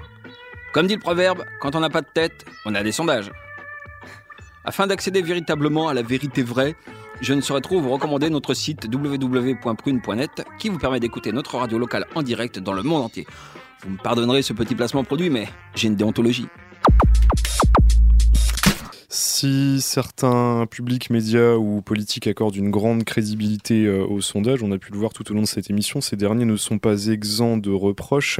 Comme 0.71 0.85
dit 0.85 0.93
le 0.93 0.99
proverbe, 0.99 1.43
quand 1.59 1.73
on 1.73 1.79
n'a 1.79 1.89
pas 1.89 2.01
de 2.01 2.09
tête, 2.13 2.45
on 2.67 2.75
a 2.75 2.83
des 2.83 2.91
sondages. 2.91 3.31
Afin 4.65 4.85
d'accéder 4.85 5.23
véritablement 5.23 5.87
à 5.87 5.95
la 5.95 6.03
vérité 6.03 6.43
vraie, 6.43 6.75
je 7.21 7.33
ne 7.33 7.41
saurais 7.41 7.61
trop 7.61 7.81
vous 7.81 7.89
recommander 7.89 8.29
notre 8.29 8.53
site 8.53 8.85
www.prune.net 8.85 10.45
qui 10.59 10.69
vous 10.69 10.77
permet 10.77 10.99
d'écouter 10.99 11.31
notre 11.31 11.57
radio 11.57 11.79
locale 11.79 12.05
en 12.13 12.21
direct 12.21 12.59
dans 12.59 12.73
le 12.73 12.83
monde 12.83 13.01
entier. 13.01 13.25
Vous 13.81 13.91
me 13.91 13.97
pardonnerez 13.97 14.41
ce 14.41 14.53
petit 14.53 14.75
placement 14.75 15.03
produit, 15.03 15.29
mais 15.29 15.47
j'ai 15.73 15.87
une 15.87 15.95
déontologie. 15.95 16.47
Si 19.11 19.79
certains 19.81 20.67
publics, 20.69 21.09
médias 21.09 21.55
ou 21.55 21.81
politiques 21.81 22.27
accordent 22.27 22.57
une 22.57 22.69
grande 22.69 23.05
crédibilité 23.05 23.85
euh, 23.85 24.05
aux 24.05 24.21
sondages, 24.21 24.61
on 24.61 24.71
a 24.71 24.77
pu 24.77 24.91
le 24.91 24.99
voir 24.99 25.13
tout 25.13 25.31
au 25.31 25.33
long 25.33 25.41
de 25.41 25.47
cette 25.47 25.69
émission, 25.69 25.99
ces 25.99 26.15
derniers 26.15 26.45
ne 26.45 26.57
sont 26.57 26.77
pas 26.77 27.07
exempts 27.07 27.57
de 27.57 27.71
reproches 27.71 28.39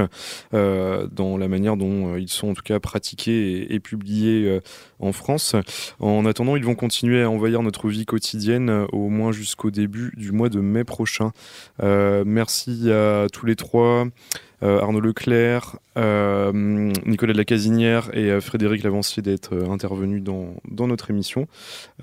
euh, 0.54 1.08
dans 1.12 1.38
la 1.38 1.48
manière 1.48 1.76
dont 1.76 2.14
euh, 2.14 2.20
ils 2.20 2.30
sont 2.30 2.50
en 2.50 2.54
tout 2.54 2.62
cas 2.62 2.80
pratiqués 2.80 3.74
et, 3.74 3.80
publiés 3.80 4.60
en 5.00 5.14
France. 5.14 5.56
En 6.00 6.26
attendant, 6.26 6.56
ils 6.56 6.66
vont 6.66 6.76
continuer 6.76 7.24
à 7.24 7.30
envahir 7.30 7.64
notre 7.64 7.88
vie 7.88 8.06
quotidienne 8.06 8.86
au 8.92 9.10
moins 9.10 9.32
jusqu'au 9.32 9.72
début 9.72 10.12
du 10.18 10.32
mois 10.34 10.50
de 10.50 10.60
mai 10.60 10.84
prochain. 10.84 11.32
Merci 11.82 12.92
à 12.92 13.28
tous 13.32 13.46
les 13.46 13.56
trois. 13.56 14.06
Euh, 14.62 14.82
Arnaud 14.82 14.99
Leclerc, 14.99 15.78
euh, 15.97 16.51
Nicolas 17.05 17.34
de 17.34 17.38
la 17.38 17.45
Casinière 17.45 18.10
et 18.14 18.30
euh, 18.30 18.41
Frédéric 18.41 18.84
Lavancier 18.84 19.24
d'être 19.24 19.55
intervenus 19.70 20.22
dans, 20.22 20.53
dans 20.70 20.88
notre 20.88 21.10
émission. 21.10 21.47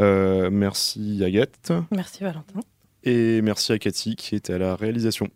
Merci 0.01 1.23
Agathe 1.25 1.73
Merci 1.91 2.25
Valentin. 2.25 2.61
et 3.05 3.43
merci 3.43 3.73
à 3.73 3.79
Cathy 3.79 4.17
qui 4.17 4.35
était 4.37 4.55
à 4.55 4.59
la 4.59 4.75
réalisation. 4.77 5.29